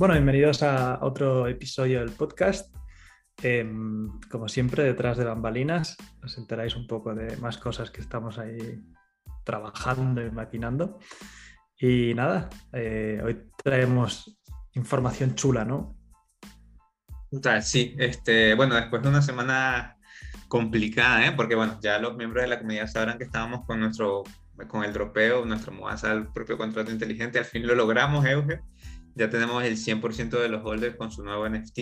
Bueno, 0.00 0.14
bienvenidos 0.14 0.62
a 0.62 0.98
otro 1.02 1.46
episodio 1.46 2.00
del 2.00 2.12
podcast. 2.12 2.74
Em, 3.42 4.08
como 4.30 4.48
siempre, 4.48 4.82
detrás 4.82 5.18
de 5.18 5.26
bambalinas, 5.26 5.98
os 6.24 6.38
enteráis 6.38 6.74
un 6.74 6.86
poco 6.86 7.14
de 7.14 7.36
más 7.36 7.58
cosas 7.58 7.90
que 7.90 8.00
estamos 8.00 8.38
ahí 8.38 8.80
trabajando 9.44 10.24
y 10.24 10.30
maquinando. 10.30 11.00
Y 11.78 12.14
nada, 12.14 12.48
eh, 12.72 13.20
hoy 13.22 13.42
traemos 13.62 14.40
información 14.72 15.34
chula, 15.34 15.66
¿no? 15.66 15.98
Sí, 17.60 17.94
este, 17.98 18.54
bueno, 18.54 18.76
después 18.76 19.02
de 19.02 19.08
una 19.10 19.20
semana 19.20 19.98
complicada, 20.48 21.26
¿eh? 21.26 21.32
porque 21.32 21.56
bueno, 21.56 21.78
ya 21.82 21.98
los 21.98 22.16
miembros 22.16 22.44
de 22.44 22.48
la 22.48 22.58
comunidad 22.58 22.86
sabrán 22.86 23.18
que 23.18 23.24
estábamos 23.24 23.66
con 23.66 23.80
nuestro, 23.80 24.24
con 24.66 24.82
el 24.82 24.94
dropeo, 24.94 25.44
nuestra 25.44 25.74
mudanza 25.74 26.10
al 26.10 26.32
propio 26.32 26.56
contrato 26.56 26.90
inteligente, 26.90 27.38
al 27.38 27.44
fin 27.44 27.66
lo 27.66 27.74
logramos, 27.74 28.24
Euge, 28.24 28.62
ya 29.20 29.28
tenemos 29.28 29.62
el 29.62 29.76
100% 29.76 30.30
de 30.40 30.48
los 30.48 30.64
holders 30.64 30.96
con 30.96 31.12
su 31.12 31.22
nuevo 31.22 31.46
NFT. 31.46 31.78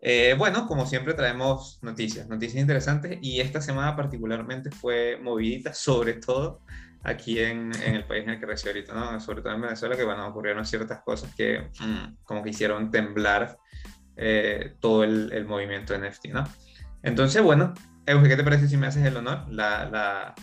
Eh, 0.00 0.34
bueno, 0.38 0.66
como 0.66 0.86
siempre 0.86 1.14
traemos 1.14 1.80
noticias, 1.82 2.28
noticias 2.28 2.60
interesantes 2.60 3.18
y 3.20 3.40
esta 3.40 3.60
semana 3.60 3.96
particularmente 3.96 4.70
fue 4.70 5.18
movidita, 5.20 5.74
sobre 5.74 6.14
todo 6.14 6.60
aquí 7.02 7.40
en, 7.40 7.72
en, 7.82 7.96
el 7.96 8.04
país 8.06 8.22
en 8.22 8.30
el 8.30 8.40
que 8.40 8.46
resido 8.46 8.70
ahorita, 8.70 8.94
¿no? 8.94 9.20
Sobre 9.20 9.42
todo 9.42 9.52
en 9.54 9.60
Venezuela, 9.60 9.96
que 9.96 10.04
bueno, 10.04 10.24
ocurrieron 10.26 10.64
ciertas 10.64 11.02
cosas 11.02 11.34
que 11.34 11.68
mm, 11.80 12.16
como 12.22 12.44
que 12.44 12.50
hicieron 12.50 12.92
temblar 12.92 13.58
eh, 14.16 14.76
todo 14.78 15.02
el, 15.02 15.32
el, 15.32 15.44
movimiento 15.44 15.98
NFT, 15.98 16.26
¿no? 16.28 16.44
Entonces, 17.02 17.42
bueno, 17.42 17.74
Euge, 18.06 18.28
¿qué 18.28 18.36
te 18.36 18.44
parece 18.44 18.68
si 18.68 18.76
me 18.76 18.86
haces 18.86 19.04
el 19.04 19.16
honor? 19.16 19.46
La, 19.48 19.84
la, 19.86 20.34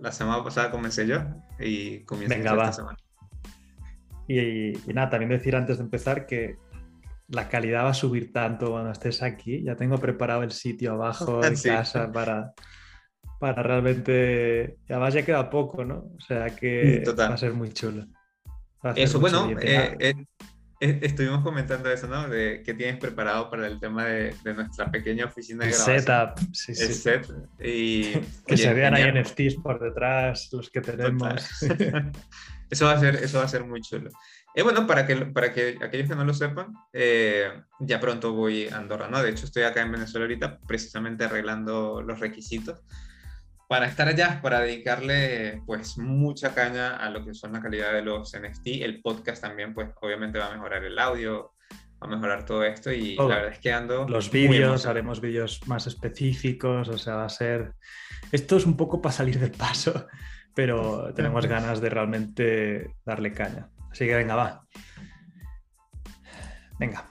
la 0.00 0.12
semana 0.12 0.42
pasada 0.42 0.72
comencé 0.72 1.06
yo 1.06 1.20
y 1.60 2.00
comienzo 2.04 2.34
esta 2.34 2.72
semana. 2.72 2.98
Y, 4.28 4.78
y, 4.88 4.94
nada, 4.94 5.10
también 5.10 5.30
decir 5.30 5.56
antes 5.56 5.78
de 5.78 5.84
empezar 5.84 6.26
que 6.26 6.56
la 7.28 7.48
calidad 7.48 7.84
va 7.84 7.90
a 7.90 7.94
subir 7.94 8.32
tanto 8.32 8.70
cuando 8.70 8.90
estés 8.90 9.22
aquí. 9.22 9.62
Ya 9.62 9.76
tengo 9.76 9.98
preparado 9.98 10.42
el 10.42 10.52
sitio 10.52 10.92
abajo 10.92 11.42
en 11.44 11.56
casa 11.56 12.12
para, 12.12 12.52
para 13.38 13.62
realmente. 13.62 14.78
Además, 14.88 15.14
ya 15.14 15.24
queda 15.24 15.50
poco, 15.50 15.84
¿no? 15.84 16.10
O 16.16 16.20
sea 16.20 16.46
que 16.54 17.04
va 17.18 17.26
a 17.26 17.36
ser 17.36 17.52
muy 17.52 17.72
chulo. 17.72 18.06
Eso, 18.94 19.18
bueno, 19.18 19.50
eh, 19.60 19.96
eh, 19.98 20.14
eh, 20.80 21.00
estuvimos 21.02 21.42
comentando 21.42 21.90
eso, 21.90 22.06
¿no? 22.06 22.28
De 22.28 22.62
qué 22.64 22.74
tienes 22.74 22.96
preparado 22.98 23.50
para 23.50 23.66
el 23.66 23.80
tema 23.80 24.04
de, 24.04 24.32
de 24.44 24.54
nuestra 24.54 24.88
pequeña 24.88 25.24
oficina 25.24 25.64
de 25.64 25.72
grabación. 25.72 25.98
Setup, 25.98 26.54
sí, 26.54 26.74
sí. 26.74 26.82
El 26.84 26.94
set. 26.94 27.28
Y, 27.60 28.12
que 28.46 28.56
se 28.56 28.72
vean 28.72 28.94
ahí 28.94 29.10
NFTs 29.12 29.56
por 29.56 29.80
detrás, 29.80 30.48
los 30.52 30.70
que 30.70 30.80
tenemos. 30.80 31.42
eso, 32.70 32.86
va 32.86 32.92
a 32.92 33.00
ser, 33.00 33.16
eso 33.16 33.38
va 33.38 33.44
a 33.44 33.48
ser 33.48 33.64
muy 33.64 33.80
chulo. 33.80 34.10
Y 34.54 34.62
bueno, 34.62 34.86
para 34.86 35.06
que, 35.06 35.16
para 35.16 35.52
que 35.52 35.78
aquellos 35.80 36.08
que 36.08 36.16
no 36.16 36.24
lo 36.24 36.34
sepan, 36.34 36.72
eh, 36.92 37.48
ya 37.80 38.00
pronto 38.00 38.32
voy 38.32 38.68
a 38.68 38.78
Andorra, 38.78 39.08
¿no? 39.08 39.22
De 39.22 39.30
hecho, 39.30 39.46
estoy 39.46 39.62
acá 39.62 39.82
en 39.82 39.92
Venezuela 39.92 40.24
ahorita 40.24 40.58
precisamente 40.66 41.24
arreglando 41.24 42.02
los 42.02 42.18
requisitos 42.18 42.82
para 43.68 43.86
estar 43.86 44.08
allá, 44.08 44.40
para 44.42 44.60
dedicarle 44.60 45.62
pues 45.66 45.98
mucha 45.98 46.54
caña 46.54 46.96
a 46.96 47.10
lo 47.10 47.24
que 47.24 47.34
son 47.34 47.52
la 47.52 47.60
calidad 47.60 47.92
de 47.92 48.02
los 48.02 48.32
NFT. 48.32 48.82
El 48.82 49.02
podcast 49.02 49.42
también, 49.42 49.74
pues 49.74 49.90
obviamente 50.00 50.38
va 50.38 50.46
a 50.46 50.54
mejorar 50.54 50.82
el 50.82 50.98
audio, 50.98 51.52
va 52.02 52.06
a 52.06 52.10
mejorar 52.10 52.46
todo 52.46 52.64
esto 52.64 52.90
y 52.90 53.14
la 53.16 53.26
verdad 53.26 53.52
es 53.52 53.58
que 53.58 53.70
ando... 53.70 54.08
Los 54.08 54.30
vídeos, 54.30 54.86
haremos 54.86 55.20
vídeos 55.20 55.60
más 55.66 55.86
específicos, 55.86 56.88
o 56.88 56.96
sea, 56.96 57.16
va 57.16 57.26
a 57.26 57.28
ser... 57.28 57.74
Esto 58.32 58.56
es 58.56 58.64
un 58.64 58.76
poco 58.76 59.02
para 59.02 59.12
salir 59.12 59.38
del 59.38 59.50
paso, 59.52 60.06
pero 60.58 61.14
tenemos 61.14 61.46
ganas 61.46 61.80
de 61.80 61.88
realmente 61.88 62.96
darle 63.06 63.30
caña. 63.30 63.70
Así 63.92 64.06
que 64.06 64.16
venga, 64.16 64.34
va. 64.34 64.66
Venga. 66.80 67.04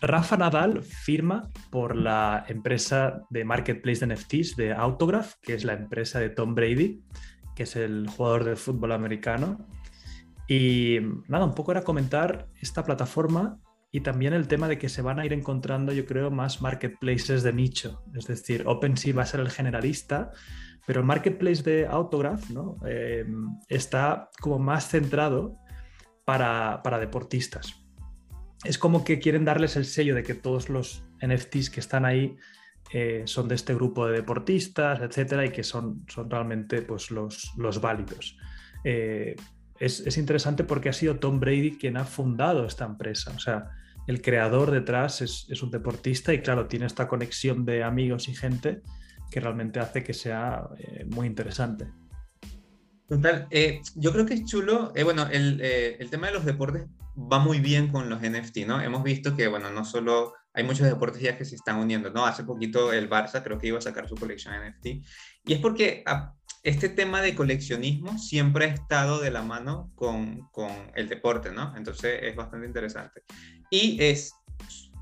Rafa 0.00 0.36
Nadal 0.36 0.84
firma 0.84 1.50
por 1.72 1.96
la 1.96 2.44
empresa 2.46 3.20
de 3.30 3.44
marketplace 3.44 4.06
de 4.06 4.14
NFTs 4.14 4.54
de 4.54 4.74
Autograph, 4.74 5.32
que 5.42 5.54
es 5.54 5.64
la 5.64 5.72
empresa 5.72 6.20
de 6.20 6.30
Tom 6.30 6.54
Brady, 6.54 7.02
que 7.56 7.64
es 7.64 7.74
el 7.74 8.08
jugador 8.08 8.44
de 8.44 8.54
fútbol 8.54 8.92
americano. 8.92 9.66
Y 10.46 10.98
nada, 11.26 11.46
un 11.46 11.54
poco 11.56 11.72
era 11.72 11.82
comentar 11.82 12.46
esta 12.60 12.84
plataforma 12.84 13.58
y 13.96 14.00
también 14.00 14.32
el 14.32 14.48
tema 14.48 14.68
de 14.68 14.78
que 14.78 14.88
se 14.88 15.02
van 15.02 15.18
a 15.18 15.26
ir 15.26 15.32
encontrando, 15.32 15.92
yo 15.92 16.06
creo, 16.06 16.30
más 16.30 16.60
marketplaces 16.60 17.42
de 17.42 17.52
nicho. 17.52 18.02
Es 18.14 18.26
decir, 18.26 18.64
OpenSea 18.66 19.14
va 19.14 19.22
a 19.22 19.26
ser 19.26 19.40
el 19.40 19.50
generalista, 19.50 20.32
pero 20.86 21.00
el 21.00 21.06
marketplace 21.06 21.62
de 21.62 21.86
Autograph 21.86 22.50
¿no? 22.50 22.76
Eh, 22.86 23.24
está 23.68 24.30
como 24.40 24.58
más 24.58 24.88
centrado 24.88 25.56
para, 26.24 26.82
para 26.82 26.98
deportistas 26.98 27.86
es 28.64 28.78
como 28.78 29.04
que 29.04 29.18
quieren 29.18 29.44
darles 29.44 29.76
el 29.76 29.84
sello 29.84 30.14
de 30.14 30.22
que 30.22 30.34
todos 30.34 30.68
los 30.68 31.04
NFTs 31.24 31.70
que 31.70 31.80
están 31.80 32.04
ahí 32.04 32.36
eh, 32.92 33.22
son 33.26 33.48
de 33.48 33.54
este 33.54 33.74
grupo 33.74 34.06
de 34.06 34.14
deportistas, 34.14 35.00
etcétera, 35.00 35.44
y 35.44 35.50
que 35.50 35.62
son, 35.62 36.04
son 36.08 36.30
realmente 36.30 36.82
pues, 36.82 37.10
los, 37.10 37.52
los 37.56 37.80
válidos. 37.80 38.36
Eh, 38.84 39.36
es, 39.78 40.16
interesante 40.16 40.64
porque 40.64 40.88
ha 40.88 40.92
sido 40.92 41.18
Tom 41.18 41.38
Brady 41.38 41.76
quien 41.76 41.96
ha 41.96 42.04
fundado 42.04 42.64
esta 42.64 42.86
empresa. 42.86 43.32
O 43.34 43.38
sea, 43.38 43.70
el 44.06 44.22
creador 44.22 44.70
detrás 44.70 45.22
es, 45.22 45.62
un 45.62 45.70
deportista 45.70 46.32
y, 46.32 46.40
claro, 46.40 46.66
tiene 46.66 46.86
esta 46.86 47.08
conexión 47.08 47.64
de 47.64 47.82
amigos 47.82 48.28
y 48.28 48.34
gente 48.34 48.82
que 49.30 49.40
realmente 49.40 49.80
hace 49.80 50.04
que 50.04 50.14
sea 50.14 50.68
eh, 50.78 51.04
muy 51.06 51.26
interesante. 51.26 51.88
Total, 53.08 53.48
yo 53.94 54.12
creo 54.12 54.26
que 54.26 54.34
es 54.34 54.44
chulo, 54.44 54.92
bueno, 55.04 55.28
el, 55.30 55.60
el 55.60 56.10
tema 56.10 56.26
de 56.26 56.34
los 56.34 56.44
deportes 56.44 56.86
va 57.16 57.38
muy 57.38 57.60
bien 57.60 57.88
con 57.88 58.10
los 58.10 58.20
NFT, 58.20 58.58
¿no? 58.66 58.80
Hemos 58.80 59.02
visto 59.02 59.36
que, 59.36 59.48
bueno, 59.48 59.70
no 59.70 59.84
solo 59.84 60.34
hay 60.52 60.64
muchos 60.64 60.86
deportes 60.86 61.20
ya 61.20 61.36
que 61.36 61.44
se 61.44 61.54
están 61.54 61.76
uniendo, 61.76 62.10
¿no? 62.10 62.26
Hace 62.26 62.44
poquito 62.44 62.92
el 62.92 63.08
Barça 63.08 63.42
creo 63.42 63.58
que 63.58 63.68
iba 63.68 63.78
a 63.78 63.82
sacar 63.82 64.08
su 64.08 64.14
colección 64.14 64.54
NFT. 64.54 64.86
Y 65.44 65.52
es 65.52 65.58
porque 65.60 66.02
ah, 66.06 66.34
este 66.66 66.88
tema 66.88 67.22
de 67.22 67.36
coleccionismo 67.36 68.18
siempre 68.18 68.64
ha 68.64 68.68
estado 68.68 69.20
de 69.20 69.30
la 69.30 69.42
mano 69.42 69.92
con, 69.94 70.48
con 70.50 70.72
el 70.96 71.08
deporte, 71.08 71.52
¿no? 71.52 71.72
Entonces 71.76 72.18
es 72.22 72.34
bastante 72.34 72.66
interesante. 72.66 73.22
Y 73.70 74.02
es, 74.02 74.34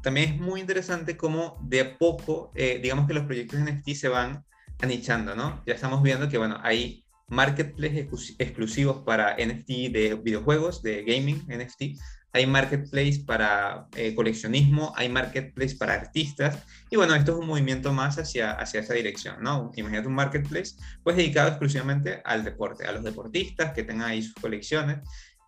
también 0.02 0.34
es 0.34 0.38
muy 0.38 0.60
interesante 0.60 1.16
cómo 1.16 1.58
de 1.62 1.80
a 1.80 1.96
poco, 1.96 2.52
eh, 2.54 2.80
digamos 2.82 3.06
que 3.06 3.14
los 3.14 3.24
proyectos 3.24 3.60
NFT 3.60 3.92
se 3.94 4.08
van 4.08 4.44
anichando, 4.82 5.34
¿no? 5.34 5.62
Ya 5.66 5.72
estamos 5.72 6.02
viendo 6.02 6.28
que, 6.28 6.36
bueno, 6.36 6.58
hay 6.62 7.02
marketplace 7.28 8.10
exclusivos 8.38 8.98
para 8.98 9.34
NFT 9.34 9.90
de 9.90 10.20
videojuegos, 10.22 10.82
de 10.82 11.02
gaming 11.02 11.46
NFT, 11.48 11.98
hay 12.34 12.48
marketplace 12.48 13.22
para 13.24 13.86
eh, 13.94 14.12
coleccionismo, 14.12 14.92
hay 14.96 15.08
marketplace 15.08 15.76
para 15.76 15.94
artistas, 15.94 16.58
y 16.90 16.96
bueno, 16.96 17.14
esto 17.14 17.32
es 17.32 17.38
un 17.38 17.46
movimiento 17.46 17.92
más 17.92 18.18
hacia, 18.18 18.50
hacia 18.52 18.80
esa 18.80 18.92
dirección, 18.92 19.36
¿no? 19.40 19.70
Imagínate 19.76 20.08
un 20.08 20.16
marketplace 20.16 20.74
pues 21.04 21.16
dedicado 21.16 21.50
exclusivamente 21.50 22.20
al 22.24 22.42
deporte, 22.42 22.86
a 22.86 22.92
los 22.92 23.04
deportistas 23.04 23.72
que 23.72 23.84
tengan 23.84 24.08
ahí 24.10 24.20
sus 24.20 24.34
colecciones. 24.34 24.98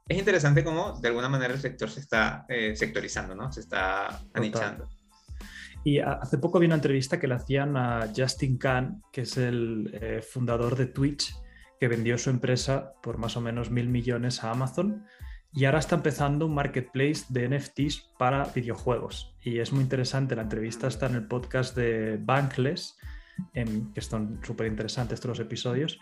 Es 0.09 0.17
interesante 0.17 0.63
cómo 0.63 1.01
de 1.01 1.09
alguna 1.09 1.29
manera 1.29 1.55
el 1.55 1.61
sector 1.61 1.91
se 1.91 1.99
está 1.99 2.47
eh, 2.49 2.77
sectorizando, 2.77 3.35
¿no? 3.35 3.51
Se 3.51 3.61
está 3.61 4.21
anichando. 4.33 4.89
Y 5.83 5.99
hace 5.99 6.39
poco 6.39 6.61
vi 6.61 6.67
una 6.67 6.77
entrevista 6.77 7.19
que 7.19 7.27
le 7.27 7.35
hacían 7.35 7.77
a 7.77 8.13
Justin 8.17 8.59
Khan, 8.59 9.03
que 9.13 9.23
es 9.23 9.37
el 9.37 9.91
eh, 10.01 10.23
fundador 10.23 10.77
de 10.77 10.87
Twitch, 10.87 11.35
que 11.81 11.89
vendió 11.89 12.17
su 12.17 12.31
empresa 12.31 12.93
por 13.03 13.19
más 13.19 13.37
o 13.37 13.41
menos 13.41 13.71
mil 13.71 13.89
millones 13.89 14.45
a 14.45 14.53
Amazon 14.53 15.05
y 15.57 15.65
ahora 15.65 15.79
está 15.79 15.97
empezando 15.97 16.45
un 16.45 16.55
marketplace 16.55 17.25
de 17.31 17.49
NFTs 17.49 18.11
para 18.19 18.45
videojuegos. 18.45 19.35
Y 19.41 19.59
es 19.59 19.73
muy 19.73 19.83
interesante, 19.83 20.37
la 20.37 20.43
entrevista 20.43 20.87
está 20.87 21.07
en 21.07 21.15
el 21.15 21.27
podcast 21.27 21.75
de 21.75 22.19
Bankless, 22.21 22.99
en, 23.55 23.91
que 23.95 24.01
están 24.01 24.39
súper 24.45 24.67
interesantes 24.67 25.15
estos 25.15 25.31
los 25.31 25.41
episodios, 25.41 25.99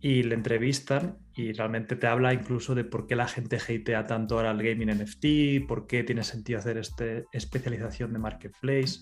y 0.00 0.24
le 0.24 0.34
entrevistan 0.34 1.16
y 1.32 1.52
realmente 1.52 1.94
te 1.94 2.08
habla 2.08 2.34
incluso 2.34 2.74
de 2.74 2.82
por 2.82 3.06
qué 3.06 3.14
la 3.14 3.28
gente 3.28 3.56
hatea 3.56 4.04
tanto 4.04 4.34
ahora 4.34 4.50
el 4.50 4.64
gaming 4.64 4.90
NFT, 4.90 5.68
por 5.68 5.86
qué 5.86 6.02
tiene 6.02 6.24
sentido 6.24 6.58
hacer 6.58 6.76
esta 6.76 7.04
especialización 7.30 8.12
de 8.12 8.18
marketplace. 8.18 8.98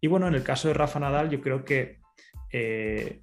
Y 0.00 0.08
bueno, 0.08 0.26
en 0.26 0.34
el 0.34 0.42
caso 0.42 0.66
de 0.66 0.74
Rafa 0.74 0.98
Nadal, 0.98 1.30
yo 1.30 1.40
creo 1.40 1.64
que 1.64 2.00
eh, 2.50 3.22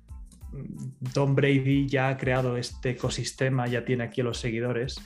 Tom 1.14 1.36
Brady 1.36 1.90
ya 1.90 2.08
ha 2.08 2.18
creado 2.18 2.56
este 2.56 2.92
ecosistema, 2.92 3.68
ya 3.68 3.84
tiene 3.84 4.06
aquí 4.06 4.22
a 4.22 4.24
los 4.24 4.38
seguidores 4.38 4.98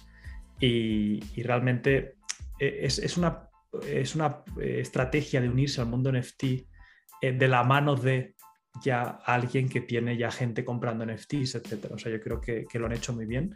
y, 0.65 1.43
realmente 1.43 2.15
eh, 2.57 2.79
es, 2.83 3.17
una, 3.17 3.49
es 3.85 4.15
una 4.15 4.43
eh, 4.61 4.79
estrategia 4.79 5.41
de 5.41 5.49
unirse 5.49 5.81
al 5.81 5.87
mundo 5.87 6.11
NFT 6.11 6.43
eh, 6.43 7.31
de 7.33 7.47
la 7.47 7.63
mano 7.63 7.95
de 7.95 8.35
ya 8.81 9.19
alguien 9.25 9.67
que 9.67 9.81
tiene 9.81 10.17
ya 10.17 10.31
gente 10.31 10.63
comprando 10.63 11.05
NFTs, 11.05 11.55
etc. 11.55 11.91
O 11.91 11.97
sea, 11.97 12.11
yo 12.11 12.19
creo 12.21 12.39
que, 12.39 12.65
lo 12.73 12.85
han 12.85 12.93
hecho 12.93 13.13
muy 13.13 13.25
bien. 13.25 13.53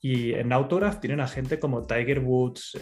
Y 0.00 0.34
en 0.34 0.52
Autograph 0.52 1.00
tienen 1.00 1.20
a 1.20 1.28
gente 1.28 1.58
como 1.58 1.86
Tiger 1.86 2.20
Woods, 2.20 2.76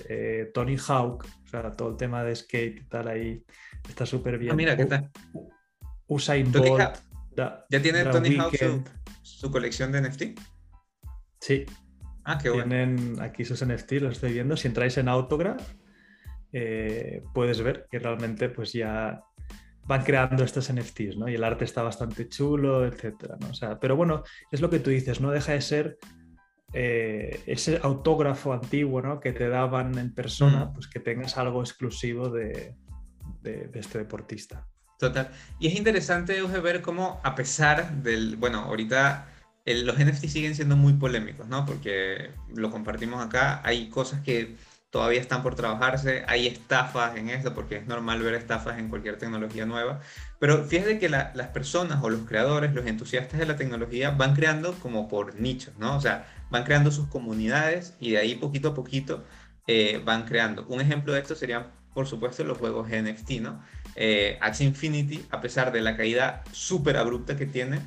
Tony 0.55 0.76
Hawk, 0.88 1.26
o 1.44 1.49
sea, 1.49 1.70
todo 1.73 1.90
el 1.90 1.96
tema 1.96 2.25
de 2.25 2.34
skate 2.34 2.81
y 2.81 2.84
tal 2.84 3.08
ahí 3.08 3.44
está 3.88 4.06
súper 4.06 4.38
bien. 4.38 4.52
Ah, 4.52 4.56
mira, 4.56 4.76
¿qué 4.76 4.87
tal? 4.87 5.11
Usain 6.06 6.50
Bolt. 6.50 6.99
¿Ya 7.37 7.82
tiene 7.82 8.05
Tony 8.05 8.37
Hawk 8.37 8.56
su, 9.23 9.50
colección 9.50 9.93
de 9.93 10.00
NFT? 10.02 10.23
Sí, 11.40 11.66
Ah, 12.25 12.38
qué 12.38 12.50
bueno. 12.50 12.67
Tienen 12.69 13.17
aquí 13.20 13.44
sus 13.44 13.64
NFTs, 13.64 14.02
los 14.02 14.12
estoy 14.14 14.32
viendo. 14.32 14.56
Si 14.56 14.69
entráis 14.69 14.96
en 14.99 15.08
Autograph, 15.08 15.62
eh, 16.52 17.22
puedes 17.32 17.61
ver 17.62 17.87
que 17.90 17.99
realmente 17.99 18.49
pues 18.49 18.72
ya 18.72 19.22
van 19.87 20.02
creando 20.05 20.44
estos 20.44 20.70
NFTs, 20.72 21.17
¿no? 21.17 21.28
Y 21.28 21.34
el 21.34 21.44
arte 21.44 21.64
está 21.64 21.82
bastante 21.82 22.28
chulo, 22.28 22.84
etcétera, 22.87 23.37
¿no? 23.40 23.49
O 23.49 23.55
sea, 23.55 23.78
pero 23.81 23.96
bueno, 23.96 24.22
es 24.50 24.61
lo 24.61 24.70
que 24.70 24.78
tú 24.78 24.90
dices, 24.90 25.20
no 25.20 25.31
deja 25.31 25.52
de 25.52 25.61
ser 25.61 25.99
eh, 26.72 27.43
ese 27.46 27.81
autógrafo 27.82 28.52
antiguo, 28.52 29.02
¿no? 29.02 29.19
Que 29.19 29.32
te 29.32 29.49
daban 29.49 29.99
en 29.99 30.14
persona, 30.14 30.66
Mm. 30.66 30.75
pues 30.75 30.87
que 30.87 31.00
tengas 31.00 31.37
algo 31.37 31.61
exclusivo 31.62 32.28
de, 32.28 32.76
de- 33.43 33.66
de 33.69 33.81
este 33.81 33.99
deportista. 33.99 34.66
Total. 34.99 35.31
Y 35.58 35.66
es 35.69 35.75
interesante 35.76 36.37
Euge, 36.37 36.61
ver 36.61 36.81
cómo, 36.82 37.20
a 37.25 37.34
pesar 37.34 37.90
del. 38.02 38.37
Bueno, 38.37 38.58
ahorita 38.61 39.26
el- 39.64 39.86
los 39.86 39.98
NFT 39.98 40.28
siguen 40.28 40.54
siendo 40.54 40.76
muy 40.76 40.94
polémicos, 40.94 41.46
¿no? 41.48 41.66
Porque 41.66 42.30
lo 42.54 42.70
compartimos 42.70 43.24
acá. 43.24 43.60
Hay 43.64 43.88
cosas 43.88 44.20
que 44.22 44.56
todavía 44.90 45.20
están 45.20 45.42
por 45.42 45.54
trabajarse. 45.54 46.24
Hay 46.26 46.46
estafas 46.46 47.16
en 47.16 47.28
esto, 47.30 47.54
porque 47.54 47.76
es 47.76 47.86
normal 47.86 48.22
ver 48.22 48.34
estafas 48.34 48.78
en 48.78 48.88
cualquier 48.88 49.18
tecnología 49.18 49.66
nueva. 49.66 50.00
Pero 50.40 50.64
fíjate 50.64 50.98
que 50.98 51.08
la- 51.08 51.30
las 51.34 51.48
personas 51.48 52.02
o 52.02 52.10
los 52.10 52.22
creadores, 52.26 52.74
los 52.74 52.86
entusiastas 52.86 53.38
de 53.38 53.46
la 53.46 53.56
tecnología, 53.56 54.10
van 54.10 54.34
creando 54.34 54.72
como 54.74 55.08
por 55.08 55.38
nichos, 55.40 55.74
¿no? 55.78 55.96
O 55.96 56.00
sea, 56.00 56.26
van 56.50 56.64
creando 56.64 56.90
sus 56.90 57.06
comunidades 57.08 57.94
y 58.00 58.12
de 58.12 58.18
ahí 58.18 58.34
poquito 58.34 58.68
a 58.70 58.74
poquito 58.74 59.24
eh, 59.66 60.02
van 60.04 60.24
creando. 60.24 60.66
Un 60.68 60.80
ejemplo 60.80 61.12
de 61.12 61.20
esto 61.20 61.36
serían, 61.36 61.68
por 61.94 62.08
supuesto, 62.08 62.42
los 62.42 62.58
juegos 62.58 62.88
NFT, 62.90 63.40
¿no? 63.40 63.62
eh, 63.94 64.38
Axie 64.40 64.66
Infinity, 64.66 65.24
a 65.30 65.40
pesar 65.40 65.70
de 65.70 65.80
la 65.80 65.96
caída 65.96 66.42
súper 66.52 66.96
abrupta 66.96 67.36
que 67.36 67.46
tiene, 67.46 67.80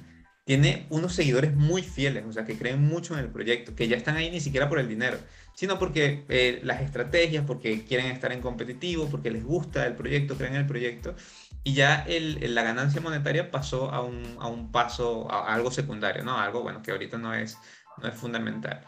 tiene 0.46 0.88
unos 0.90 1.14
seguidores 1.14 1.56
muy 1.56 1.82
fieles, 1.84 2.26
o 2.28 2.34
sea, 2.34 2.44
que 2.46 2.58
creen 2.58 2.82
mucho 2.84 3.14
en 3.14 3.22
el 3.22 3.30
proyecto, 3.32 3.76
que 3.76 3.88
ya 3.88 3.96
están 3.96 4.18
ahí 4.18 4.30
ni 4.30 4.42
siquiera 4.42 4.68
por 4.70 4.80
el 4.80 4.88
dinero, 4.90 5.18
sino 5.54 5.80
porque 5.80 6.26
eh, 6.30 6.60
las 6.64 6.82
estrategias, 6.82 7.46
porque 7.46 7.86
quieren 7.86 8.08
estar 8.08 8.32
en 8.34 8.42
competitivo, 8.42 9.08
porque 9.10 9.32
les 9.32 9.44
gusta 9.44 9.86
el 9.88 9.96
proyecto, 9.96 10.36
creen 10.38 10.56
en 10.56 10.62
el 10.62 10.68
proyecto, 10.68 11.16
y 11.64 11.74
ya 11.74 12.04
el- 12.08 12.54
la 12.56 12.64
ganancia 12.64 13.00
monetaria 13.02 13.52
pasó 13.52 13.92
a 13.92 14.02
un, 14.02 14.36
a 14.40 14.48
un 14.48 14.72
paso, 14.72 15.32
a, 15.32 15.50
a 15.52 15.54
algo 15.56 15.72
secundario, 15.72 16.24
¿no? 16.24 16.38
Algo, 16.38 16.62
bueno, 16.62 16.82
que 16.82 16.92
ahorita 16.92 17.18
no 17.18 17.34
es, 17.34 17.58
no 18.02 18.10
es 18.10 18.16
fundamental. 18.16 18.82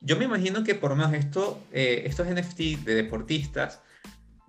Yo 0.00 0.16
me 0.16 0.24
imagino 0.26 0.62
que 0.64 0.74
por 0.74 0.90
lo 0.90 0.96
menos 0.96 1.12
esto, 1.14 1.60
eh, 1.72 2.02
estos 2.06 2.26
NFT 2.28 2.76
de 2.84 2.94
deportistas, 2.94 3.80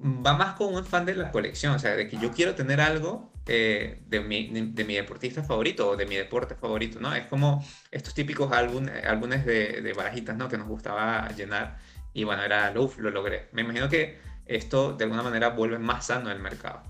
va 0.03 0.33
más 0.33 0.55
con 0.55 0.73
un 0.73 0.79
afán 0.79 1.05
de 1.05 1.15
la 1.15 1.31
colección, 1.31 1.75
o 1.75 1.79
sea, 1.79 1.95
de 1.95 2.07
que 2.07 2.17
yo 2.17 2.31
quiero 2.31 2.55
tener 2.55 2.81
algo 2.81 3.31
eh, 3.47 4.01
de, 4.07 4.19
mi, 4.21 4.49
de 4.49 4.83
mi 4.83 4.95
deportista 4.95 5.43
favorito 5.43 5.89
o 5.89 5.95
de 5.95 6.05
mi 6.05 6.15
deporte 6.15 6.55
favorito, 6.55 6.99
¿no? 6.99 7.13
Es 7.13 7.27
como 7.27 7.63
estos 7.91 8.13
típicos 8.13 8.51
álbumes, 8.51 9.05
álbumes 9.05 9.45
de, 9.45 9.81
de 9.81 9.93
barajitas, 9.93 10.35
¿no? 10.37 10.47
Que 10.47 10.57
nos 10.57 10.67
gustaba 10.67 11.27
llenar 11.29 11.77
y 12.13 12.23
bueno, 12.23 12.43
era, 12.43 12.73
uff, 12.75 12.97
lo 12.97 13.09
logré. 13.09 13.49
Me 13.51 13.61
imagino 13.61 13.89
que 13.89 14.19
esto 14.45 14.93
de 14.93 15.05
alguna 15.05 15.23
manera 15.23 15.49
vuelve 15.49 15.79
más 15.79 16.07
sano 16.07 16.31
el 16.31 16.39
mercado. 16.39 16.83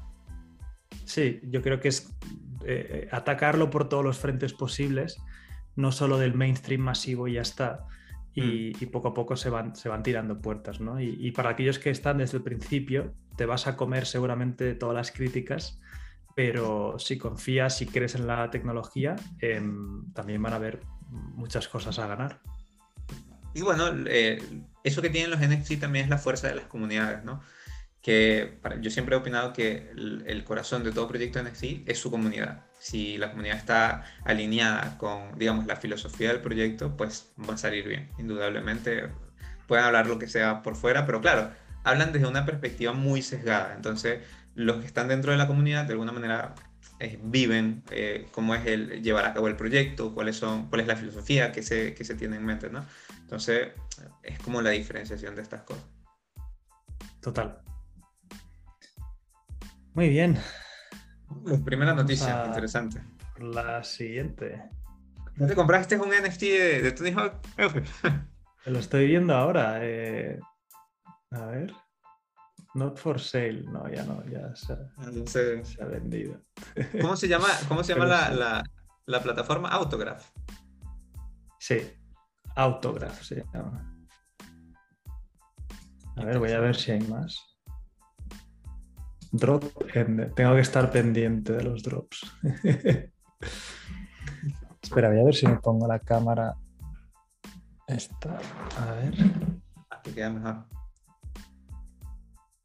Sí, 1.05 1.39
yo 1.43 1.61
creo 1.61 1.79
que 1.79 1.89
es 1.89 2.09
eh, 2.65 3.07
atacarlo 3.11 3.69
por 3.69 3.89
todos 3.89 4.03
los 4.03 4.17
frentes 4.17 4.53
posibles, 4.53 5.17
no 5.75 5.91
solo 5.91 6.17
del 6.17 6.33
mainstream 6.33 6.81
masivo 6.81 7.27
y 7.27 7.33
ya 7.33 7.41
está. 7.41 7.85
Y, 8.33 8.71
y 8.81 8.85
poco 8.85 9.09
a 9.09 9.13
poco 9.13 9.35
se 9.35 9.49
van, 9.49 9.75
se 9.75 9.89
van 9.89 10.03
tirando 10.03 10.39
puertas, 10.39 10.79
¿no? 10.79 11.01
Y, 11.01 11.17
y 11.19 11.31
para 11.31 11.49
aquellos 11.49 11.79
que 11.79 11.89
están 11.89 12.19
desde 12.19 12.37
el 12.37 12.43
principio, 12.43 13.13
te 13.35 13.45
vas 13.45 13.67
a 13.67 13.75
comer 13.75 14.05
seguramente 14.05 14.73
todas 14.75 14.95
las 14.95 15.11
críticas, 15.11 15.79
pero 16.35 16.97
si 16.97 17.17
confías, 17.17 17.77
si 17.77 17.85
crees 17.85 18.15
en 18.15 18.27
la 18.27 18.49
tecnología, 18.49 19.15
em, 19.39 20.11
también 20.13 20.41
van 20.41 20.53
a 20.53 20.57
haber 20.57 20.79
muchas 21.09 21.67
cosas 21.67 21.99
a 21.99 22.07
ganar. 22.07 22.39
Y 23.53 23.61
bueno, 23.61 23.89
eh, 24.07 24.41
eso 24.83 25.01
que 25.01 25.09
tienen 25.09 25.29
los 25.29 25.41
NFT 25.41 25.79
también 25.79 26.05
es 26.05 26.09
la 26.09 26.17
fuerza 26.17 26.47
de 26.47 26.55
las 26.55 26.65
comunidades, 26.65 27.23
¿no? 27.25 27.41
Que 28.01 28.59
yo 28.81 28.89
siempre 28.89 29.15
he 29.15 29.19
opinado 29.19 29.53
que 29.53 29.91
el, 29.91 30.23
el 30.25 30.43
corazón 30.43 30.83
de 30.83 30.91
todo 30.91 31.07
proyecto 31.07 31.41
NFT 31.41 31.87
es 31.87 31.99
su 31.99 32.09
comunidad. 32.09 32.65
Si 32.79 33.19
la 33.19 33.29
comunidad 33.29 33.57
está 33.57 34.03
alineada 34.25 34.97
con, 34.97 35.37
digamos, 35.37 35.67
la 35.67 35.75
filosofía 35.75 36.29
del 36.29 36.41
proyecto, 36.41 36.97
pues 36.97 37.31
va 37.47 37.53
a 37.53 37.57
salir 37.57 37.87
bien, 37.87 38.09
indudablemente. 38.17 39.09
Pueden 39.67 39.85
hablar 39.85 40.07
lo 40.07 40.17
que 40.17 40.27
sea 40.27 40.63
por 40.63 40.75
fuera, 40.75 41.05
pero 41.05 41.21
claro, 41.21 41.51
hablan 41.83 42.11
desde 42.11 42.27
una 42.27 42.43
perspectiva 42.43 42.93
muy 42.93 43.21
sesgada. 43.21 43.73
Entonces, 43.75 44.21
los 44.55 44.77
que 44.77 44.87
están 44.87 45.07
dentro 45.07 45.31
de 45.31 45.37
la 45.37 45.45
comunidad, 45.45 45.85
de 45.85 45.93
alguna 45.93 46.11
manera, 46.11 46.55
eh, 46.99 47.19
viven 47.21 47.83
eh, 47.91 48.27
cómo 48.31 48.55
es 48.55 48.65
el 48.65 49.01
llevar 49.03 49.25
a 49.25 49.33
cabo 49.33 49.47
el 49.47 49.55
proyecto, 49.55 50.13
cuáles 50.13 50.35
son, 50.37 50.67
cuál 50.69 50.81
es 50.81 50.87
la 50.87 50.95
filosofía 50.95 51.51
que 51.51 51.63
se, 51.63 51.93
que 51.93 52.03
se 52.03 52.15
tiene 52.15 52.37
en 52.37 52.45
mente, 52.45 52.69
¿no? 52.69 52.85
Entonces, 53.21 53.69
es 54.23 54.39
como 54.39 54.61
la 54.61 54.71
diferenciación 54.71 55.35
de 55.35 55.41
estas 55.41 55.61
cosas. 55.61 55.83
Total. 57.21 57.61
Muy 59.93 60.09
bien. 60.09 60.37
Primera 61.65 61.93
noticia, 61.93 62.45
interesante. 62.47 63.01
La 63.39 63.83
siguiente. 63.83 64.69
¿No 65.35 65.47
te 65.47 65.55
compraste 65.55 65.97
un 65.97 66.09
NFT 66.09 66.41
de, 66.41 66.81
de 66.81 66.91
Tony 66.91 67.11
Hawk? 67.11 67.35
Lo 68.65 68.79
estoy 68.79 69.07
viendo 69.07 69.33
ahora. 69.35 69.79
eh, 69.81 70.39
A 71.31 71.45
ver. 71.45 71.73
Not 72.73 72.97
for 72.97 73.19
sale. 73.19 73.63
No, 73.63 73.89
ya 73.89 74.03
no, 74.03 74.23
ya 74.27 74.55
se, 74.55 74.73
ha 75.81 75.85
vendido. 75.85 76.39
¿Cómo 77.01 77.15
se 77.17 77.27
llama, 77.27 77.47
cómo 77.67 77.83
se 77.83 77.93
llama 77.93 78.05
Pero 78.05 78.17
la, 78.17 78.27
sí. 78.29 78.35
la, 78.37 78.63
la 79.07 79.23
plataforma? 79.23 79.69
Autograph. 79.69 80.23
Sí. 81.59 81.79
Autograph 82.55 83.21
se 83.23 83.43
llama. 83.53 83.87
A 86.17 86.23
ver, 86.25 86.39
voy 86.39 86.51
a 86.51 86.59
ver 86.59 86.75
si 86.75 86.91
hay 86.91 87.01
más. 87.01 87.50
Drop 89.31 89.63
end. 89.95 90.33
Tengo 90.33 90.55
que 90.55 90.61
estar 90.61 90.91
pendiente 90.91 91.53
de 91.53 91.63
los 91.63 91.83
drops. 91.83 92.31
Espera, 94.81 95.09
voy 95.09 95.19
a 95.19 95.23
ver 95.23 95.35
si 95.35 95.47
me 95.47 95.57
pongo 95.57 95.87
la 95.87 95.99
cámara. 95.99 96.55
Esta. 97.87 98.37
A 98.79 98.93
ver. 98.95 99.13
Que 100.03 100.11
queda 100.13 100.29
mejor. 100.31 100.65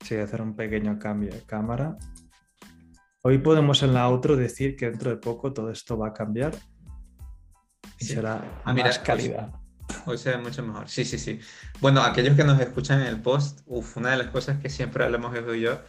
Sí, 0.00 0.14
voy 0.14 0.22
a 0.22 0.24
hacer 0.24 0.42
un 0.42 0.56
pequeño 0.56 0.98
cambio 0.98 1.30
de 1.32 1.42
cámara. 1.42 1.96
Hoy 3.22 3.38
podemos 3.38 3.82
en 3.82 3.92
la 3.92 4.06
outro 4.08 4.36
decir 4.36 4.76
que 4.76 4.86
dentro 4.90 5.10
de 5.10 5.16
poco 5.18 5.52
todo 5.52 5.70
esto 5.70 5.98
va 5.98 6.08
a 6.08 6.12
cambiar 6.12 6.54
y 7.98 8.04
Sí. 8.04 8.14
será 8.14 8.62
Ah, 8.64 8.72
mira, 8.72 8.86
más 8.86 8.98
calidad. 9.00 9.52
Hoy 10.06 10.16
se 10.16 10.30
ve 10.30 10.38
mucho 10.38 10.62
mejor. 10.62 10.88
Sí, 10.88 11.04
sí, 11.04 11.18
sí. 11.18 11.40
Bueno, 11.80 12.02
aquellos 12.02 12.36
que 12.36 12.44
nos 12.44 12.58
escuchan 12.60 13.00
en 13.00 13.08
el 13.08 13.20
post, 13.20 13.60
uf, 13.66 13.96
una 13.96 14.10
de 14.12 14.16
las 14.18 14.28
cosas 14.28 14.58
que 14.60 14.70
siempre 14.70 15.04
hablamos 15.04 15.34
Evo 15.34 15.54
y 15.54 15.62
yo 15.62 15.80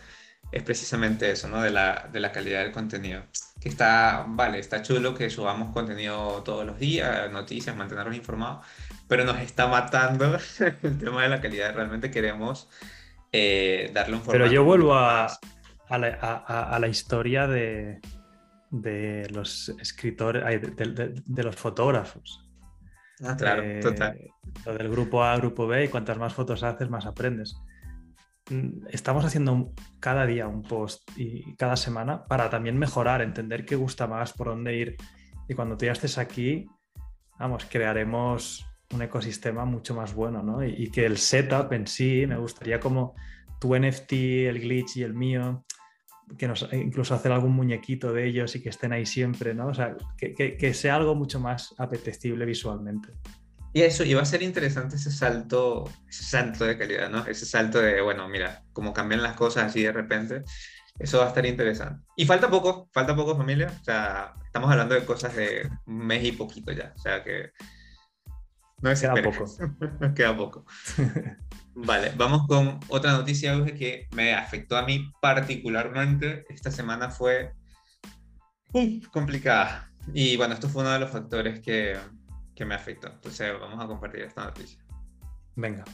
es 0.51 0.63
precisamente 0.63 1.29
eso, 1.31 1.47
¿no? 1.49 1.61
De 1.61 1.71
la, 1.71 2.09
de 2.11 2.19
la 2.19 2.31
calidad 2.31 2.63
del 2.63 2.71
contenido. 2.71 3.23
Que 3.59 3.69
está, 3.69 4.25
vale, 4.27 4.59
está 4.59 4.81
chulo 4.81 5.13
que 5.15 5.29
subamos 5.29 5.73
contenido 5.73 6.41
todos 6.43 6.65
los 6.65 6.77
días, 6.79 7.31
noticias, 7.31 7.75
mantenernos 7.75 8.15
informados, 8.15 8.65
pero 9.07 9.25
nos 9.25 9.39
está 9.39 9.67
matando 9.67 10.37
el 10.83 10.97
tema 10.97 11.23
de 11.23 11.29
la 11.29 11.41
calidad. 11.41 11.73
Realmente 11.75 12.11
queremos 12.11 12.69
eh, 13.31 13.91
darle 13.93 14.15
un 14.15 14.21
formato 14.21 14.39
Pero 14.43 14.51
yo 14.51 14.63
vuelvo 14.63 14.93
a, 14.95 15.25
a 15.89 15.97
la, 15.97 16.07
a- 16.21 16.43
a- 16.47 16.75
a 16.75 16.79
la 16.79 16.87
historia 16.87 17.47
de, 17.47 17.99
de 18.69 19.27
los 19.31 19.69
escritores, 19.81 20.43
ay, 20.45 20.59
de, 20.59 20.69
de- 20.85 21.21
de 21.25 21.43
los 21.43 21.55
fotógrafos. 21.55 22.43
Ah, 23.23 23.35
claro, 23.35 23.63
Eh, 23.63 23.79
total. 23.81 24.17
Lo 24.65 24.75
del 24.75 24.89
grupo 24.89 25.23
A, 25.23 25.35
grupo 25.37 25.65
B, 25.67 25.85
y 25.85 25.87
cuantas 25.87 26.17
más 26.17 26.33
fotos 26.33 26.61
haces, 26.63 26.89
más 26.89 27.05
aprendes. 27.07 27.57
Mm, 28.49 28.87
Estamos 28.89 29.25
haciendo 29.25 29.73
cada 29.99 30.25
día 30.25 30.47
un 30.47 30.61
post 30.61 31.09
y 31.17 31.55
cada 31.55 31.75
semana 31.75 32.25
para 32.25 32.49
también 32.49 32.77
mejorar, 32.77 33.21
entender 33.21 33.65
qué 33.65 33.75
gusta 33.75 34.07
más, 34.07 34.33
por 34.33 34.47
dónde 34.47 34.75
ir. 34.75 34.97
Y 35.47 35.53
cuando 35.53 35.77
tú 35.77 35.85
ya 35.85 35.91
estés 35.91 36.17
aquí, 36.17 36.65
vamos, 37.39 37.65
crearemos 37.65 38.65
un 38.93 39.01
ecosistema 39.01 39.65
mucho 39.65 39.95
más 39.95 40.13
bueno, 40.13 40.43
¿no? 40.43 40.63
Y, 40.65 40.89
que 40.91 41.05
el 41.05 41.17
setup 41.17 41.73
en 41.73 41.87
sí, 41.87 42.25
me 42.25 42.37
gustaría 42.37 42.79
como 42.79 43.15
tu 43.59 43.75
NFT, 43.75 44.13
el 44.13 44.59
glitch 44.59 44.97
y 44.97 45.03
el 45.03 45.13
mío, 45.13 45.65
que 46.37 46.47
nos 46.47 46.67
incluso 46.73 47.15
hacer 47.15 47.31
algún 47.31 47.53
muñequito 47.53 48.13
de 48.13 48.27
ellos 48.27 48.55
y 48.55 48.61
que 48.61 48.69
estén 48.69 48.93
ahí 48.93 49.05
siempre, 49.05 49.53
¿no? 49.53 49.67
O 49.67 49.73
sea, 49.73 49.95
que 50.17 50.73
sea 50.73 50.95
algo 50.95 51.15
mucho 51.15 51.39
más 51.39 51.73
apetecible 51.77 52.45
visualmente. 52.45 53.13
Y 53.77 53.83
eso, 53.83 54.03
y 54.03 54.15
va 54.15 54.23
a 54.23 54.25
ser 54.25 54.41
interesante 54.41 54.95
ese 54.95 55.11
salto, 55.11 55.87
ese 56.09 56.23
salto 56.23 56.65
de 56.65 56.79
calidad, 56.79 57.11
¿no? 57.11 57.23
Ese 57.27 57.45
salto 57.45 57.79
de, 57.79 58.01
bueno, 58.01 58.27
mira, 58.27 58.63
cómo 58.73 58.91
cambian 58.91 59.21
las 59.21 59.35
cosas 59.35 59.65
así 59.65 59.83
de 59.83 59.91
repente. 59.91 60.41
Eso 60.97 61.19
va 61.19 61.25
a 61.25 61.27
estar 61.27 61.45
interesante. 61.45 62.03
Y 62.15 62.25
falta 62.25 62.49
poco, 62.49 62.89
falta 62.91 63.15
poco 63.15 63.37
familia. 63.37 63.71
O 63.79 63.83
sea, 63.83 64.33
estamos 64.43 64.71
hablando 64.71 64.95
de 64.95 65.05
cosas 65.05 65.35
de 65.35 65.69
un 65.85 66.07
mes 66.07 66.23
y 66.23 66.31
poquito 66.31 66.71
ya. 66.71 66.91
O 66.95 66.99
sea 66.99 67.23
que 67.23 67.51
no 68.81 68.91
Queda 68.95 69.13
poco. 69.21 69.45
Queda 70.15 70.35
poco. 70.35 70.65
Vale, 71.75 72.13
vamos 72.17 72.47
con 72.47 72.79
otra 72.87 73.11
noticia 73.11 73.63
que 73.77 74.07
me 74.15 74.33
afectó 74.33 74.75
a 74.75 74.87
mí 74.87 75.11
particularmente. 75.21 76.45
Esta 76.49 76.71
semana 76.71 77.11
fue 77.11 77.53
complicada. 79.11 79.91
Y 80.15 80.35
bueno, 80.35 80.55
esto 80.55 80.67
fue 80.67 80.81
uno 80.81 80.93
de 80.93 80.99
los 80.99 81.11
factores 81.11 81.59
que, 81.59 81.95
que 82.57 82.65
me 82.65 82.75
afectó. 82.75 83.07
Entonces 83.07 83.53
vamos 83.59 83.83
a 83.83 83.87
compartir 83.87 84.21
esta 84.21 84.45
noticia. 84.45 84.83
Venga. 85.55 85.85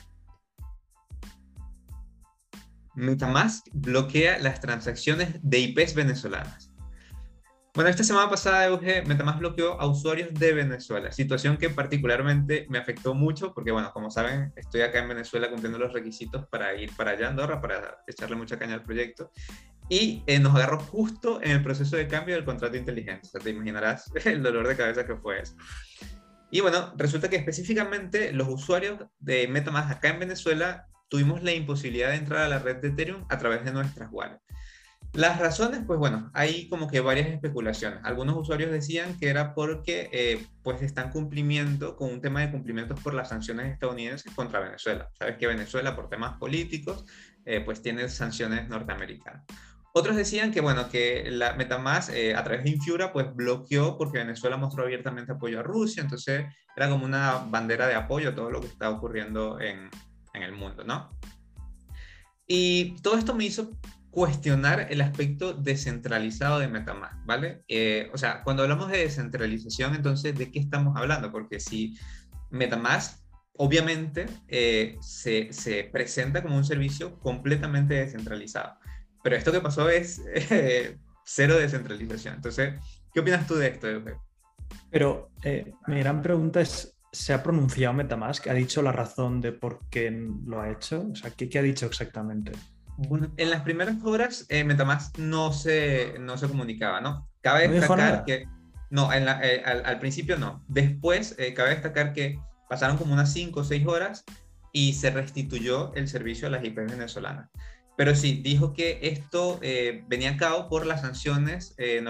Metamask 2.96 3.67
bloquea 3.74 4.39
las 4.39 4.62
transacciones 4.62 5.39
de 5.41 5.60
IPs 5.60 5.93
venezolanas. 5.93 6.72
Bueno, 7.75 7.89
esta 7.89 8.03
semana 8.03 8.29
pasada, 8.29 8.67
Euge, 8.67 9.01
Metamask 9.01 9.39
bloqueó 9.39 9.82
a 9.82 9.88
usuarios 9.88 10.32
de 10.36 10.53
Venezuela, 10.53 11.12
situación 11.12 11.58
que 11.58 11.72
particularmente 11.72 12.67
me 12.70 12.77
afectó 12.77 13.15
mucho 13.15 13.51
porque, 13.51 13.72
bueno, 13.72 13.91
como 13.91 14.12
saben, 14.12 14.53
estoy 14.55 14.82
acá 14.82 15.00
en 15.00 15.10
Venezuela 15.10 15.50
cumpliendo 15.50 15.79
los 15.79 15.91
requisitos 15.91 16.48
para 16.50 16.75
ir 16.75 16.96
para 16.96 17.12
allá, 17.12 17.29
Andorra, 17.29 17.60
para 17.60 18.03
echarle 18.05 18.36
mucha 18.36 18.60
caña 18.60 18.75
al 18.75 18.84
proyecto. 18.84 19.32
Y 19.89 20.24
eh, 20.27 20.39
nos 20.39 20.55
agarró 20.55 20.79
justo 20.79 21.41
en 21.41 21.51
el 21.51 21.63
proceso 21.63 21.98
de 21.98 22.08
cambio 22.08 22.36
del 22.36 22.46
contrato 22.46 22.77
inteligente. 22.77 23.27
O 23.27 23.32
sea, 23.32 23.41
te 23.41 23.50
imaginarás 23.50 24.12
el 24.25 24.43
dolor 24.43 24.67
de 24.67 24.77
cabeza 24.77 25.05
que 25.05 25.15
fue 25.15 25.41
eso. 25.41 25.55
Y 26.54 26.62
bueno, 26.62 26.94
resulta 26.98 27.32
que 27.32 27.36
específicamente 27.36 28.32
los 28.32 28.48
usuarios 28.48 29.00
de 29.18 29.48
Metamask 29.48 29.90
acá 29.90 30.10
en 30.10 30.20
Venezuela 30.20 30.86
tuvimos 31.10 31.42
la 31.42 31.52
imposibilidad 31.52 32.10
de 32.10 32.18
entrar 32.18 32.42
a 32.44 32.48
la 32.48 32.60
red 32.60 32.76
de 32.76 32.90
Ethereum 32.90 33.26
a 33.30 33.40
través 33.40 33.66
de 33.66 33.72
nuestras 33.74 34.10
wallets. 34.12 34.40
Las 35.14 35.40
razones, 35.40 35.82
pues 35.88 35.98
bueno, 35.98 36.30
hay 36.36 36.70
como 36.70 36.88
que 36.88 37.00
varias 37.00 37.30
especulaciones. 37.30 38.02
Algunos 38.04 38.38
usuarios 38.38 38.70
decían 38.70 39.18
que 39.18 39.30
era 39.30 39.56
porque 39.56 40.12
eh, 40.14 40.46
pues 40.62 40.84
están 40.84 41.10
cumplimiento 41.10 41.96
con 41.96 42.12
un 42.12 42.22
tema 42.22 42.42
de 42.42 42.52
cumplimientos 42.52 43.00
por 43.00 43.16
las 43.16 43.30
sanciones 43.30 43.74
estadounidenses 43.74 44.32
contra 44.36 44.60
Venezuela. 44.60 45.10
Sabes 45.18 45.38
que 45.38 45.48
Venezuela 45.48 45.96
por 45.96 46.08
temas 46.08 46.38
políticos 46.38 47.04
eh, 47.46 47.62
pues 47.62 47.82
tiene 47.82 48.08
sanciones 48.10 48.70
norteamericanas. 48.70 49.44
Otros 49.96 50.16
decían 50.16 50.52
que 50.52 50.60
bueno, 50.60 50.90
que 50.90 51.30
la 51.30 51.54
Metamask 51.54 52.10
eh, 52.12 52.36
a 52.36 52.44
través 52.44 52.64
de 52.64 52.72
Infura 52.72 53.14
pues 53.14 53.34
bloqueó 53.34 53.96
porque 53.98 54.18
Venezuela 54.18 54.58
mostró 54.58 54.84
abiertamente 54.84 55.32
apoyo 55.34 55.60
a 55.60 55.64
Rusia, 55.64 56.02
entonces 56.02 56.46
era 56.76 56.90
como 56.90 57.06
una 57.06 57.46
bandera 57.50 57.88
de 57.88 57.94
apoyo 57.94 58.30
a 58.30 58.36
todo 58.36 58.50
lo 58.50 58.60
que 58.60 58.68
está 58.68 58.90
ocurriendo 58.90 59.62
en, 59.62 59.90
en 60.34 60.44
el 60.44 60.52
mundo, 60.52 60.84
¿no? 60.84 61.12
Y 62.48 62.96
todo 63.02 63.18
esto 63.18 63.36
me 63.36 63.46
hizo 63.46 63.72
cuestionar 64.14 64.88
el 64.92 65.02
aspecto 65.02 65.54
descentralizado 65.54 66.60
de 66.60 66.68
Metamask, 66.68 67.16
¿vale? 67.26 67.64
Eh, 67.68 68.10
o 68.14 68.18
sea, 68.18 68.44
cuando 68.44 68.62
hablamos 68.62 68.92
de 68.92 69.00
descentralización, 69.00 69.96
entonces, 69.96 70.38
¿de 70.38 70.52
qué 70.52 70.60
estamos 70.60 70.96
hablando? 70.96 71.32
Porque 71.32 71.60
si 71.60 71.98
Metamask, 72.52 73.20
obviamente, 73.58 74.28
eh, 74.48 74.98
se, 75.02 75.52
se, 75.52 75.86
presenta 75.86 76.44
como 76.44 76.58
un 76.58 76.64
servicio 76.64 77.20
completamente 77.20 77.96
descentralizado, 77.96 78.78
pero 79.24 79.36
esto 79.36 79.51
que 79.51 79.62
pasó 79.62 79.89
es 79.89 80.22
eh, 80.36 80.98
cero 81.25 81.58
descentralización. 81.58 82.36
Entonces, 82.36 82.75
¿qué 83.13 83.20
opinas 83.20 83.48
tú 83.48 83.56
de 83.56 83.68
esto, 83.68 83.88
Pero 84.92 85.32
mi 85.88 86.00
gran 86.00 86.22
pregunta 86.22 86.62
es, 86.62 86.96
¿se 87.12 87.34
ha 87.34 87.42
pronunciado 87.42 87.94
Metamask? 87.94 88.48
¿Ha 88.48 88.53
dicho 88.53 88.82
la 88.82 88.92
razón 88.92 89.39
de 89.39 89.51
por 89.51 89.80
qué 89.89 90.12
lo 90.46 90.62
ha 90.62 90.70
hecho? 90.70 91.08
O 91.12 91.15
sea, 91.15 91.32
¿qué, 91.32 91.48
qué 91.48 91.60
ha 91.60 91.63
dicho 91.63 91.86
exactamente? 91.86 92.51
Bueno, 92.98 93.32
en 93.38 93.50
las 93.50 93.62
primeras 93.62 94.03
horas 94.03 94.46
eh, 94.50 94.63
Metamask 94.63 95.18
no 95.18 95.51
se, 95.51 96.15
no 96.20 96.38
se 96.38 96.48
comunicaba, 96.48 97.01
¿no? 97.01 97.30
Cabe 97.42 97.68
destacar 97.68 98.24
que... 98.25 98.48
No, 98.89 99.12
en 99.12 99.25
la, 99.25 99.39
eh, 99.44 99.63
al, 99.63 99.98
principio 100.00 100.38
no. 100.38 100.63
Después, 100.68 101.36
eh, 101.39 101.56
cabe 101.56 101.72
destacar 101.72 102.13
que 102.13 102.39
pasaron 102.70 102.98
como 102.98 103.13
unas 103.13 103.34
5 103.34 103.60
o 103.60 103.63
6 103.63 103.88
horas 103.88 104.24
y 104.72 104.94
se 104.94 105.10
restituyó 105.10 105.94
el 105.96 106.08
servicio 106.08 106.48
a 106.48 106.51
las 106.51 106.63
IP 106.63 106.75
venezolanas. 106.75 107.50
Pero 107.96 108.16
sí, 108.16 108.42
dijo 108.44 108.74
que 108.74 109.00
esto 109.04 109.60
eh, 109.62 110.04
venía 110.08 110.32
a 110.32 110.38
cabo 110.38 110.68
por 110.68 110.86
las 110.86 111.02
sanciones 111.02 111.76
eh, 111.78 112.04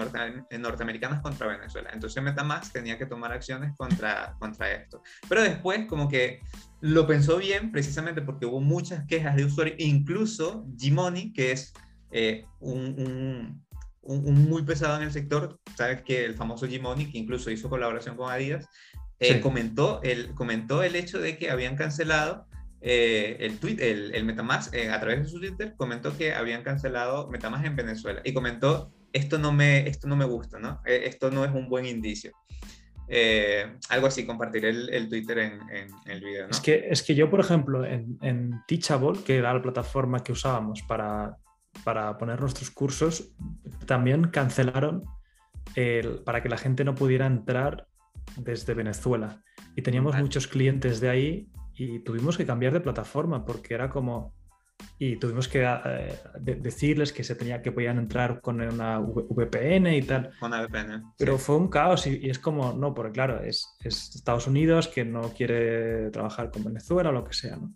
eh, 0.50 0.58
norteamericanas 0.58 1.20
contra 1.20 1.46
Venezuela. 1.46 1.90
Entonces 1.92 2.22
Metamask 2.22 2.72
tenía 2.72 2.96
que 2.96 3.04
tomar 3.06 3.32
acciones 3.32 3.76
contra, 3.76 4.34
contra 4.38 4.72
esto. 4.72 5.02
Pero 5.28 5.42
después 5.42 5.86
como 5.86 6.08
que 6.08 6.40
lo 6.80 7.06
pensó 7.06 7.36
bien 7.36 7.70
precisamente 7.70 8.22
porque 8.22 8.46
hubo 8.46 8.60
muchas 8.60 9.06
quejas 9.06 9.36
de 9.36 9.44
usuarios, 9.44 9.76
incluso 9.78 10.64
Gmoney, 10.68 11.32
que 11.32 11.52
es 11.52 11.72
un, 12.60 13.62
un, 14.00 14.48
muy 14.48 14.62
pesado 14.62 14.96
en 14.96 15.02
el 15.02 15.12
sector, 15.12 15.58
sabes 15.76 16.02
que 16.02 16.24
el 16.24 16.34
famoso 16.34 16.66
Gmoney, 16.66 17.10
que 17.10 17.18
incluso 17.18 17.50
hizo 17.50 17.68
colaboración 17.68 18.16
con 18.16 18.30
Adidas, 18.30 18.68
comentó, 19.42 20.00
el, 20.02 20.34
comentó 20.34 20.82
el 20.82 20.96
hecho 20.96 21.18
de 21.18 21.36
que 21.36 21.50
habían 21.50 21.76
cancelado 21.76 22.46
eh, 22.86 23.38
el, 23.40 23.58
tweet, 23.58 23.78
el, 23.80 24.14
el 24.14 24.26
Metamask 24.26 24.74
eh, 24.74 24.90
a 24.90 25.00
través 25.00 25.22
de 25.22 25.28
su 25.28 25.40
Twitter 25.40 25.72
comentó 25.74 26.14
que 26.18 26.34
habían 26.34 26.62
cancelado 26.62 27.30
Metamask 27.30 27.64
en 27.64 27.76
Venezuela 27.76 28.20
y 28.24 28.34
comentó 28.34 28.92
esto 29.10 29.38
no 29.38 29.52
me, 29.52 29.88
esto 29.88 30.06
no 30.06 30.16
me 30.16 30.26
gusta, 30.26 30.58
¿no? 30.58 30.82
Eh, 30.84 31.04
esto 31.06 31.30
no 31.30 31.46
es 31.46 31.50
un 31.54 31.70
buen 31.70 31.86
indicio. 31.86 32.32
algo 33.88 34.06
así, 34.06 34.26
compartiré 34.26 34.68
el, 34.68 35.08
Twitter 35.08 35.38
en, 35.38 35.52
en, 35.70 35.88
el 36.04 36.20
video. 36.20 36.44
¿no? 36.44 36.50
Es, 36.50 36.60
que, 36.60 36.86
es 36.90 37.02
que 37.02 37.14
yo, 37.14 37.30
por 37.30 37.40
ejemplo, 37.40 37.86
en, 37.86 38.18
en, 38.20 38.60
Teachable, 38.68 39.18
que 39.24 39.38
era 39.38 39.54
la 39.54 39.62
plataforma 39.62 40.22
que 40.22 40.32
usábamos 40.32 40.82
para, 40.82 41.38
para 41.84 42.18
poner 42.18 42.38
nuestros 42.38 42.70
cursos, 42.70 43.30
también 43.86 44.28
cancelaron 44.28 45.04
el, 45.74 46.18
para 46.18 46.42
que 46.42 46.50
la 46.50 46.58
gente 46.58 46.84
no 46.84 46.94
pudiera 46.94 47.24
entrar 47.24 47.86
desde 48.36 48.74
Venezuela. 48.74 49.42
Y 49.74 49.80
teníamos 49.80 50.14
muchos 50.16 50.46
clientes 50.46 51.00
de 51.00 51.08
ahí 51.08 51.48
y 51.76 52.00
tuvimos 52.00 52.36
que 52.36 52.46
cambiar 52.46 52.72
de 52.72 52.80
plataforma 52.80 53.44
porque 53.44 53.74
era 53.74 53.88
como 53.88 54.34
y 54.98 55.16
tuvimos 55.16 55.48
que 55.48 55.64
eh, 55.64 56.18
decirles 56.40 57.12
que 57.12 57.24
se 57.24 57.34
tenía 57.34 57.62
que 57.62 57.72
podían 57.72 57.98
entrar 57.98 58.40
con 58.40 58.60
una 58.60 58.98
VPN 58.98 59.94
y 59.94 60.02
tal. 60.02 60.32
Con 60.38 60.52
una 60.52 60.66
VPN. 60.66 61.14
Pero 61.18 61.38
fue 61.38 61.56
un 61.56 61.68
caos 61.68 62.06
y, 62.06 62.28
es 62.28 62.38
como, 62.38 62.72
no, 62.72 62.94
porque 62.94 63.12
claro, 63.12 63.42
es, 63.42 63.76
es, 63.80 64.14
Estados 64.14 64.46
Unidos 64.46 64.88
que 64.88 65.04
no 65.04 65.32
quiere 65.32 66.10
trabajar 66.10 66.50
con 66.50 66.64
Venezuela 66.64 67.10
o 67.10 67.12
lo 67.12 67.24
que 67.24 67.34
sea, 67.34 67.56
¿no? 67.56 67.74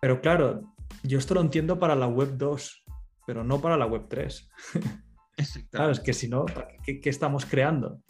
Pero 0.00 0.20
claro, 0.20 0.74
yo 1.02 1.18
esto 1.18 1.34
lo 1.34 1.40
entiendo 1.40 1.78
para 1.78 1.94
la 1.94 2.06
web 2.06 2.36
2, 2.36 2.84
pero 3.26 3.44
no 3.44 3.60
para 3.60 3.76
la 3.76 3.86
web 3.86 4.06
3. 4.08 4.48
claro, 5.70 5.92
es 5.92 6.00
que 6.00 6.12
si 6.12 6.28
no, 6.28 6.46
¿qué, 6.84 7.00
¿qué, 7.00 7.10
estamos 7.10 7.46
creando? 7.46 8.00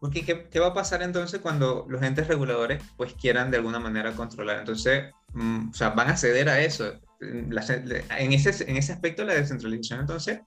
Porque 0.00 0.24
¿qué, 0.24 0.60
va 0.60 0.68
a 0.68 0.74
pasar 0.74 1.02
entonces 1.02 1.40
cuando 1.40 1.86
los 1.88 2.02
entes 2.02 2.28
reguladores 2.28 2.82
pues 2.96 3.14
quieran 3.14 3.50
de 3.50 3.56
alguna 3.56 3.78
manera 3.78 4.12
controlar? 4.12 4.58
Entonces, 4.58 5.12
mm, 5.32 5.70
o 5.70 5.74
sea, 5.74 5.90
van 5.90 6.10
a 6.10 6.16
ceder 6.16 6.48
a 6.48 6.60
eso. 6.60 6.92
en, 7.20 8.32
ese, 8.32 8.70
en 8.70 8.76
ese 8.76 8.92
aspecto 8.92 9.24
la 9.24 9.34
descentralización 9.34 10.00
entonces 10.00 10.40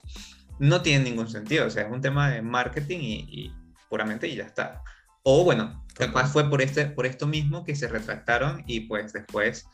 no 0.60 0.82
tiene 0.82 1.06
ningún 1.06 1.29
sentido. 1.29 1.65
O 1.65 1.70
sea, 1.70 1.84
es 1.84 1.91
un 1.91 2.01
tema 2.01 2.29
de 2.29 2.41
marketing 2.41 3.00
y, 3.01 3.53
puramente 3.89 4.27
y 4.27 4.36
ya 4.36 4.44
está. 4.44 4.84
O 5.24 5.44
bueno, 5.44 5.86
capaz 5.96 6.32
fue 6.32 6.50
por, 6.50 6.62
este, 6.62 6.86
por 6.86 7.06
esto 7.06 7.25
mismo 7.25 7.63
que 7.63 7.75
se 7.75 7.88
retractaron 7.88 8.63
y 8.68 8.82
pues 8.82 9.13
después 9.13 9.65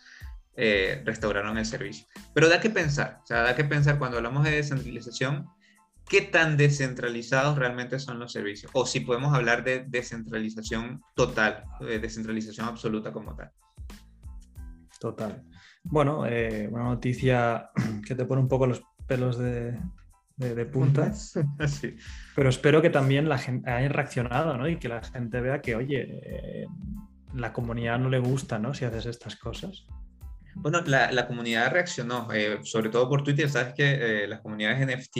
eh, 0.55 1.01
restauraron 1.05 1.57
el 1.57 1.65
servicio. 1.65 2.07
Pero 2.33 2.47
da 2.47 2.61
que 2.61 2.69
pensar, 2.69 3.19
o 3.23 3.27
sea, 3.27 3.41
da 3.41 3.55
que 3.55 3.65
pensar 3.65 3.99
cuando 3.99 4.17
hablamos 4.17 4.43
de 4.45 4.51
descentralización, 4.51 5.47
qué 6.07 6.21
tan 6.21 6.57
descentralizados 6.57 7.57
realmente 7.57 7.99
son 7.99 8.19
los 8.19 8.31
servicios, 8.31 8.71
o 8.73 8.85
si 8.85 8.99
podemos 8.99 9.33
hablar 9.33 9.63
de 9.63 9.85
descentralización 9.87 11.01
total, 11.15 11.63
de 11.79 11.99
descentralización 11.99 12.67
absoluta 12.67 13.11
como 13.11 13.35
tal. 13.35 13.51
Total. 14.99 15.43
Bueno, 15.83 16.25
eh, 16.25 16.67
una 16.71 16.85
noticia 16.85 17.69
que 18.07 18.15
te 18.15 18.25
pone 18.25 18.41
un 18.41 18.47
poco 18.47 18.67
los 18.67 18.81
pelos 19.07 19.37
de, 19.37 19.79
de, 20.37 20.65
punta, 20.65 21.13
sí. 21.67 21.95
pero 22.35 22.49
espero 22.49 22.81
que 22.81 22.89
también 22.89 23.29
la 23.29 23.37
gente 23.37 23.69
haya 23.69 23.89
reaccionado 23.89 24.57
¿no? 24.57 24.67
y 24.67 24.77
que 24.77 24.89
la 24.89 25.03
gente 25.03 25.41
vea 25.41 25.61
que, 25.61 25.75
oye, 25.75 26.21
eh, 26.23 26.65
la 27.33 27.51
comunidad 27.51 27.99
no 27.99 28.09
le 28.09 28.19
gusta 28.19 28.59
¿no? 28.59 28.73
si 28.73 28.85
haces 28.85 29.05
estas 29.05 29.35
cosas. 29.35 29.85
Bueno, 30.55 30.81
la, 30.85 31.11
la 31.11 31.27
comunidad 31.27 31.71
reaccionó, 31.71 32.31
eh, 32.31 32.59
sobre 32.63 32.89
todo 32.89 33.09
por 33.09 33.23
Twitter. 33.23 33.49
Sabes 33.49 33.73
que 33.73 34.25
las 34.25 34.39
comunidades 34.39 34.87
NFT 34.87 35.17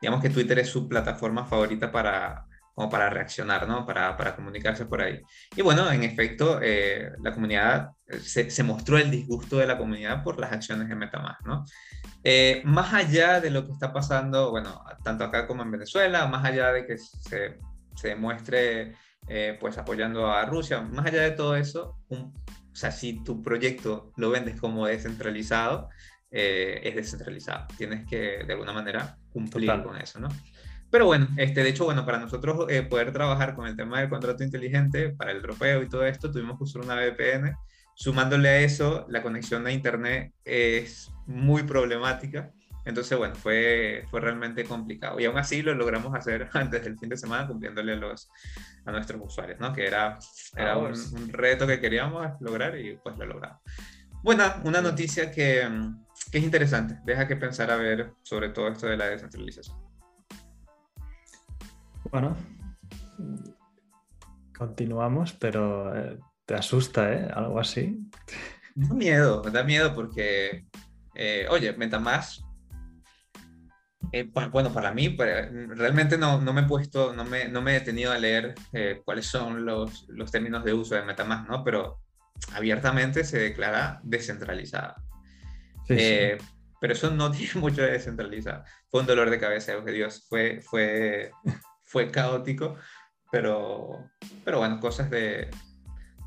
digamos 0.00 0.22
que 0.22 0.30
Twitter 0.30 0.58
es 0.58 0.68
su 0.68 0.88
plataforma 0.88 1.44
favorita 1.44 1.90
para, 1.90 2.46
como 2.78 2.90
para 2.90 3.10
reaccionar, 3.10 3.66
¿no? 3.66 3.84
Para, 3.84 4.16
para 4.16 4.36
comunicarse 4.36 4.86
por 4.86 5.02
ahí. 5.02 5.20
Y 5.56 5.62
bueno, 5.62 5.90
en 5.90 6.04
efecto, 6.04 6.60
eh, 6.62 7.10
la 7.20 7.34
comunidad, 7.34 7.90
eh, 8.06 8.20
se, 8.20 8.52
se, 8.52 8.62
mostró 8.62 8.98
el 8.98 9.10
disgusto 9.10 9.56
de 9.58 9.66
la 9.66 9.76
comunidad 9.76 10.22
por 10.22 10.38
las 10.38 10.52
acciones 10.52 10.88
de 10.88 10.94
Metamask, 10.94 11.44
¿no? 11.44 11.64
Eh, 12.22 12.62
más 12.64 12.94
allá 12.94 13.40
de 13.40 13.50
lo 13.50 13.66
que 13.66 13.72
está 13.72 13.92
pasando, 13.92 14.52
bueno, 14.52 14.80
tanto 15.02 15.24
acá 15.24 15.48
como 15.48 15.64
en 15.64 15.72
Venezuela, 15.72 16.28
más 16.28 16.44
allá 16.44 16.72
de 16.72 16.86
que 16.86 16.98
se, 16.98 17.58
se 17.96 18.14
muestre 18.14 18.94
pues 19.60 19.76
apoyando 19.76 20.30
a 20.30 20.46
Rusia, 20.46 20.80
más 20.80 21.04
allá 21.04 21.22
de 21.22 21.32
todo 21.32 21.54
eso, 21.54 21.98
o 22.08 22.32
sea, 22.72 22.92
si 22.92 23.24
tu 23.24 23.42
proyecto 23.42 24.12
lo 24.16 24.30
vendes 24.30 24.58
como 24.58 24.86
descentralizado, 24.86 25.90
es 26.30 26.94
descentralizado. 26.94 27.66
Tienes 27.76 28.06
que, 28.08 28.44
de 28.44 28.52
alguna 28.52 28.72
manera, 28.72 29.18
cumplir 29.38 29.82
con 29.82 29.96
eso, 29.96 30.20
¿no? 30.20 30.28
Pero 30.90 31.06
bueno, 31.06 31.28
este, 31.36 31.62
de 31.62 31.68
hecho, 31.68 31.84
bueno, 31.84 32.04
para 32.04 32.18
nosotros 32.18 32.66
eh, 32.70 32.82
poder 32.82 33.12
trabajar 33.12 33.54
con 33.54 33.66
el 33.66 33.76
tema 33.76 34.00
del 34.00 34.08
contrato 34.08 34.42
inteligente, 34.42 35.10
para 35.10 35.32
el 35.32 35.42
dropeo 35.42 35.82
y 35.82 35.88
todo 35.88 36.04
esto, 36.04 36.30
tuvimos 36.30 36.56
que 36.56 36.64
usar 36.64 36.82
una 36.82 36.94
VPN. 36.94 37.54
Sumándole 37.94 38.48
a 38.48 38.60
eso, 38.60 39.04
la 39.08 39.22
conexión 39.22 39.66
a 39.66 39.72
Internet 39.72 40.32
es 40.44 41.10
muy 41.26 41.64
problemática. 41.64 42.52
Entonces, 42.86 43.18
bueno, 43.18 43.34
fue, 43.34 44.04
fue 44.10 44.20
realmente 44.20 44.64
complicado. 44.64 45.20
Y 45.20 45.26
aún 45.26 45.36
así 45.36 45.60
lo 45.60 45.74
logramos 45.74 46.14
hacer 46.14 46.48
antes 46.54 46.82
del 46.84 46.98
fin 46.98 47.10
de 47.10 47.18
semana, 47.18 47.46
cumpliéndole 47.46 47.92
a, 47.92 47.96
los, 47.96 48.30
a 48.86 48.92
nuestros 48.92 49.20
usuarios, 49.22 49.60
¿no? 49.60 49.74
Que 49.74 49.86
era, 49.86 50.18
era 50.56 50.78
un, 50.78 50.92
un, 50.92 51.32
reto 51.32 51.66
que 51.66 51.80
queríamos 51.80 52.26
lograr 52.40 52.78
y 52.78 52.96
pues 52.96 53.18
lo 53.18 53.26
logramos. 53.26 53.60
bueno, 54.22 54.44
una 54.64 54.80
noticia 54.80 55.30
que, 55.30 55.68
que 56.07 56.07
es 56.32 56.42
interesante. 56.42 56.98
Deja 57.04 57.26
que 57.26 57.36
pensar 57.36 57.70
a 57.70 57.76
ver 57.76 58.12
sobre 58.22 58.50
todo 58.50 58.68
esto 58.68 58.86
de 58.86 58.96
la 58.96 59.06
descentralización. 59.06 59.76
Bueno, 62.10 62.36
continuamos, 64.56 65.32
pero 65.34 65.94
eh, 65.96 66.18
te 66.46 66.54
asusta, 66.54 67.12
¿eh? 67.12 67.28
Algo 67.34 67.60
así. 67.60 67.98
Da 68.74 68.94
miedo, 68.94 69.42
da 69.42 69.62
miedo 69.62 69.94
porque, 69.94 70.66
eh, 71.14 71.46
oye, 71.50 71.72
MetaMask, 71.72 72.42
eh, 74.12 74.30
bueno, 74.50 74.72
para 74.72 74.92
mí, 74.92 75.14
realmente 75.18 76.16
no, 76.16 76.40
no, 76.40 76.52
me 76.54 76.62
he 76.62 76.64
puesto, 76.64 77.12
no 77.12 77.24
me, 77.24 77.48
no 77.48 77.60
me 77.60 77.72
he 77.72 77.80
detenido 77.80 78.10
a 78.10 78.18
leer 78.18 78.54
cuáles 79.04 79.26
son 79.26 79.66
los, 79.66 80.06
los 80.08 80.30
términos 80.30 80.64
de 80.64 80.72
uso 80.72 80.94
de 80.94 81.02
MetaMask, 81.02 81.48
¿no? 81.48 81.62
Pero 81.62 82.00
abiertamente 82.54 83.24
se 83.24 83.38
declara 83.38 84.00
descentralizada. 84.02 84.96
Pero 85.88 86.92
eso 86.92 87.10
no 87.10 87.30
tiene 87.32 87.54
mucho 87.60 87.82
de 87.82 87.92
descentralizada. 87.92 88.64
Fue 88.88 89.00
un 89.00 89.06
dolor 89.06 89.30
de 89.30 89.38
cabeza, 89.38 89.80
Dios, 89.80 90.26
fue, 90.28 90.60
fue, 90.60 91.30
fue 91.82 92.10
caótico, 92.10 92.76
pero, 93.30 94.10
pero 94.44 94.58
bueno, 94.58 94.78
cosas 94.80 95.10
de, 95.10 95.50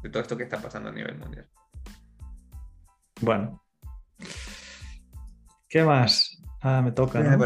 de 0.04 0.10
todo 0.10 0.22
esto 0.22 0.38
que 0.38 0.44
está 0.44 0.62
pasando 0.62 0.90
a 0.90 0.94
nivel 0.94 1.18
mundial. 1.18 1.48
Bueno. 3.22 3.64
¿Qué 5.70 5.84
más? 5.84 6.38
Ah, 6.62 6.82
me 6.82 6.92
toca. 6.92 7.20
¿no? 7.20 7.46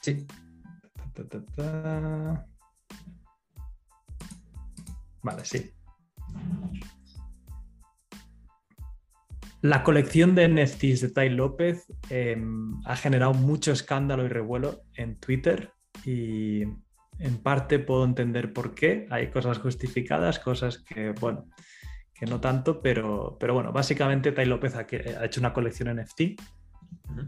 Sí. 0.00 0.26
vale, 5.22 5.44
sí. 5.44 5.72
La 9.62 9.84
colección 9.84 10.34
de 10.34 10.48
NFTs 10.48 11.02
de 11.02 11.10
Tai 11.10 11.30
López 11.30 11.86
em, 12.10 12.80
ha 12.84 12.96
generado 12.96 13.32
mucho 13.32 13.70
escándalo 13.70 14.24
y 14.24 14.28
revuelo 14.28 14.82
en 14.96 15.20
Twitter 15.20 15.70
y 16.04 16.62
en 17.20 17.38
parte 17.44 17.78
puedo 17.78 18.04
entender 18.04 18.52
por 18.52 18.74
qué. 18.74 19.06
Hay 19.08 19.30
cosas 19.30 19.58
justificadas, 19.58 20.40
cosas 20.40 20.78
que, 20.78 21.12
bueno, 21.12 21.46
que 22.12 22.26
no 22.26 22.40
tanto, 22.40 22.82
pero, 22.82 23.36
pero 23.38 23.54
bueno, 23.54 23.72
básicamente 23.72 24.32
Tai 24.32 24.46
López 24.46 24.74
ha, 24.74 24.84
hecho 25.24 25.38
una 25.38 25.52
colección 25.52 25.96
NFT. 25.96 26.20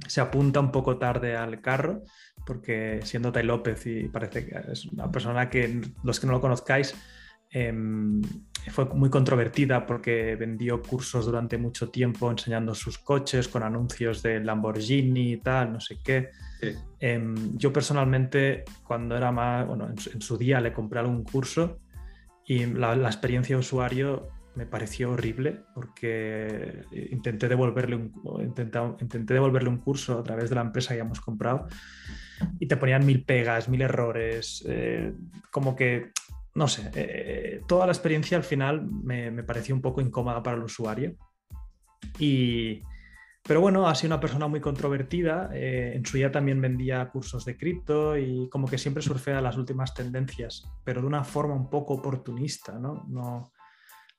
Se 0.08 0.20
apunta 0.20 0.58
un 0.58 0.72
poco 0.72 0.98
tarde 0.98 1.36
al 1.36 1.60
carro, 1.60 2.02
porque 2.44 2.98
siendo 3.04 3.30
Tai 3.30 3.44
López 3.44 3.86
y 3.86 4.08
parece 4.08 4.44
que 4.44 4.60
es 4.72 4.86
una 4.86 5.08
persona 5.08 5.48
que 5.48 5.80
los 6.02 6.18
que 6.18 6.26
no 6.26 6.32
lo 6.32 6.40
conozcáis, 6.40 6.96
em, 7.50 8.20
fue 8.70 8.86
muy 8.86 9.10
controvertida 9.10 9.86
porque 9.86 10.36
vendió 10.36 10.82
cursos 10.82 11.26
durante 11.26 11.58
mucho 11.58 11.90
tiempo 11.90 12.30
enseñando 12.30 12.74
sus 12.74 12.98
coches 12.98 13.48
con 13.48 13.62
anuncios 13.62 14.22
de 14.22 14.40
Lamborghini 14.40 15.32
y 15.32 15.36
tal, 15.38 15.72
no 15.72 15.80
sé 15.80 15.98
qué. 16.02 16.30
Em, 16.98 17.56
yo 17.56 17.72
personalmente, 17.72 18.64
cuando 18.86 19.16
era 19.16 19.30
más, 19.32 19.66
bueno, 19.66 19.88
en 19.88 20.20
su, 20.20 20.38
día 20.38 20.60
le 20.60 20.72
compré 20.72 21.00
algún 21.00 21.24
curso 21.24 21.78
y 22.46 22.66
la, 22.66 22.94
experiencia 22.94 23.56
de 23.56 23.60
usuario 23.60 24.28
me 24.54 24.66
pareció 24.66 25.10
horrible 25.10 25.62
porque 25.74 26.84
intenté 27.10 27.48
devolverle 27.48 27.96
un, 27.96 28.12
intenté, 28.40 29.34
devolverle 29.34 29.68
un 29.68 29.78
curso 29.78 30.20
a 30.20 30.22
través 30.22 30.48
de 30.48 30.54
la 30.54 30.62
empresa 30.62 30.94
que 30.94 31.00
hemos 31.00 31.20
comprado 31.20 31.66
y 32.58 32.66
te 32.66 32.76
ponían 32.76 33.04
mil 33.04 33.24
pegas, 33.24 33.68
mil 33.68 33.82
errores, 33.82 34.64
eh, 34.68 35.12
como 35.50 35.74
que 35.76 36.12
no 36.54 36.68
sé, 36.68 36.90
eh, 36.94 37.62
toda 37.66 37.86
la 37.86 37.92
experiencia 37.92 38.36
al 38.36 38.44
final 38.44 38.86
me, 38.86 39.42
pareció 39.42 39.74
un 39.74 39.82
poco 39.82 40.00
incómoda 40.00 40.42
para 40.42 40.56
el 40.56 40.62
usuario. 40.62 41.16
Y, 42.18 42.82
pero 43.42 43.60
bueno, 43.60 43.88
ha 43.88 43.94
sido 43.94 44.14
una 44.14 44.20
persona 44.20 44.46
muy 44.46 44.60
controvertida. 44.60 45.50
Eh, 45.52 45.92
en 45.96 46.06
su 46.06 46.16
día 46.16 46.30
también 46.30 46.60
vendía 46.60 47.08
cursos 47.10 47.44
de 47.44 47.56
cripto 47.56 48.16
y 48.16 48.48
como 48.50 48.68
que 48.68 48.78
siempre 48.78 49.02
surfea 49.02 49.40
las 49.40 49.56
últimas 49.56 49.94
tendencias, 49.94 50.64
pero 50.84 51.00
de 51.00 51.08
una 51.08 51.24
forma 51.24 51.54
un 51.54 51.68
poco 51.68 51.94
oportunista, 51.94 52.78
¿no? 52.78 53.04
No, 53.08 53.52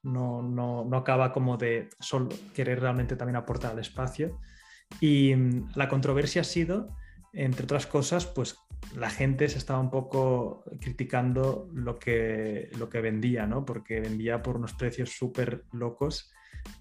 no, 0.03 0.41
no, 0.41 0.85
no 0.85 0.97
acaba 0.97 1.31
como 1.31 1.57
de 1.57 1.89
solo 1.99 2.29
querer 2.53 2.81
realmente 2.81 3.15
también 3.15 3.37
aportar 3.37 3.71
al 3.71 3.79
espacio. 3.79 4.39
Y 4.99 5.33
mm, 5.35 5.71
la 5.75 5.87
controversia 5.87 6.41
ha 6.41 6.45
sido, 6.45 6.95
entre 7.35 7.65
otras 7.65 7.85
cosas, 7.85 8.25
pues 8.25 8.57
la 8.95 9.09
gente 9.09 9.49
se 9.49 9.57
estaba 9.57 9.79
un 9.79 9.89
poco 9.89 10.63
criticando 10.79 11.69
lo 11.73 11.99
que, 11.99 12.69
lo 12.77 12.89
que 12.89 13.01
vendía, 13.01 13.45
¿no? 13.45 13.65
Porque 13.65 13.99
vendía 13.99 14.41
por 14.41 14.57
unos 14.57 14.73
precios 14.73 15.11
súper 15.11 15.65
locos 15.73 16.31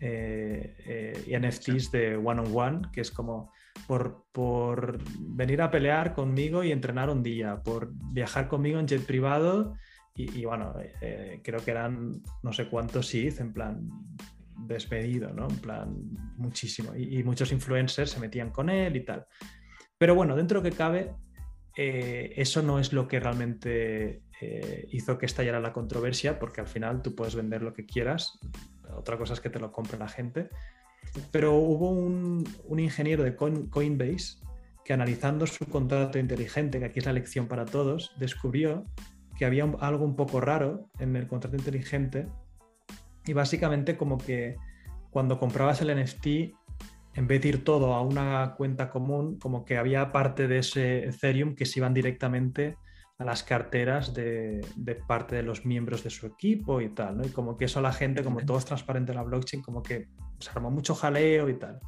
eh, 0.00 0.76
eh, 0.86 1.24
y 1.26 1.36
NFTs 1.36 1.90
de 1.90 2.16
one 2.16 2.40
on 2.40 2.52
one, 2.54 2.82
que 2.92 3.00
es 3.00 3.10
como 3.10 3.52
por, 3.86 4.24
por, 4.32 4.98
venir 5.18 5.60
a 5.60 5.70
pelear 5.70 6.14
conmigo 6.14 6.62
y 6.62 6.72
entrenar 6.72 7.10
un 7.10 7.22
día, 7.22 7.62
por 7.62 7.90
viajar 7.92 8.48
conmigo 8.48 8.78
en 8.78 8.86
jet 8.86 9.04
privado 9.04 9.74
y, 10.16 10.44
bueno, 10.44 10.74
eh, 11.00 11.40
creo 11.42 11.58
que 11.64 11.72
eran 11.72 12.22
no 12.44 12.52
sé 12.52 12.68
cuántos 12.68 13.08
sí, 13.08 13.28
en 13.36 13.52
plan 13.52 13.90
despedido, 14.56 15.32
¿no? 15.32 15.48
En 15.48 15.56
plan 15.56 15.96
muchísimo. 16.36 16.94
Y, 16.94 17.18
y 17.18 17.24
muchos 17.24 17.50
influencers 17.50 18.12
se 18.12 18.20
metían 18.20 18.50
con 18.50 18.70
él 18.70 18.94
y 18.94 19.04
tal. 19.04 19.26
Pero 20.04 20.14
bueno, 20.14 20.36
dentro 20.36 20.60
de 20.60 20.68
que 20.70 20.76
cabe, 20.76 21.14
eh, 21.78 22.34
eso 22.36 22.60
no 22.60 22.78
es 22.78 22.92
lo 22.92 23.08
que 23.08 23.20
realmente 23.20 24.20
eh, 24.38 24.86
hizo 24.92 25.16
que 25.16 25.24
estallara 25.24 25.60
la 25.60 25.72
controversia, 25.72 26.38
porque 26.38 26.60
al 26.60 26.66
final 26.66 27.00
tú 27.00 27.14
puedes 27.14 27.34
vender 27.34 27.62
lo 27.62 27.72
que 27.72 27.86
quieras, 27.86 28.38
otra 28.94 29.16
cosa 29.16 29.32
es 29.32 29.40
que 29.40 29.48
te 29.48 29.58
lo 29.58 29.72
compre 29.72 29.96
la 29.96 30.08
gente. 30.08 30.50
Pero 31.30 31.54
hubo 31.54 31.88
un, 31.88 32.44
ingeniero 32.78 33.24
de 33.24 33.34
Coinbase 33.34 34.36
que 34.84 34.92
analizando 34.92 35.46
su 35.46 35.64
contrato 35.64 36.18
inteligente, 36.18 36.80
que 36.80 36.84
aquí 36.84 36.98
es 36.98 37.06
la 37.06 37.14
lección 37.14 37.48
para 37.48 37.64
todos, 37.64 38.12
descubrió 38.18 38.84
que 39.38 39.46
había 39.46 39.64
algo 39.80 40.04
un 40.04 40.16
poco 40.16 40.38
raro 40.38 40.90
en 40.98 41.16
el 41.16 41.26
contrato 41.26 41.56
inteligente 41.56 42.28
y 43.24 43.32
básicamente 43.32 43.96
como 43.96 44.18
que 44.18 44.56
cuando 45.08 45.38
comprabas 45.38 45.80
el 45.80 45.98
NFT 45.98 46.26
en 47.14 47.26
vez 47.26 47.40
de 47.42 47.48
ir 47.48 47.64
todo 47.64 47.94
a 47.94 48.02
una 48.02 48.54
cuenta 48.56 48.90
común, 48.90 49.38
como 49.38 49.64
que 49.64 49.76
había 49.76 50.10
parte 50.12 50.48
de 50.48 50.58
ese 50.58 51.08
Ethereum 51.08 51.54
que 51.54 51.66
se 51.66 51.78
iban 51.78 51.94
directamente 51.94 52.76
a 53.18 53.24
las 53.24 53.44
carteras 53.44 54.12
de, 54.12 54.66
parte 55.06 55.36
de 55.36 55.44
los 55.44 55.64
miembros 55.64 56.02
de 56.02 56.10
su 56.10 56.26
equipo 56.26 56.80
y 56.80 56.88
tal, 56.88 57.18
¿no? 57.18 57.24
Y 57.24 57.30
como 57.30 57.56
que 57.56 57.66
eso 57.66 57.78
a 57.78 57.82
la 57.82 57.92
gente, 57.92 58.24
como 58.24 58.44
todo 58.44 58.58
es 58.58 58.64
transparente 58.64 59.12
en 59.12 59.18
la 59.18 59.22
blockchain, 59.22 59.62
como 59.62 59.82
que 59.82 60.08
se 60.40 60.50
armó 60.50 60.70
mucho 60.70 60.96
jaleo 60.96 61.48
y 61.48 61.54
tal. 61.54 61.78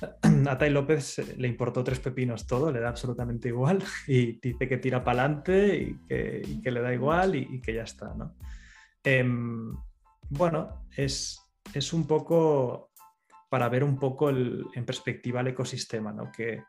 A 0.48 0.58
Tai 0.58 0.70
López 0.70 1.36
le 1.38 1.48
importó 1.48 1.82
tres 1.82 1.98
pepinos 1.98 2.46
todo, 2.46 2.70
le 2.70 2.80
da 2.80 2.90
absolutamente 2.90 3.48
igual 3.48 3.82
y 4.06 4.38
dice 4.40 4.68
que 4.68 4.76
tira 4.76 5.02
para 5.02 5.24
adelante 5.24 5.76
y 5.76 5.94
que, 6.06 6.70
le 6.70 6.80
da 6.80 6.92
igual 6.92 7.34
y, 7.34 7.60
que 7.62 7.74
ya 7.74 7.84
está, 7.84 8.12
¿no? 8.14 8.36
Em, 9.02 9.74
bueno, 10.28 10.86
es, 10.94 11.40
es 11.72 11.92
un 11.94 12.06
poco 12.06 12.89
para 13.50 13.68
ver 13.68 13.84
un 13.84 13.98
poco 13.98 14.30
en 14.30 14.84
perspectiva 14.86 15.40
el 15.40 15.48
ecosistema, 15.48 16.12
¿no? 16.12 16.32
que, 16.32 16.64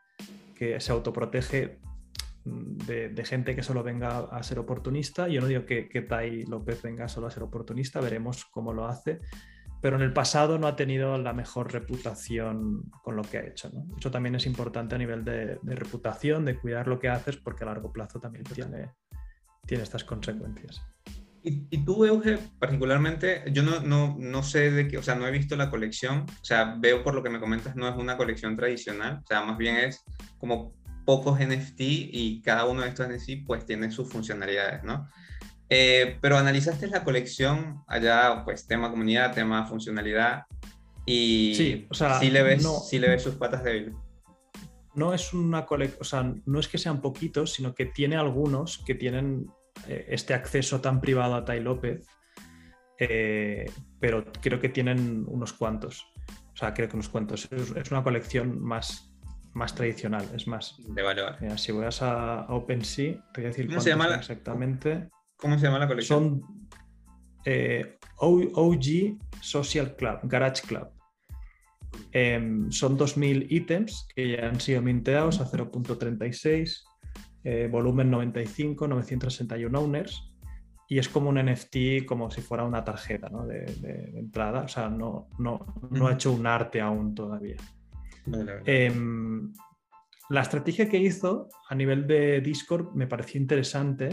se 0.78 0.92
autoprotege 0.92 1.80
mm, 2.44 2.76
de, 2.86 3.24
gente 3.24 3.56
que 3.56 3.64
solo 3.64 3.82
venga 3.82 4.18
a 4.18 4.42
ser 4.42 4.58
oportunista. 4.58 5.26
Yo 5.26 5.40
no 5.40 5.48
digo 5.48 5.64
que, 5.64 5.88
que 5.88 6.02
Tai 6.02 6.44
López 6.44 6.82
venga 6.82 7.08
solo 7.08 7.26
a 7.26 7.30
ser 7.30 7.42
oportunista, 7.42 8.00
veremos 8.00 8.44
cómo 8.44 8.72
lo 8.72 8.86
hace, 8.86 9.20
pero 9.80 9.96
en 9.96 10.02
el 10.02 10.12
pasado 10.12 10.58
no 10.58 10.68
ha 10.68 10.76
tenido 10.76 11.18
la 11.18 11.32
mejor 11.32 11.72
reputación 11.72 12.90
con 13.02 13.16
lo 13.16 13.22
que 13.22 13.38
ha 13.38 13.46
hecho. 13.46 13.70
Eso 13.98 14.12
también 14.12 14.36
es 14.36 14.46
importante 14.46 14.94
a 14.94 14.98
nivel 14.98 15.24
de, 15.24 15.58
reputación, 15.64 16.44
de 16.44 16.56
cuidar 16.56 16.86
lo 16.86 17.00
que 17.00 17.08
haces, 17.08 17.36
porque 17.36 17.64
a 17.64 17.66
largo 17.66 17.92
plazo 17.92 18.20
también 18.20 18.44
tiene, 18.44 18.92
tiene 19.66 19.82
estas 19.82 20.04
consecuencias. 20.04 20.80
Y, 21.44 21.78
tú, 21.84 22.04
Euge, 22.04 22.38
particularmente, 22.60 23.42
yo 23.50 23.64
no, 23.64 23.80
no, 23.80 24.14
no, 24.16 24.42
sé 24.44 24.70
de 24.70 24.86
qué, 24.86 24.98
o 24.98 25.02
sea, 25.02 25.16
no 25.16 25.26
he 25.26 25.32
visto 25.32 25.56
la 25.56 25.70
colección, 25.70 26.20
o 26.20 26.44
sea, 26.44 26.76
veo 26.78 27.02
por 27.02 27.14
lo 27.14 27.22
que 27.22 27.30
me 27.30 27.40
comentas, 27.40 27.74
no 27.74 27.88
es 27.88 27.96
una 27.96 28.16
colección 28.16 28.56
tradicional, 28.56 29.20
o 29.24 29.26
sea, 29.26 29.42
más 29.42 29.58
bien 29.58 29.76
es 29.76 30.04
como 30.38 30.72
pocos 31.04 31.40
NFT 31.40 31.80
y 31.80 32.42
cada 32.44 32.64
uno 32.66 32.82
de 32.82 32.90
estos 32.90 33.08
NFT 33.08 33.44
pues 33.44 33.66
tiene 33.66 33.90
sus 33.90 34.08
funcionalidades, 34.08 34.84
¿no? 34.84 35.08
Eh, 35.68 36.18
pero 36.20 36.38
analizaste 36.38 36.86
la 36.86 37.02
colección 37.02 37.82
allá, 37.88 38.42
pues 38.44 38.68
tema 38.68 38.90
comunidad, 38.90 39.34
tema 39.34 39.66
funcionalidad 39.66 40.44
y 41.06 41.54
sí, 41.56 41.86
o 41.90 41.94
sea, 41.94 42.20
sí 42.20 42.30
le 42.30 42.42
ves, 42.44 42.64
sí 42.88 43.00
le 43.00 43.08
ves 43.08 43.22
sus 43.22 43.34
patas 43.34 43.64
débiles. 43.64 43.94
No 44.94 45.12
es 45.12 45.32
una 45.32 45.66
colección, 45.66 45.98
o 46.00 46.04
sea, 46.04 46.34
no 46.44 46.60
es 46.60 46.68
que 46.68 46.78
sean 46.78 47.00
poquitos, 47.00 47.54
sino 47.54 47.74
que 47.74 47.86
tiene 47.86 48.14
algunos 48.14 48.78
que 48.84 48.94
tienen 48.94 49.50
este 49.88 50.34
acceso 50.34 50.80
tan 50.80 51.00
privado 51.00 51.34
a 51.34 51.44
Tai 51.44 51.60
López, 51.60 52.06
eh, 52.98 53.70
pero 53.98 54.24
creo 54.40 54.60
que 54.60 54.68
tienen 54.68 55.24
unos 55.26 55.52
cuantos. 55.52 56.06
O 56.52 56.56
sea, 56.56 56.74
creo 56.74 56.88
que 56.88 56.96
unos 56.96 57.08
cuantos. 57.08 57.48
Es, 57.50 57.90
una 57.90 58.02
colección 58.02 58.62
más, 58.62 59.12
más 59.54 59.74
tradicional, 59.74 60.26
es 60.34 60.46
más. 60.46 60.76
De 60.78 61.02
valor. 61.02 61.36
si 61.56 61.72
vas 61.72 62.02
a, 62.02 62.46
OpenSea, 62.48 63.14
te 63.32 63.40
voy 63.40 63.44
a 63.44 63.48
decir 63.48 63.66
¿Cómo 63.66 63.80
se 63.80 63.90
llama 63.90 64.14
exactamente. 64.14 65.08
¿Cómo 65.36 65.58
se 65.58 65.66
llama 65.66 65.78
la 65.78 65.88
colección? 65.88 66.40
Son 66.40 66.68
eh, 67.44 67.98
OG 68.18 69.18
Social 69.40 69.96
Club, 69.96 70.20
Garage 70.24 70.62
Club. 70.62 70.88
Em, 72.12 72.70
son 72.70 72.96
2.000 72.96 73.46
ítems 73.50 74.06
que 74.14 74.36
ya 74.36 74.48
han 74.48 74.60
sido 74.60 74.82
minteados 74.82 75.40
a 75.40 75.50
0.36, 75.50 76.84
eh, 77.44 77.68
volumen 77.70 78.10
95, 78.10 78.88
961 78.88 79.78
owners, 79.78 80.32
y 80.88 80.98
es 80.98 81.08
como 81.08 81.30
un 81.30 81.36
NFT 81.36 82.04
como 82.06 82.30
si 82.30 82.40
fuera 82.40 82.64
una 82.64 82.84
tarjeta 82.84 83.30
de, 83.46 84.12
entrada, 84.18 84.62
o 84.64 84.68
sea, 84.68 84.90
no, 84.90 85.28
no, 85.38 85.64
no 85.90 86.06
ha 86.06 86.12
hecho 86.12 86.32
un 86.32 86.46
arte 86.46 86.80
aún 86.80 87.14
todavía. 87.14 87.56
Em, 88.66 89.52
la 90.28 90.42
estrategia 90.42 90.88
que 90.88 90.98
hizo 90.98 91.48
a 91.68 91.74
nivel 91.74 92.06
de 92.06 92.40
Discord 92.40 92.94
me 92.94 93.06
pareció 93.06 93.40
interesante 93.40 94.10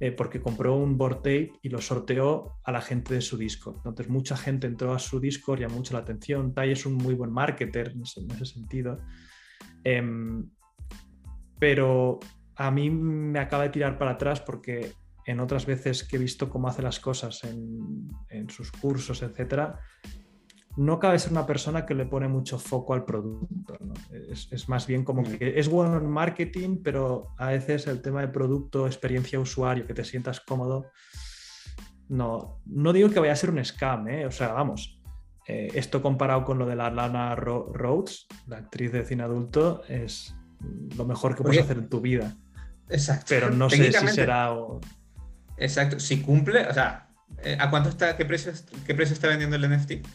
eh, 0.00 0.12
porque 0.12 0.40
compró 0.40 0.76
un 0.76 0.96
board 0.96 1.16
tape 1.16 1.52
y 1.60 1.68
lo 1.68 1.80
sorteó 1.80 2.60
a 2.62 2.70
la 2.70 2.80
gente 2.80 3.14
de 3.14 3.20
su 3.20 3.36
Discord. 3.36 3.78
Entonces 3.78 4.08
mucha 4.08 4.36
gente 4.36 4.68
entró 4.68 4.94
a 4.94 4.98
su 5.00 5.18
Discord, 5.18 5.60
llamó 5.60 5.76
mucho 5.76 5.94
la 5.94 6.00
atención. 6.00 6.54
Tai 6.54 6.70
es 6.70 6.86
un 6.86 6.94
muy 6.94 7.14
buen 7.14 7.32
marketer 7.32 7.90
en 7.90 8.02
ese, 8.02 8.44
sentido. 8.46 9.00
Em, 9.82 10.48
pero 11.58 12.20
a 12.58 12.70
mí 12.70 12.90
me 12.90 13.38
acaba 13.38 13.62
de 13.62 13.70
tirar 13.70 13.96
para 13.98 14.12
atrás 14.12 14.40
porque 14.40 14.92
en 15.24 15.40
otras 15.40 15.64
veces 15.64 16.04
que 16.04 16.16
he 16.16 16.18
visto 16.18 16.50
cómo 16.50 16.68
hace 16.68 16.82
las 16.82 17.00
cosas 17.00 17.44
en, 17.44 18.08
en 18.28 18.50
sus 18.50 18.72
cursos, 18.72 19.22
etcétera, 19.22 19.80
no 20.78 21.00
cabe 21.00 21.18
ser 21.18 21.32
una 21.32 21.44
persona 21.44 21.84
que 21.84 21.94
le 21.94 22.06
pone 22.06 22.28
mucho 22.28 22.56
foco 22.58 22.94
al 22.94 23.04
producto. 23.04 23.76
Es, 24.30 24.68
más 24.68 24.86
bien 24.86 25.04
como 25.04 25.22
mm. 25.22 25.36
que 25.36 25.58
es 25.58 25.68
bueno 25.68 25.96
en 25.98 26.08
marketing, 26.08 26.78
pero 26.82 27.34
a 27.36 27.48
veces 27.48 27.88
el 27.88 28.00
tema 28.00 28.20
de 28.20 28.28
producto, 28.28 28.86
experiencia 28.86 29.40
usuario, 29.40 29.86
que 29.86 29.94
te 29.94 30.04
sientas 30.04 30.40
cómodo, 30.40 30.86
no, 32.08 32.60
no 32.66 32.92
digo 32.92 33.10
que 33.10 33.18
vaya 33.20 33.32
a 33.32 33.36
ser 33.36 33.50
un 33.50 33.64
scam, 33.64 34.08
¿eh? 34.08 34.24
o 34.24 34.30
sea, 34.30 34.52
vamos, 34.52 35.02
eh, 35.48 35.68
esto 35.74 36.00
comparado 36.00 36.44
con 36.44 36.58
lo 36.58 36.66
de 36.66 36.76
la 36.76 36.90
Lana 36.90 37.34
Rhodes, 37.34 38.28
la 38.46 38.58
actriz 38.58 38.92
de 38.92 39.04
cine 39.04 39.24
adulto, 39.24 39.82
es 39.88 40.34
lo 40.96 41.04
mejor 41.04 41.34
que 41.34 41.42
puedes 41.42 41.60
hacer 41.60 41.78
en 41.78 41.88
tu 41.88 42.00
vida. 42.00 42.36
Exacto. 42.90 43.26
Pero 43.28 43.50
no 43.50 43.68
sé 43.70 43.92
si 43.92 44.08
será... 44.08 44.54
Exacto, 45.56 45.98
si 45.98 46.20
cumple, 46.22 46.66
o 46.66 46.72
sea, 46.74 47.08
eh, 47.42 47.56
¿a 47.58 47.68
cuánto 47.68 47.88
está, 47.88 48.16
qué 48.16 48.24
precio, 48.24 48.52
qué 48.86 48.94
precio 48.94 49.14
está 49.14 49.26
vendiendo 49.26 49.56
el 49.56 49.68
NFT? 49.68 50.06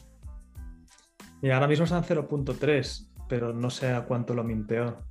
Y 1.41 1.49
ahora 1.51 1.67
mismo 1.67 1.83
están 1.83 2.03
0.3, 2.03 3.07
pero 3.27 3.53
no 3.53 3.69
sé 3.69 3.91
a 3.91 4.03
cuánto 4.03 4.33
lo 4.33 4.43
minteó. 4.43 5.05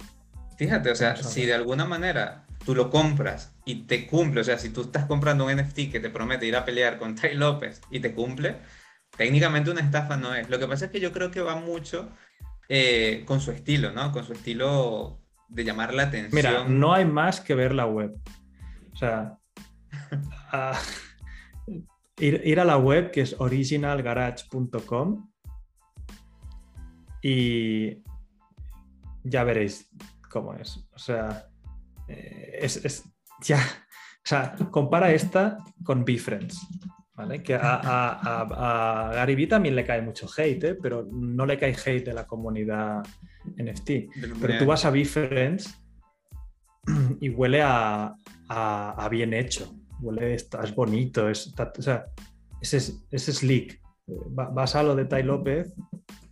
Fíjate, 0.57 0.91
o 0.91 0.95
sea, 0.95 1.17
si 1.17 1.45
de 1.45 1.55
alguna 1.55 1.85
manera 1.85 2.47
tú 2.65 2.75
lo 2.75 2.91
compras 2.91 3.55
y 3.65 3.87
te 3.87 4.07
cumple, 4.07 4.41
o 4.41 4.45
sea, 4.45 4.59
si 4.59 4.71
tú 4.71 4.83
estás 4.83 5.05
comprando 5.05 5.45
un 5.45 5.55
NFT 5.55 5.91
que 5.91 6.01
te 6.01 6.09
promete 6.09 6.47
ir 6.47 6.57
a 6.57 6.65
pelear 6.65 6.99
con 6.99 7.15
Tai 7.15 7.35
López 7.35 7.83
y 7.91 8.01
te 8.01 8.15
cumple, 8.15 8.57
técnicamente 9.17 9.71
una 9.71 9.81
estafa 9.81 10.17
no 10.17 10.35
es. 10.35 10.49
Lo 10.49 10.59
que 10.59 10.67
pasa 10.67 10.87
es 10.87 10.91
que 10.91 11.01
yo 11.01 11.13
creo 11.13 11.31
que 11.31 11.43
va 11.43 11.57
mucho 11.57 12.09
eh, 12.69 13.25
con 13.27 13.41
su 13.41 13.51
estilo, 13.51 13.93
¿no? 13.93 14.13
Con 14.13 14.25
su 14.25 14.33
estilo 14.33 15.22
de 15.53 15.65
llamar 15.65 15.93
la 15.95 16.05
atención. 16.05 16.35
Mira, 16.35 16.65
no 16.69 16.93
hay 16.93 17.05
más 17.05 17.41
que 17.41 17.55
ver 17.55 17.75
la 17.75 17.87
web. 17.87 18.15
O 18.93 18.97
sea, 18.97 19.39
ir, 22.19 22.41
ir, 22.45 22.61
a 22.61 22.65
la 22.65 22.79
web 22.79 23.11
que 23.11 23.21
es 23.21 23.37
originalgarage.com 23.39 25.31
y 27.23 28.03
ya 29.23 29.45
veréis 29.45 29.91
cómo 30.31 30.55
es. 30.55 30.89
O 30.93 30.99
sea, 30.99 31.49
eh, 32.09 32.59
es, 32.63 33.05
ya, 33.41 33.59
o 33.59 34.25
sea, 34.25 34.55
compara 34.71 35.13
esta 35.13 35.59
con 35.85 36.05
BeFriends, 36.05 36.67
¿vale? 37.15 37.43
Que 37.43 37.55
a, 37.55 37.81
a, 37.83 39.09
a, 39.09 39.15
Gary 39.15 39.35
Vee 39.35 39.47
también 39.47 39.77
le 39.77 39.85
cae 39.85 40.03
mucho 40.03 40.27
hate, 40.37 40.65
¿eh? 40.65 40.75
pero 40.81 41.07
no 41.11 41.47
le 41.47 41.59
cae 41.59 41.75
hate 41.75 42.07
de 42.07 42.15
la 42.15 42.27
comunidad 42.27 43.03
NFT. 43.57 43.91
Pero 44.41 44.59
tú 44.59 44.67
vas 44.67 44.85
a 44.85 44.91
BeFriends 44.91 45.79
y 47.21 47.29
huele 47.31 47.63
a, 47.63 48.15
bien 49.11 49.35
hecho, 49.35 49.75
huele, 50.01 50.35
está, 50.35 50.63
es 50.63 50.75
bonito, 50.75 51.29
es, 51.29 51.55
o 51.57 51.83
sea, 51.83 52.07
es, 52.61 52.75
es, 53.11 53.25
slick. 53.25 53.81
Vas 54.07 54.75
a 54.75 54.83
lo 54.83 54.97
de 54.97 55.05
Tai 55.05 55.23
López 55.23 55.75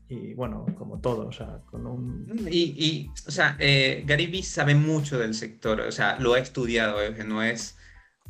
y 0.08 0.34
bueno, 0.34 0.66
como 0.76 1.00
todo, 1.00 1.28
o 1.28 1.32
sea, 1.32 1.60
con 1.70 1.86
un... 1.86 2.48
Y, 2.50 3.08
o 3.28 3.30
sea, 3.30 3.56
eh, 3.60 4.02
Gary 4.04 4.26
Vee 4.26 4.42
sabe 4.42 4.74
mucho 4.74 5.18
del 5.18 5.34
sector, 5.34 5.80
o 5.80 5.92
sea, 5.92 6.18
lo 6.18 6.34
ha 6.34 6.40
estudiado, 6.40 6.96
no 7.24 7.42
es... 7.42 7.76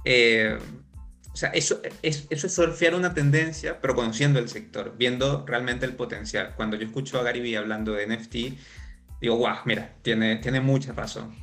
Eh, 0.05 0.59
sea, 1.41 1.51
eso 1.51 1.81
es, 2.03 2.27
eso 2.29 2.47
es 2.47 2.53
surfear 2.53 2.95
una 2.95 3.15
tendencia, 3.15 3.81
pero 3.81 3.95
conociendo 3.95 4.39
el 4.39 4.49
sector, 4.51 4.95
viendo 4.99 5.47
realmente 5.47 5.87
el 5.87 5.95
potencial. 5.95 6.53
Cuando 6.55 6.77
yo 6.77 6.85
escucho 6.85 7.19
a 7.19 7.23
Gary 7.23 7.41
Vee 7.41 7.57
hablando 7.57 7.93
de 7.93 8.07
NFT, 8.07 8.35
digo, 9.23 9.39
wow, 9.39 9.57
mira, 9.65 9.95
tiene, 10.03 10.37
tiene 10.37 10.61
mucha 10.61 10.93
razón. 10.93 11.35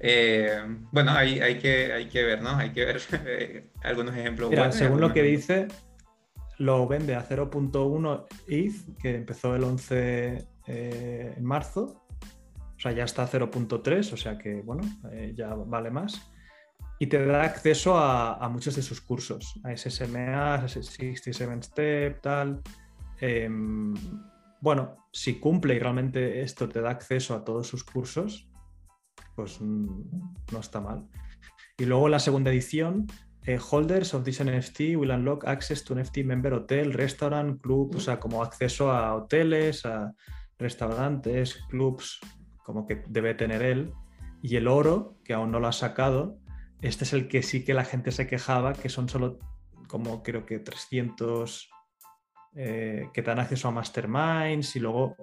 Eh, 0.00 0.60
bueno, 0.90 1.12
hay, 1.12 1.38
hay, 1.38 1.58
que, 1.58 1.92
hay 1.92 2.08
que 2.08 2.24
ver, 2.24 2.42
¿no? 2.42 2.56
Hay 2.56 2.70
que 2.70 2.84
ver 2.84 3.70
algunos 3.84 4.16
ejemplos. 4.16 4.50
Mira, 4.50 4.72
según 4.72 5.00
lo 5.00 5.12
que 5.12 5.22
dice, 5.22 5.68
lo 6.58 6.88
vende 6.88 7.14
a 7.14 7.24
0.1 7.24 8.26
ETH, 8.48 8.98
que 9.00 9.14
empezó 9.14 9.54
el 9.54 9.62
11 9.62 10.48
eh, 10.66 11.34
en 11.36 11.44
marzo. 11.44 12.04
O 12.76 12.80
sea, 12.80 12.90
ya 12.90 13.04
está 13.04 13.22
a 13.22 13.30
0.3, 13.30 14.12
o 14.12 14.16
sea 14.16 14.36
que, 14.36 14.62
bueno, 14.62 14.82
eh, 15.12 15.32
ya 15.36 15.54
vale 15.54 15.92
más. 15.92 16.28
Y 16.98 17.06
te 17.06 17.24
da 17.24 17.42
acceso 17.42 17.98
a, 17.98 18.48
muchos 18.48 18.76
de 18.76 18.82
sus 18.82 19.00
cursos, 19.00 19.60
a 19.64 19.76
SSMA, 19.76 20.66
67 20.68 21.62
Step, 21.62 22.20
tal. 22.20 22.62
Em, 23.20 23.94
bueno, 24.60 25.08
si 25.12 25.40
cumple 25.40 25.74
y 25.74 25.78
realmente 25.78 26.40
esto 26.42 26.68
te 26.68 26.80
da 26.80 26.90
acceso 26.90 27.34
a 27.34 27.44
todos 27.44 27.66
sus 27.66 27.84
cursos, 27.84 28.48
pues 29.34 29.60
mm, 29.60 29.88
no 30.52 30.60
está 30.60 30.80
mal. 30.80 31.06
Y 31.76 31.84
luego 31.84 32.08
la 32.08 32.20
segunda 32.20 32.50
edición 32.50 33.06
eh, 33.46 33.58
holders 33.58 34.14
of 34.14 34.24
this 34.24 34.42
NFT 34.42 34.96
will 34.96 35.10
unlock 35.10 35.46
access 35.46 35.84
to 35.84 35.94
NFT 35.94 36.24
member 36.24 36.54
hotel, 36.54 36.94
restaurant, 36.94 37.60
club, 37.60 37.94
o 37.94 38.00
sea, 38.00 38.18
como 38.18 38.42
acceso 38.42 38.90
a 38.90 39.14
hoteles, 39.14 39.84
a 39.84 40.14
restaurantes, 40.58 41.62
clubs, 41.68 42.20
como 42.64 42.86
que 42.86 43.02
debe 43.06 43.34
tener 43.34 43.62
él. 43.62 43.92
Y 44.40 44.56
el 44.56 44.66
oro, 44.66 45.18
que 45.24 45.34
aún 45.34 45.50
no 45.50 45.60
lo 45.60 45.66
ha 45.66 45.72
sacado, 45.72 46.38
este 46.84 47.04
es 47.04 47.12
el 47.14 47.28
que 47.28 47.42
sí 47.42 47.64
que 47.64 47.72
la 47.72 47.84
gente 47.84 48.12
se 48.12 48.26
quejaba, 48.26 48.74
que 48.74 48.90
son 48.90 49.08
solo 49.08 49.38
como 49.88 50.22
creo 50.22 50.44
que 50.44 50.58
300 50.58 51.70
eh, 52.56 53.08
que 53.12 53.22
te 53.22 53.30
dan 53.30 53.40
acceso 53.40 53.68
a 53.68 53.70
masterminds 53.70 54.76
y 54.76 54.80
luego 54.80 55.16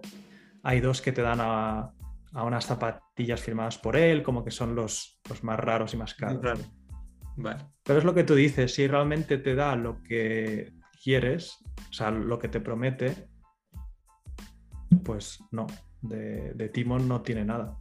hay 0.64 0.82
dos 0.82 1.02
que 1.02 1.12
te 1.12 1.22
dan 1.22 1.40
a, 1.40 1.94
unas 2.34 2.66
zapatillas 2.66 3.42
firmadas 3.42 3.78
por 3.78 3.96
él, 3.96 4.24
como 4.24 4.44
que 4.44 4.52
son 4.52 4.74
los, 4.74 5.20
los 5.30 5.44
más 5.44 5.60
raros 5.60 5.94
y 5.94 5.98
más 5.98 6.14
caros. 6.16 6.60
Pero 7.84 8.00
es 8.00 8.06
lo 8.06 8.14
que 8.14 8.24
tú 8.24 8.36
dices, 8.36 8.74
si 8.74 8.88
realmente 8.88 9.38
te 9.38 9.54
da 9.54 9.76
lo 9.76 10.02
que 10.02 10.74
quieres, 11.04 11.58
o 11.90 11.94
sea, 11.94 12.10
lo 12.10 12.40
que 12.40 12.48
te 12.48 12.60
promete, 12.60 13.30
pues 15.04 15.40
no, 15.52 15.68
de, 16.02 16.70
Timon 16.74 17.08
no 17.08 17.22
tiene 17.22 17.46
nada. 17.46 17.78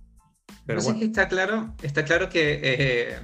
Pero 0.67 0.83
bueno. 0.83 1.01
está 1.01 1.29
claro, 1.29 1.75
está 1.83 2.05
claro 2.05 2.29
que, 2.29 2.61
eh, 2.63 3.19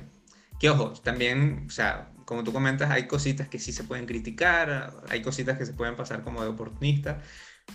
que, 0.59 0.71
ojo, 0.71 0.93
también, 1.03 1.65
o 1.67 1.71
sea, 1.71 2.11
como 2.25 2.45
tú 2.45 2.53
comentas, 2.53 2.91
hay 2.91 3.07
cositas 3.07 3.49
que 3.49 3.59
sí 3.59 3.73
se 3.73 3.85
pueden 3.85 4.07
criticar, 4.07 4.93
hay 5.09 5.23
cositas 5.23 5.57
que 5.59 5.67
se 5.67 5.75
pueden 5.75 5.97
pasar 5.97 6.23
como 6.23 6.43
de 6.43 6.49
oportunista, 6.49 7.21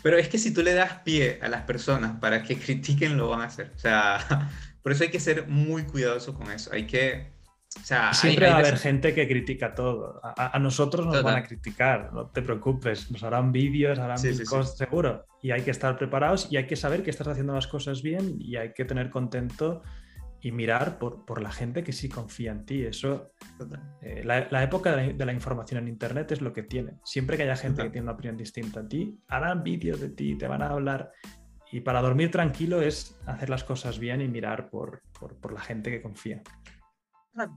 pero 0.02 0.18
es 0.18 0.30
que 0.30 0.38
si 0.38 0.54
tú 0.54 0.62
le 0.62 0.74
das 0.74 1.00
pie 1.04 1.40
a 1.42 1.48
las 1.48 1.64
personas 1.64 2.20
para 2.20 2.44
que 2.44 2.58
critiquen, 2.60 3.18
lo 3.18 3.30
van 3.30 3.42
a 3.42 3.46
hacer. 3.46 3.72
O 3.76 3.80
sea, 3.80 4.50
por 4.84 4.92
eso 4.92 5.04
hay 5.04 5.10
que 5.10 5.20
ser 5.20 5.48
muy 5.48 5.84
cuidadoso 5.84 6.34
con 6.34 6.52
eso. 6.52 6.72
Hay 6.74 6.86
que, 6.86 7.32
Siempre 8.12 8.50
va 8.50 8.56
a 8.56 8.60
haber 8.60 8.78
gente 8.78 9.14
que 9.14 9.28
critica 9.28 9.74
todo. 9.74 10.20
A, 10.22 10.60
nosotros 10.60 11.06
nos 11.06 11.24
van 11.24 11.38
a 11.38 11.44
criticar, 11.44 12.12
no 12.12 12.28
te 12.28 12.42
preocupes. 12.42 13.10
Nos 13.12 13.24
harán 13.24 13.54
vídeos, 13.54 13.98
harán 13.98 14.18
cosas, 14.46 14.78
seguro. 14.78 15.26
Y 15.42 15.52
hay 15.52 15.62
que 15.62 15.72
estar 15.72 15.98
preparados 15.98 16.48
y 16.52 16.58
hay 16.58 16.68
que 16.68 16.76
saber 16.76 17.02
que 17.02 17.10
estás 17.10 17.28
haciendo 17.28 17.54
las 17.54 17.68
cosas 17.68 18.02
bien 18.02 18.36
y 18.40 18.58
hay 18.58 18.74
que 18.74 18.84
tener 18.84 19.10
contento 19.10 19.84
y 20.42 20.52
mirar 20.52 20.98
por, 20.98 21.26
por 21.26 21.42
la 21.42 21.52
gente 21.52 21.84
que 21.84 21.94
sí 21.94 22.10
confía 22.10 22.52
en 22.52 22.66
ti. 22.66 22.84
Eso, 22.84 23.32
eh, 24.02 24.24
la, 24.26 24.64
época 24.64 24.96
de 24.96 25.26
la, 25.26 25.34
información 25.34 25.84
en 25.84 25.88
Internet 25.88 26.32
es 26.32 26.42
lo 26.42 26.52
que 26.52 26.64
tiene. 26.64 27.00
Siempre 27.04 27.38
que 27.38 27.44
haya 27.44 27.56
gente 27.56 27.84
que 27.84 27.90
tiene 27.90 28.06
una 28.06 28.14
opinión 28.14 28.38
distinta 28.38 28.82
a 28.82 28.88
ti, 28.88 29.20
harán 29.28 29.64
vídeos 29.64 30.00
de 30.00 30.10
ti, 30.10 30.36
te 30.38 30.48
van 30.48 30.64
a 30.64 30.70
hablar. 30.70 31.12
Y 31.72 31.82
para 31.82 32.02
dormir 32.02 32.32
tranquilo 32.32 32.82
es 32.82 33.18
hacer 33.26 33.50
las 33.50 33.64
cosas 33.64 34.00
bien 34.00 34.22
y 34.22 34.28
mirar 34.28 34.70
por, 34.70 35.04
por, 35.18 35.38
por 35.38 35.54
la 35.54 35.62
gente 35.62 35.92
que 35.92 36.02
confía. 36.02 36.42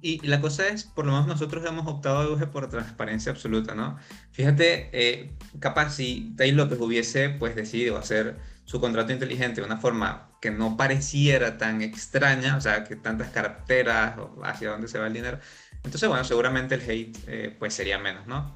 Y 0.01 0.25
la 0.27 0.41
cosa 0.41 0.69
es, 0.69 0.85
por 0.85 1.05
lo 1.05 1.13
menos 1.13 1.27
nosotros 1.27 1.65
hemos 1.67 1.87
optado 1.89 2.39
por 2.53 2.69
transparencia 2.69 3.33
absoluta, 3.33 3.75
¿no? 3.75 3.97
Fíjate, 4.31 4.89
eh, 4.93 5.37
capaz 5.59 5.97
si 5.97 6.33
Taylor 6.37 6.67
López 6.67 6.81
hubiese 6.81 7.31
pues 7.31 7.57
decidido 7.57 7.99
hacer 7.99 8.39
su 8.65 8.81
contrato 8.81 9.13
inteligente 9.13 9.61
de 9.61 9.67
una 9.67 9.79
forma 9.79 10.31
que 10.45 10.51
no 10.51 10.77
pareciera 10.77 11.57
tan 11.57 11.81
extraña, 11.81 12.59
o 12.59 12.61
sea, 12.61 12.85
que 12.85 12.97
tantas 12.97 13.31
carteras, 13.31 14.15
hacia 14.43 14.69
dónde 14.69 14.89
se 14.89 14.99
va 14.99 15.07
el 15.07 15.15
dinero, 15.15 15.39
entonces, 15.83 16.07
bueno, 16.07 16.23
seguramente 16.23 16.75
el 16.75 16.83
hate 16.83 17.19
eh, 17.27 17.57
pues 17.59 17.73
sería 17.73 17.97
menos, 17.97 18.27
¿no? 18.27 18.55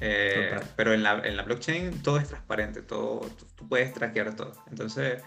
Eh, 0.00 0.58
pero 0.74 0.92
en 0.92 1.04
la, 1.04 1.24
en 1.24 1.36
la, 1.36 1.44
blockchain 1.44 2.02
todo 2.02 2.18
es 2.18 2.26
transparente, 2.26 2.82
todo, 2.82 3.20
tú, 3.54 3.68
puedes 3.68 3.94
traquear 3.94 4.34
todo. 4.34 4.60
Entonces, 4.70 5.22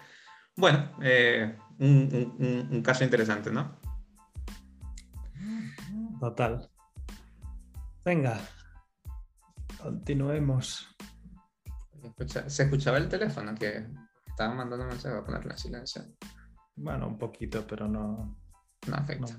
bueno, 0.57 0.91
eh, 1.01 1.55
un, 1.79 2.35
un, 2.37 2.67
un, 2.69 2.81
caso 2.81 3.05
interesante, 3.05 3.49
¿no? 3.49 3.79
Total. 6.19 6.69
Venga, 8.03 8.41
continuemos. 9.81 10.93
Se 12.47 12.63
escuchaba 12.63 12.97
el 12.97 13.07
teléfono 13.07 13.55
que 13.55 13.87
estaba 14.34 14.56
mandando 14.56 14.84
un 14.86 14.89
mensaje, 14.89 15.13
voy 15.13 15.22
a 15.22 15.26
ponerlo 15.26 15.52
en 15.52 15.58
silencio. 15.58 16.04
Bueno, 16.76 17.08
un 17.08 17.17
poquito, 17.19 17.65
pero 17.67 17.88
no. 17.88 18.36
No 18.88 18.96
afecta. 18.96 19.38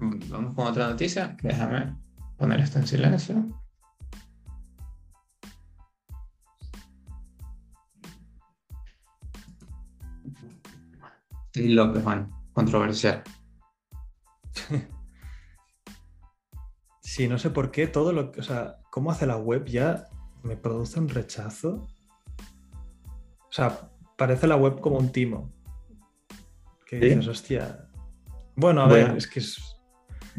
Vamos 0.00 0.54
con 0.54 0.66
otra 0.66 0.88
noticia. 0.88 1.36
Déjame 1.40 1.96
poner 2.36 2.60
esto 2.60 2.80
en 2.80 2.86
silencio. 2.86 3.44
Y 11.54 11.68
López, 11.68 12.02
Juan, 12.02 12.30
controversial. 12.52 13.22
Sí, 17.02 17.26
no 17.26 17.38
sé 17.38 17.50
por 17.50 17.72
qué 17.72 17.88
todo 17.88 18.12
lo 18.12 18.30
que, 18.30 18.38
o 18.38 18.42
sea, 18.44 18.78
cómo 18.88 19.10
hace 19.10 19.26
la 19.26 19.36
web 19.36 19.64
ya 19.66 20.06
me 20.42 20.56
produce 20.56 20.98
un 20.98 21.08
rechazo. 21.08 21.86
O 22.36 23.52
sea, 23.52 23.90
parece 24.16 24.46
la 24.46 24.56
web 24.56 24.80
como 24.80 24.98
un 24.98 25.10
timo. 25.10 25.52
Que 26.86 26.98
dices, 26.98 27.28
hostia. 27.28 27.88
Bueno, 28.56 28.82
a 28.82 28.88
ver, 28.88 29.16
es 29.16 29.26
que 29.26 29.40
es, 29.40 29.80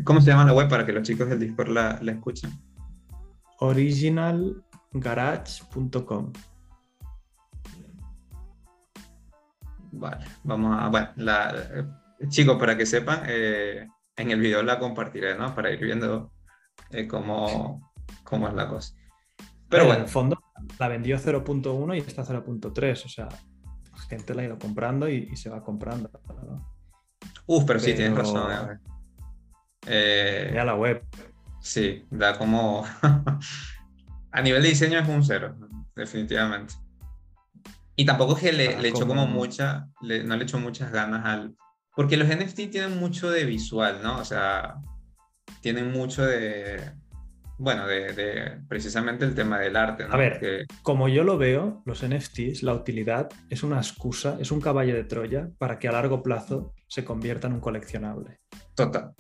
¿Cómo 0.04 0.20
se 0.22 0.32
llama 0.32 0.46
la 0.46 0.54
web 0.54 0.70
para 0.70 0.86
que 0.86 0.94
los 0.94 1.02
chicos 1.04 1.30
del 1.30 1.40
Discord 1.40 1.70
la, 1.70 2.00
escuchen? 2.06 2.52
Originalgarage.com. 3.60 6.34
Vale, 9.92 10.26
vamos 10.44 10.78
a. 10.80 10.88
Bueno, 10.88 11.10
la, 11.18 11.86
chicos, 12.30 12.58
para 12.58 12.78
que 12.78 12.86
sepan, 12.86 13.24
eh, 13.28 13.90
en 14.16 14.32
el 14.32 14.40
video 14.40 14.64
la 14.64 14.80
compartiré, 14.80 15.38
¿no? 15.38 15.54
Para 15.54 15.72
ir 15.72 15.84
viendo 15.84 16.32
eh, 16.92 17.06
cómo, 17.08 17.92
cómo, 18.24 18.48
es 18.48 18.54
la 18.54 18.70
cosa. 18.70 18.96
Pero, 19.72 19.86
bueno. 19.86 20.00
En 20.00 20.04
el 20.04 20.10
fondo, 20.10 20.38
la 20.78 20.88
vendió 20.90 21.18
0.1 21.18 21.96
y 21.96 22.00
está 22.00 22.24
0.3, 22.24 23.06
o 23.06 23.10
sea, 23.10 23.30
la 23.30 24.02
gente 24.10 24.36
la 24.36 24.42
ha 24.42 24.46
ido 24.46 24.60
comprando 24.60 25.10
y, 25.10 25.36
se 25.38 25.50
va 25.50 25.64
comprando. 25.64 26.12
Uf, 27.46 27.64
pero, 27.66 27.80
sí, 27.80 27.94
tienes 27.94 28.18
razón. 28.18 28.80
Eh, 29.88 30.52
ya 30.54 30.66
la 30.66 30.76
web. 30.76 31.04
Sí, 31.62 32.06
da 32.12 32.38
como... 32.38 32.84
a 34.32 34.42
nivel 34.42 34.62
de 34.62 34.70
diseño 34.70 35.00
es 35.00 35.08
un 35.08 35.24
cero, 35.24 35.56
definitivamente. 35.96 36.74
Y 37.96 38.06
tampoco 38.06 38.36
es 38.36 38.42
que 38.42 38.52
le, 38.52 38.80
le 38.80 38.90
echó 38.90 39.08
como 39.08 39.26
mucha, 39.26 39.88
no 40.02 40.36
le 40.36 40.44
echó 40.44 40.60
muchas 40.60 40.92
ganas 40.92 41.26
al... 41.26 41.56
Porque 41.96 42.18
los 42.18 42.28
NFT 42.28 42.72
tienen 42.72 43.00
mucho 43.00 43.30
de 43.30 43.46
visual, 43.46 44.02
¿no? 44.04 44.18
O 44.18 44.26
sea, 44.26 44.76
tienen 45.62 45.92
mucho 45.92 46.26
de... 46.26 46.92
Bueno, 47.62 47.86
de, 47.86 48.58
precisamente 48.68 49.24
el 49.24 49.36
tema 49.36 49.60
del 49.60 49.76
arte. 49.76 50.08
¿no? 50.08 50.16
A 50.16 50.18
ver, 50.18 50.66
como 50.82 51.08
yo 51.08 51.24
lo 51.24 51.38
veo, 51.38 51.84
los 51.86 52.04
NFTs, 52.04 52.64
la 52.64 52.74
utilidad 52.74 53.30
es 53.52 53.62
una 53.62 53.78
excusa, 53.78 54.36
es 54.40 54.52
un 54.52 54.60
caballo 54.60 54.96
de 54.96 55.04
Troya 55.04 55.48
para 55.60 55.78
que 55.78 55.88
a 55.88 55.92
largo 55.92 56.24
plazo 56.24 56.74
se 56.88 57.06
convierta 57.06 57.46
en 57.46 57.54
un 57.54 57.60
coleccionable. 57.60 58.40
Total, 58.74 59.14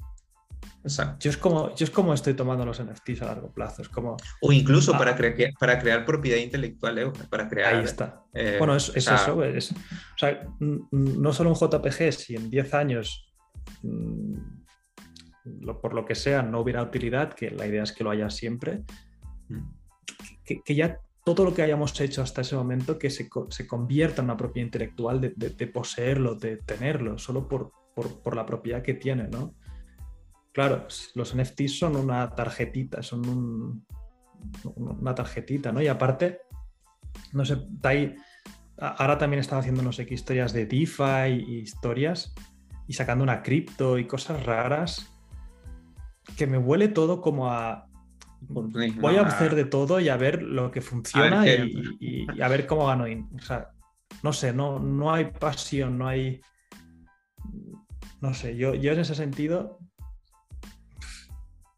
Yo 1.20 1.30
es, 1.30 1.38
como, 1.38 1.76
yo 1.76 1.84
es 1.84 1.92
como 1.92 2.16
estoy 2.16 2.34
tomando 2.34 2.66
los 2.66 2.82
NFTs 2.82 3.22
a 3.22 3.26
largo 3.26 3.54
plazo. 3.54 3.84
Es 3.84 3.90
como, 3.90 4.18
o 4.42 4.52
incluso 4.52 4.94
para, 4.94 5.12
ah. 5.12 5.50
para 5.60 5.78
crear 5.78 6.04
propiedad 6.04 6.40
intelectual, 6.40 6.98
¿eh? 6.98 7.12
para 7.30 7.48
crear. 7.48 7.76
Ahí 7.76 7.84
está. 7.84 8.24
Eh, 8.34 8.56
bueno, 8.58 8.76
es, 8.76 8.90
eso. 8.96 9.44
Es, 9.44 9.72
o 9.72 10.18
sea, 10.18 10.48
no 10.60 11.32
solo 11.32 11.52
un 11.52 11.56
JPG, 11.56 12.12
si 12.12 12.36
en 12.36 12.50
10 12.50 12.74
años, 12.74 13.32
mm, 15.46 15.70
por 15.82 15.94
lo 15.94 16.06
que 16.06 16.16
sea, 16.16 16.42
no 16.42 16.60
hubiera 16.60 16.84
utilidad, 16.84 17.34
que 17.34 17.52
la 17.52 17.68
idea 17.68 17.84
es 17.84 17.92
que 17.92 18.04
lo 18.04 18.12
haya 18.12 18.30
siempre, 18.30 18.84
mm. 19.50 19.62
que, 20.66 20.76
ya 20.76 21.00
todo 21.24 21.46
lo 21.46 21.54
que 21.54 21.62
hayamos 21.62 22.00
hecho 22.02 22.22
hasta 22.22 22.42
ese 22.42 22.56
momento, 22.56 22.98
que 22.98 23.10
se, 23.10 23.30
se 23.50 23.68
convierta 23.68 24.22
en 24.22 24.26
una 24.26 24.38
propiedad 24.38 24.66
intelectual 24.66 25.22
de, 25.22 25.30
de, 25.30 25.68
poseerlo, 25.68 26.36
de 26.36 26.58
tenerlo, 26.58 27.18
solo 27.18 27.48
por, 27.48 27.72
por, 27.94 28.22
por 28.22 28.36
la 28.36 28.46
propiedad 28.46 28.82
que 28.82 28.96
tiene, 28.96 29.28
¿no? 29.28 29.56
Claro, 30.52 30.88
los 31.16 31.36
NFTs 31.36 31.80
son 31.80 31.96
una 31.96 32.36
tarjetita, 32.36 33.02
son 33.02 33.86
una 34.76 35.16
tarjetita, 35.16 35.72
¿no? 35.72 35.82
Y 35.82 35.88
aparte, 35.88 36.42
no 37.32 37.46
sé, 37.46 37.58
Tai 37.80 38.16
ahora 38.82 39.18
también 39.18 39.40
estaba 39.40 39.62
haciendo 39.62 39.84
no 39.84 39.92
sé 39.92 40.06
qué 40.06 40.16
historias 40.16 40.54
de 40.54 40.66
DeFi 40.66 41.46
y 41.48 41.60
historias 41.60 42.34
y 42.88 42.94
sacando 42.94 43.24
una 43.24 43.44
cripto 43.44 44.00
y 44.00 44.08
cosas 44.08 44.44
raras 44.44 45.16
que 46.38 46.48
me 46.48 46.58
huele 46.58 46.88
todo 46.88 47.22
como 47.22 47.52
a 47.52 47.88
voy 48.42 49.16
a 49.18 49.22
hacer 49.22 49.56
de 49.56 49.66
todo 49.66 50.00
y 50.00 50.10
a 50.10 50.18
ver 50.18 50.42
lo 50.42 50.72
que 50.72 50.82
funciona 50.82 51.46
y, 51.48 52.28
a 52.42 52.48
ver 52.48 52.66
cómo 52.66 52.88
gano. 52.88 53.06
O 53.36 53.42
sea, 53.42 53.72
no 54.24 54.34
sé, 54.34 54.54
no, 54.54 54.80
no 54.80 55.14
hay 55.14 55.26
pasión, 55.26 55.98
no 55.98 56.08
hay. 56.08 56.42
No 58.20 58.34
sé, 58.34 58.56
yo, 58.56 58.76
yo 58.76 58.92
en 58.92 59.00
ese 59.00 59.16
sentido 59.16 59.80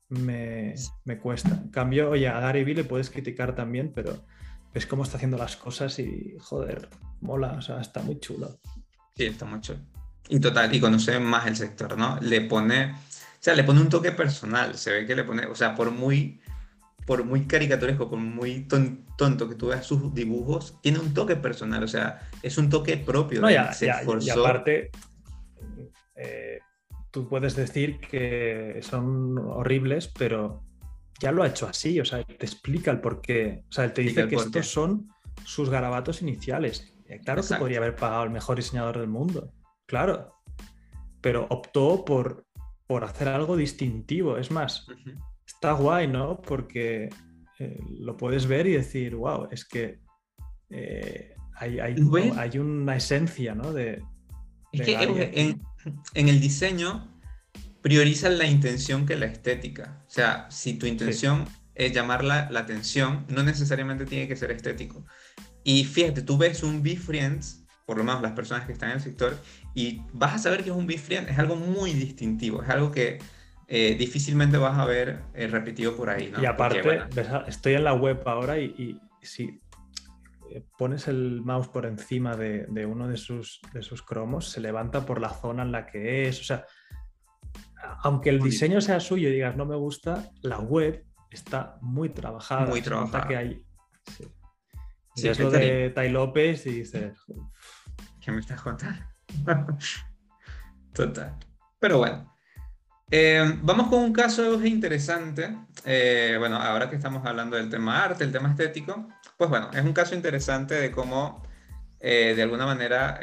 me, 0.09 0.75
cuesta. 1.21 1.49
En 1.49 1.69
cambio, 1.69 2.11
oye, 2.11 2.27
a 2.27 2.39
Gary 2.39 2.63
Vee 2.63 2.75
le 2.75 2.83
puedes 2.83 3.09
criticar 3.09 3.55
también, 3.55 3.91
pero 3.93 4.25
ves 4.73 4.85
cómo 4.85 5.03
está 5.03 5.17
haciendo 5.17 5.37
las 5.37 5.55
cosas 5.55 5.97
y, 5.99 6.35
joder, 6.39 6.89
mola, 7.21 7.53
o 7.53 7.61
sea, 7.61 7.79
está 7.79 8.01
muy 8.01 8.19
chulo. 8.19 8.59
Sí, 9.15 9.25
está 9.25 9.45
muy 9.45 9.61
chulo. 9.61 9.79
Y 10.29 10.39
total, 10.39 10.73
y 10.73 10.79
conoce 10.79 11.19
más 11.19 11.47
el 11.47 11.55
sector, 11.55 11.97
¿no? 11.97 12.17
Le 12.21 12.41
pone, 12.41 12.95
sea, 13.43 13.55
le 13.55 13.63
pone 13.63 13.81
un 13.81 13.89
toque 13.89 14.11
personal, 14.11 14.77
se 14.77 14.91
ve 14.91 15.05
que 15.05 15.15
le 15.15 15.25
pone, 15.25 15.45
o 15.47 15.55
sea, 15.55 15.75
por 15.75 15.91
muy, 15.91 16.39
por 17.05 17.25
muy 17.25 17.45
caricaturesco, 17.45 18.09
por 18.09 18.19
muy 18.19 18.67
tonto 19.17 19.49
que 19.49 19.55
tú 19.55 19.67
veas 19.67 19.85
sus 19.85 20.13
dibujos, 20.13 20.79
tiene 20.81 20.99
un 20.99 21.13
toque 21.13 21.35
personal, 21.35 21.83
o 21.83 21.87
sea, 21.87 22.21
es 22.41 22.57
un 22.57 22.69
toque 22.69 22.95
propio. 22.95 23.41
No, 23.41 23.51
ya, 23.51 23.73
se 23.73 23.87
y 23.87 24.29
aparte, 24.29 24.91
eh, 26.15 26.59
tú 27.11 27.27
puedes 27.27 27.55
decir 27.55 27.99
que 27.99 28.79
son 28.81 29.37
horribles, 29.37 30.07
pero 30.07 30.63
ya 31.19 31.33
lo 31.33 31.43
ha 31.43 31.47
hecho 31.47 31.67
así, 31.67 31.99
o 31.99 32.05
sea, 32.05 32.23
te 32.23 32.45
explica 32.45 32.91
el 32.91 33.01
porqué. 33.01 33.65
O 33.67 33.71
sea, 33.73 33.83
él 33.83 33.93
te 33.93 34.03
dice 34.03 34.27
que 34.27 34.35
estos 34.35 34.67
son 34.67 35.09
sus 35.43 35.69
garabatos 35.69 36.21
iniciales. 36.21 36.93
Claro 37.25 37.41
que 37.45 37.55
podría 37.55 37.79
haber 37.79 37.95
pagado 37.97 38.23
el 38.23 38.29
mejor 38.29 38.55
diseñador 38.55 38.99
del 38.99 39.09
mundo, 39.09 39.51
claro, 39.85 40.33
pero 41.21 41.45
optó 41.49 42.03
por, 42.03 42.45
por 42.87 43.03
hacer 43.03 43.27
algo 43.27 43.55
distintivo. 43.55 44.37
Es 44.37 44.51
más, 44.51 44.87
está 45.45 45.73
guay, 45.73 46.07
¿no? 46.07 46.41
Porque 46.41 47.09
eh, 47.59 47.79
lo 47.99 48.17
puedes 48.17 48.45
ver 48.47 48.67
y 48.67 48.73
decir, 48.73 49.15
wow, 49.15 49.47
es 49.51 49.65
que 49.65 49.99
eh, 50.69 51.35
hay, 51.55 51.79
hay, 51.79 52.57
una 52.57 52.95
esencia, 52.95 53.55
¿no? 53.55 53.71
De, 53.71 54.03
es 54.71 54.81
que 54.81 55.57
en, 56.13 56.29
el 56.29 56.41
diseño 56.41 57.07
priorizan 57.81 58.37
la 58.37 58.47
intención 58.47 59.05
que 59.05 59.15
la 59.15 59.27
estética. 59.27 60.03
O 60.07 60.09
sea, 60.09 60.47
si 60.49 60.73
tu 60.73 60.87
intención 60.87 61.45
es 61.75 61.93
llamar 61.93 62.23
la, 62.23 62.49
atención, 62.55 63.25
no 63.29 63.43
necesariamente 63.43 64.05
tiene 64.05 64.27
que 64.27 64.35
ser 64.35 64.51
estético. 64.51 65.05
Y 65.63 65.85
fíjate, 65.85 66.23
tú 66.23 66.37
ves 66.37 66.63
un 66.63 66.81
BeFriends, 66.81 67.65
por 67.85 67.97
lo 67.97 68.03
menos 68.03 68.21
las 68.21 68.33
personas 68.33 68.65
que 68.65 68.73
están 68.73 68.89
en 68.89 68.95
el 68.97 69.01
sector, 69.01 69.37
y 69.73 70.01
vas 70.13 70.35
a 70.35 70.37
saber 70.37 70.63
que 70.63 70.69
es 70.69 70.75
un 70.75 70.87
BeFriend, 70.87 71.29
es 71.29 71.39
algo 71.39 71.55
muy 71.55 71.93
distintivo, 71.93 72.61
es 72.61 72.69
algo 72.69 72.91
que 72.91 73.19
eh, 73.67 73.95
difícilmente 73.97 74.57
vas 74.57 74.77
a 74.77 74.85
ver 74.85 75.23
eh, 75.33 75.47
repetido 75.47 75.95
por 75.95 76.09
ahí. 76.09 76.31
Y 76.39 76.45
aparte, 76.45 77.01
estoy 77.47 77.73
en 77.73 77.83
la 77.83 77.93
web 77.93 78.21
ahora 78.25 78.59
y, 78.59 78.99
si 79.21 79.61
eh, 80.51 80.63
pones 80.77 81.07
el 81.07 81.41
mouse 81.41 81.69
por 81.69 81.85
encima 81.85 82.35
de, 82.35 82.65
de, 82.67 82.85
uno 82.85 83.07
de 83.07 83.17
sus, 83.17 83.61
de 83.73 83.81
sus 83.81 84.03
cromos, 84.03 84.49
se 84.49 84.61
levanta 84.61 85.05
por 85.05 85.19
la 85.19 85.29
zona 85.29 85.63
en 85.63 85.71
la 85.71 85.87
que 85.87 86.27
es. 86.27 86.41
O 86.41 86.43
sea, 86.43 86.65
aunque 88.03 88.29
el 88.29 88.39
diseño 88.39 88.79
sea 88.81 88.99
suyo 88.99 89.29
y 89.29 89.33
digas 89.33 89.55
no 89.55 89.65
me 89.65 89.75
gusta, 89.75 90.29
la 90.41 90.59
web 90.59 91.05
está 91.31 91.77
muy 91.81 92.09
trabajada. 92.09 92.67
Muy 92.67 92.81
trabajada. 92.81 93.27
Que 93.27 93.37
hay... 93.37 93.63
Sí. 95.15 95.29
es 95.29 95.39
lo 95.39 95.49
de 95.49 95.89
Tai 95.89 96.09
López 96.09 96.65
y 96.67 96.71
dices. 96.71 97.17
¿Qué 98.19 98.31
me 98.31 98.39
estás 98.39 98.61
contando? 98.61 99.12
Total. 100.93 101.37
Pero 101.79 101.97
bueno. 101.97 102.33
Eh, 103.11 103.59
vamos 103.61 103.87
con 103.89 103.99
un 103.99 104.13
caso 104.13 104.63
interesante. 104.65 105.55
Eh, 105.85 106.35
bueno, 106.39 106.57
ahora 106.57 106.89
que 106.89 106.95
estamos 106.95 107.25
hablando 107.25 107.57
del 107.57 107.69
tema 107.69 108.03
arte, 108.03 108.23
el 108.23 108.31
tema 108.31 108.49
estético, 108.49 109.07
pues 109.37 109.49
bueno, 109.49 109.69
es 109.71 109.83
un 109.83 109.93
caso 109.93 110.15
interesante 110.15 110.73
de 110.75 110.91
cómo 110.91 111.43
eh, 111.99 112.33
de 112.35 112.41
alguna 112.41 112.65
manera 112.65 113.19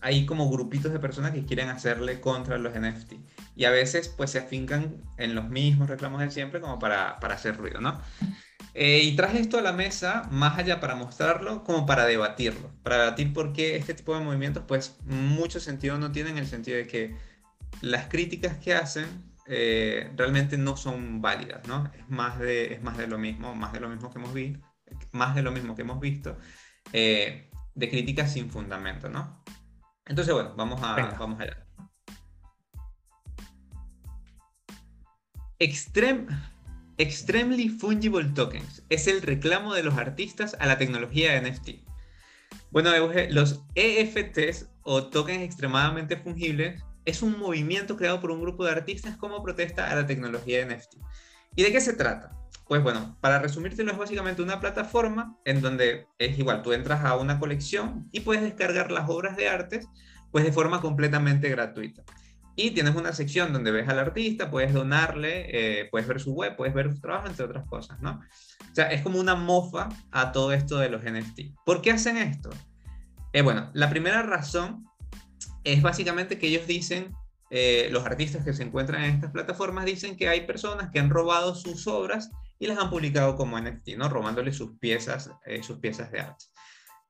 hay 0.00 0.24
como 0.24 0.48
grupitos 0.50 0.92
de 0.92 0.98
personas 0.98 1.32
que 1.32 1.44
quieren 1.44 1.68
hacerle 1.68 2.20
contra 2.20 2.58
los 2.58 2.72
NFT. 2.74 3.14
Y 3.54 3.64
a 3.64 3.70
veces 3.70 4.08
pues 4.08 4.30
se 4.30 4.38
afincan 4.38 5.02
en 5.18 5.34
los 5.34 5.48
mismos 5.48 5.88
reclamos 5.88 6.20
de 6.20 6.30
siempre 6.30 6.60
como 6.60 6.78
para, 6.78 7.18
para 7.20 7.34
hacer 7.34 7.56
ruido, 7.56 7.80
¿no? 7.80 8.00
Eh, 8.74 9.00
y 9.04 9.16
traje 9.16 9.40
esto 9.40 9.58
a 9.58 9.62
la 9.62 9.72
mesa, 9.72 10.28
más 10.30 10.58
allá 10.58 10.80
para 10.80 10.94
mostrarlo, 10.94 11.64
como 11.64 11.86
para 11.86 12.04
debatirlo, 12.04 12.70
para 12.82 12.98
debatir 12.98 13.32
por 13.32 13.54
qué 13.54 13.76
este 13.76 13.94
tipo 13.94 14.14
de 14.14 14.22
movimientos, 14.22 14.64
pues 14.68 14.98
mucho 15.06 15.60
sentido 15.60 15.96
no 15.98 16.12
tienen, 16.12 16.32
en 16.32 16.38
el 16.38 16.46
sentido 16.46 16.76
de 16.76 16.86
que 16.86 17.16
las 17.80 18.08
críticas 18.08 18.58
que 18.58 18.74
hacen 18.74 19.06
eh, 19.46 20.12
realmente 20.16 20.58
no 20.58 20.76
son 20.76 21.22
válidas, 21.22 21.66
¿no? 21.66 21.90
Es 21.96 22.08
más, 22.08 22.38
de, 22.38 22.74
es 22.74 22.82
más 22.82 22.98
de 22.98 23.06
lo 23.06 23.16
mismo, 23.16 23.54
más 23.54 23.72
de 23.72 23.80
lo 23.80 23.88
mismo 23.88 24.10
que 24.10 24.18
hemos 24.18 24.34
visto, 24.34 24.66
más 25.12 25.34
de 25.34 25.42
lo 25.42 25.52
mismo 25.52 25.74
que 25.74 25.82
hemos 25.82 26.00
visto, 26.00 26.36
eh, 26.92 27.50
de 27.74 27.90
críticas 27.90 28.32
sin 28.32 28.50
fundamento, 28.50 29.08
¿no? 29.08 29.42
Entonces, 30.04 30.34
bueno, 30.34 30.52
vamos, 30.56 30.82
a, 30.82 30.94
vamos 31.18 31.40
allá. 31.40 31.66
Extreme, 35.58 36.26
extremely 36.98 37.68
Fungible 37.68 38.24
Tokens 38.34 38.82
es 38.88 39.06
el 39.06 39.22
reclamo 39.22 39.74
de 39.74 39.82
los 39.82 39.96
artistas 39.98 40.56
a 40.58 40.66
la 40.66 40.78
tecnología 40.78 41.32
de 41.32 41.50
NFT. 41.50 41.86
Bueno, 42.70 42.90
los 43.30 43.62
EFTs 43.74 44.68
o 44.82 45.06
tokens 45.06 45.42
extremadamente 45.42 46.16
fungibles 46.16 46.82
es 47.04 47.22
un 47.22 47.38
movimiento 47.38 47.96
creado 47.96 48.20
por 48.20 48.30
un 48.30 48.40
grupo 48.40 48.64
de 48.64 48.72
artistas 48.72 49.16
como 49.16 49.42
protesta 49.42 49.90
a 49.90 49.94
la 49.94 50.06
tecnología 50.06 50.64
de 50.64 50.74
NFT. 50.74 50.96
¿Y 51.54 51.62
de 51.62 51.72
qué 51.72 51.80
se 51.80 51.94
trata? 51.94 52.36
Pues 52.68 52.82
bueno, 52.82 53.16
para 53.20 53.38
resumírtelo 53.38 53.92
es 53.92 53.98
básicamente 53.98 54.42
una 54.42 54.60
plataforma 54.60 55.36
en 55.44 55.60
donde 55.60 56.06
es 56.18 56.38
igual, 56.38 56.62
tú 56.62 56.72
entras 56.72 57.04
a 57.04 57.16
una 57.16 57.38
colección 57.38 58.08
y 58.10 58.20
puedes 58.20 58.42
descargar 58.42 58.90
las 58.90 59.08
obras 59.08 59.36
de 59.36 59.48
artes 59.48 59.86
pues 60.32 60.44
de 60.44 60.52
forma 60.52 60.80
completamente 60.80 61.48
gratuita. 61.48 62.02
Y 62.56 62.70
tienes 62.70 62.96
una 62.96 63.12
sección 63.12 63.52
donde 63.52 63.70
ves 63.70 63.88
al 63.88 63.98
artista, 63.98 64.50
puedes 64.50 64.72
donarle, 64.72 65.46
eh, 65.50 65.88
puedes 65.90 66.08
ver 66.08 66.20
su 66.20 66.32
web, 66.32 66.56
puedes 66.56 66.74
ver 66.74 66.90
su 66.90 67.00
trabajo, 67.00 67.28
entre 67.28 67.44
otras 67.44 67.66
cosas, 67.66 68.00
¿no? 68.00 68.20
O 68.70 68.74
sea, 68.74 68.90
es 68.90 69.02
como 69.02 69.20
una 69.20 69.34
mofa 69.34 69.90
a 70.10 70.32
todo 70.32 70.52
esto 70.52 70.78
de 70.78 70.88
los 70.88 71.02
NFT. 71.04 71.54
¿Por 71.64 71.82
qué 71.82 71.90
hacen 71.90 72.16
esto? 72.16 72.48
Eh, 73.32 73.42
bueno, 73.42 73.70
la 73.74 73.90
primera 73.90 74.22
razón 74.22 74.86
es 75.64 75.82
básicamente 75.82 76.38
que 76.38 76.46
ellos 76.48 76.66
dicen, 76.66 77.14
eh, 77.50 77.88
los 77.92 78.04
artistas 78.04 78.44
que 78.44 78.52
se 78.52 78.62
encuentran 78.62 79.04
en 79.04 79.14
estas 79.14 79.30
plataformas 79.30 79.84
dicen 79.84 80.16
que 80.16 80.28
hay 80.28 80.46
personas 80.46 80.90
que 80.90 80.98
han 80.98 81.10
robado 81.10 81.54
sus 81.54 81.86
obras 81.86 82.30
y 82.58 82.66
las 82.66 82.78
han 82.78 82.90
publicado 82.90 83.36
como 83.36 83.60
NFT, 83.60 83.90
¿no? 83.96 84.08
Robándole 84.08 84.52
sus 84.52 84.78
piezas, 84.78 85.30
eh, 85.44 85.62
sus 85.62 85.78
piezas 85.78 86.10
de 86.10 86.20
arte. 86.20 86.46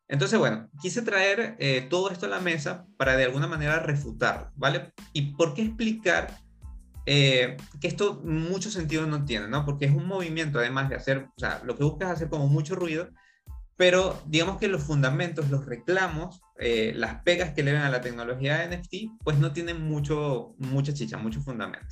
Entonces, 0.08 0.38
bueno, 0.38 0.68
quise 0.80 1.02
traer 1.02 1.56
eh, 1.58 1.86
todo 1.90 2.10
esto 2.10 2.26
a 2.26 2.28
la 2.28 2.40
mesa 2.40 2.86
para 2.96 3.16
de 3.16 3.24
alguna 3.24 3.46
manera 3.46 3.80
refutar, 3.80 4.50
¿vale? 4.54 4.92
¿Y 5.12 5.34
por 5.34 5.54
qué 5.54 5.62
explicar 5.62 6.38
que 7.06 7.56
esto 7.82 8.20
mucho 8.24 8.68
sentido 8.68 9.06
no 9.06 9.24
tiene, 9.24 9.46
¿no? 9.46 9.64
Porque 9.64 9.84
es 9.84 9.92
un 9.92 10.08
movimiento, 10.08 10.58
además 10.58 10.88
de 10.88 10.96
hacer, 10.96 11.18
o 11.18 11.38
sea, 11.38 11.62
lo 11.64 11.76
que 11.76 11.84
busca 11.84 12.06
es 12.06 12.10
hacer 12.10 12.28
como 12.28 12.48
mucho 12.48 12.74
ruido, 12.74 13.10
pero 13.76 14.20
digamos 14.26 14.58
que 14.58 14.68
los 14.68 14.82
fundamentos, 14.82 15.50
los 15.50 15.66
reclamos, 15.66 16.40
eh, 16.58 16.92
las 16.96 17.22
pegas 17.22 17.52
que 17.52 17.62
le 17.62 17.72
ven 17.72 17.82
a 17.82 17.90
la 17.90 18.00
tecnología 18.00 18.58
de 18.58 18.76
NFT, 18.76 19.22
pues 19.22 19.38
no 19.38 19.52
tienen 19.52 19.82
mucho, 19.82 20.54
mucha 20.58 20.94
chicha, 20.94 21.18
mucho 21.18 21.42
fundamento. 21.42 21.86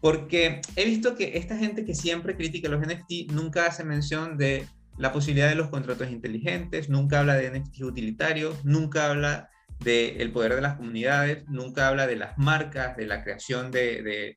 Porque 0.00 0.62
he 0.76 0.86
visto 0.86 1.14
que 1.14 1.36
esta 1.36 1.58
gente 1.58 1.84
que 1.84 1.94
siempre 1.94 2.36
critica 2.36 2.70
los 2.70 2.80
NFT 2.80 3.32
nunca 3.32 3.66
hace 3.66 3.84
mención 3.84 4.38
de 4.38 4.66
la 5.00 5.12
posibilidad 5.12 5.48
de 5.48 5.56
los 5.56 5.68
contratos 5.68 6.10
inteligentes, 6.10 6.88
nunca 6.88 7.20
habla 7.20 7.34
de 7.34 7.50
NFT 7.50 7.82
utilitarios, 7.82 8.64
nunca 8.64 9.10
habla 9.10 9.50
del 9.80 10.30
poder 10.30 10.54
de 10.54 10.60
las 10.60 10.76
comunidades, 10.76 11.44
nunca 11.48 11.88
habla 11.88 12.06
de 12.06 12.16
las 12.16 12.36
marcas, 12.38 12.96
de 12.96 13.06
la 13.06 13.24
creación 13.24 13.70
de, 13.70 14.02
de 14.02 14.36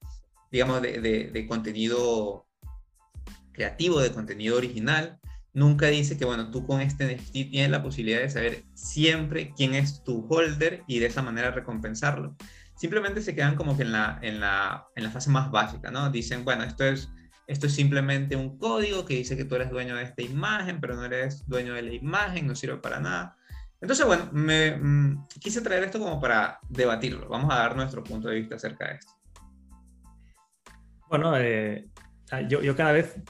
digamos, 0.52 0.82
de, 0.82 1.30
de 1.34 1.48
contenido 1.48 2.48
creativo, 3.52 4.00
de 4.00 4.12
contenido 4.12 4.58
original 4.58 5.20
nunca 5.54 5.88
dice 5.88 6.18
que, 6.18 6.26
bueno, 6.26 6.52
tú 6.52 6.66
con 6.66 6.82
este 6.82 7.16
NFT 7.16 7.32
tienes 7.32 7.70
la 7.70 7.84
posibilidad 7.84 8.20
de 8.20 8.30
saber 8.30 8.64
siempre 8.74 9.54
quién 9.56 9.76
es 9.76 10.04
tu 10.04 10.26
holder 10.30 10.84
y 10.88 11.00
de 11.00 11.06
esa 11.06 11.22
manera 11.22 11.52
recompensarlo. 11.52 12.36
Simplemente 12.76 13.22
se 13.22 13.36
quedan 13.36 13.56
como 13.56 13.78
que 13.78 13.84
en 13.84 13.92
la, 13.92 14.20
en 14.22 14.40
la, 14.40 14.88
en 14.96 15.04
la 15.04 15.12
fase 15.12 15.30
más 15.30 15.52
básica, 15.52 15.92
¿no? 15.92 16.10
Dicen, 16.10 16.44
bueno, 16.44 16.64
esto 16.64 16.84
es, 16.84 17.10
esto 17.48 17.68
es 17.68 17.76
simplemente 17.76 18.36
un 18.36 18.58
código 18.58 19.06
que 19.06 19.16
dice 19.16 19.36
que 19.36 19.46
tú 19.46 19.56
eres 19.56 19.70
dueño 19.70 19.96
de 19.96 20.04
esta 20.04 20.22
imagen, 20.22 20.80
pero 20.80 20.96
no 20.96 21.06
eres 21.06 21.48
dueño 21.48 21.74
de 21.74 21.82
la 21.82 21.94
imagen, 21.94 22.48
no 22.48 22.56
sirve 22.56 22.78
para 22.78 23.00
nada. 23.00 23.38
Entonces, 23.82 24.06
bueno, 24.06 24.30
mm, 24.32 25.28
quise 25.42 25.62
traer 25.62 25.84
esto 25.84 26.00
como 26.00 26.20
para 26.20 26.60
debatirlo. 26.70 27.28
Vamos 27.28 27.54
a 27.54 27.58
dar 27.58 27.76
nuestro 27.76 28.04
punto 28.04 28.30
de 28.30 28.36
vista 28.36 28.56
acerca 28.56 28.88
de 28.88 28.96
esto. 28.96 29.12
Bueno, 31.10 31.38
eh, 31.38 31.90
yo 32.48 32.76
cada 32.76 32.94
vez 32.94 33.22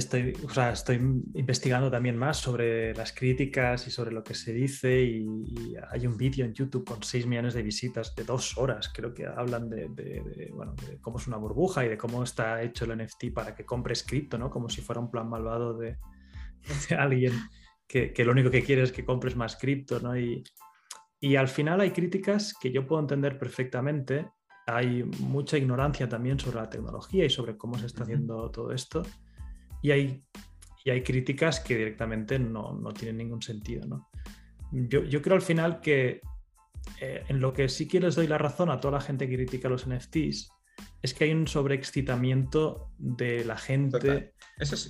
Estoy, 0.00 0.32
o 0.42 0.48
sea, 0.48 0.72
estoy 0.72 0.96
investigando 1.34 1.90
también 1.90 2.16
más 2.16 2.38
sobre 2.38 2.94
las 2.94 3.12
críticas 3.12 3.86
y 3.86 3.90
sobre 3.90 4.12
lo 4.12 4.24
que 4.24 4.32
se 4.32 4.50
dice 4.50 5.02
y, 5.02 5.76
hay 5.90 6.06
un 6.06 6.16
vídeo 6.16 6.46
en 6.46 6.54
YouTube 6.54 6.86
con 6.86 7.02
6 7.02 7.26
millones 7.26 7.52
de 7.52 7.62
visitas 7.62 8.14
de 8.14 8.24
dos 8.24 8.56
horas, 8.56 8.90
creo 8.94 9.12
que 9.12 9.26
hablan 9.26 9.68
de, 9.68 9.88
bueno, 10.54 10.74
de, 10.74 10.98
cómo 11.02 11.18
es 11.18 11.26
una 11.26 11.36
burbuja 11.36 11.84
y 11.84 11.90
de 11.90 11.98
cómo 11.98 12.22
está 12.22 12.62
hecho 12.62 12.86
el 12.86 12.96
NFT 12.96 13.34
para 13.34 13.54
que 13.54 13.66
compres 13.66 14.02
cripto, 14.02 14.38
¿no? 14.38 14.48
Como 14.48 14.70
si 14.70 14.80
fuera 14.80 15.02
un 15.02 15.10
plan 15.10 15.28
malvado 15.28 15.76
de, 15.76 15.98
alguien 16.98 17.34
que, 17.86 18.14
que, 18.14 18.24
lo 18.24 18.32
único 18.32 18.50
que 18.50 18.62
quiere 18.62 18.82
es 18.82 18.92
que 18.92 19.04
compres 19.04 19.36
más 19.36 19.56
cripto, 19.56 20.00
¿no? 20.00 20.18
Y, 20.18 20.42
y 21.20 21.36
al 21.36 21.48
final 21.48 21.78
hay 21.82 21.90
críticas 21.90 22.54
que 22.58 22.72
yo 22.72 22.86
puedo 22.86 23.02
entender 23.02 23.38
perfectamente. 23.38 24.30
Hay 24.66 25.04
mucha 25.18 25.58
ignorancia 25.58 26.08
también 26.08 26.40
sobre 26.40 26.56
la 26.56 26.70
tecnología 26.70 27.26
y 27.26 27.30
sobre 27.30 27.58
cómo 27.58 27.76
se 27.76 27.84
está 27.84 28.04
haciendo 28.04 28.50
todo 28.50 28.72
esto 28.72 29.02
y 29.82 29.90
hay, 29.90 30.24
y 30.84 30.90
hay 30.90 31.02
críticas 31.02 31.60
que 31.60 31.76
directamente 31.76 32.38
no, 32.38 32.72
no 32.72 32.92
tienen 32.92 33.18
ningún 33.18 33.42
sentido. 33.42 33.86
¿no? 33.86 34.08
Yo, 34.72 35.04
yo, 35.04 35.22
creo 35.22 35.36
al 35.36 35.42
final 35.42 35.80
que 35.80 36.20
eh, 37.00 37.24
en 37.28 37.40
lo 37.40 37.52
que 37.52 37.68
sí 37.68 37.88
que 37.88 38.00
les 38.00 38.14
doy 38.14 38.26
la 38.26 38.38
razón 38.38 38.70
a 38.70 38.80
toda 38.80 38.94
la 38.94 39.00
gente 39.00 39.28
que 39.28 39.36
critica 39.36 39.68
los 39.68 39.86
NFTs 39.86 40.50
es 41.02 41.14
que 41.14 41.24
hay 41.24 41.32
un 41.32 41.46
sobreexcitamiento 41.46 42.90
de 42.98 43.44
la 43.44 43.56
gente 43.56 44.34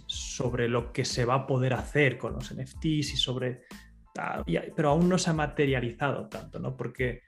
sobre 0.07 0.69
lo 0.69 0.93
que 0.93 1.05
se 1.05 1.25
va 1.25 1.35
a 1.35 1.47
poder 1.47 1.75
hacer 1.75 2.19
con 2.19 2.35
los 2.35 2.53
NFTs 2.55 3.13
y 3.13 3.17
sobre... 3.17 3.63
Pero 4.77 4.91
aún 4.91 5.09
no 5.09 5.19
se 5.19 5.31
ha 5.31 5.33
materializado 5.33 6.29
tanto, 6.29 6.59
¿no? 6.59 6.77
Porque, 6.77 7.23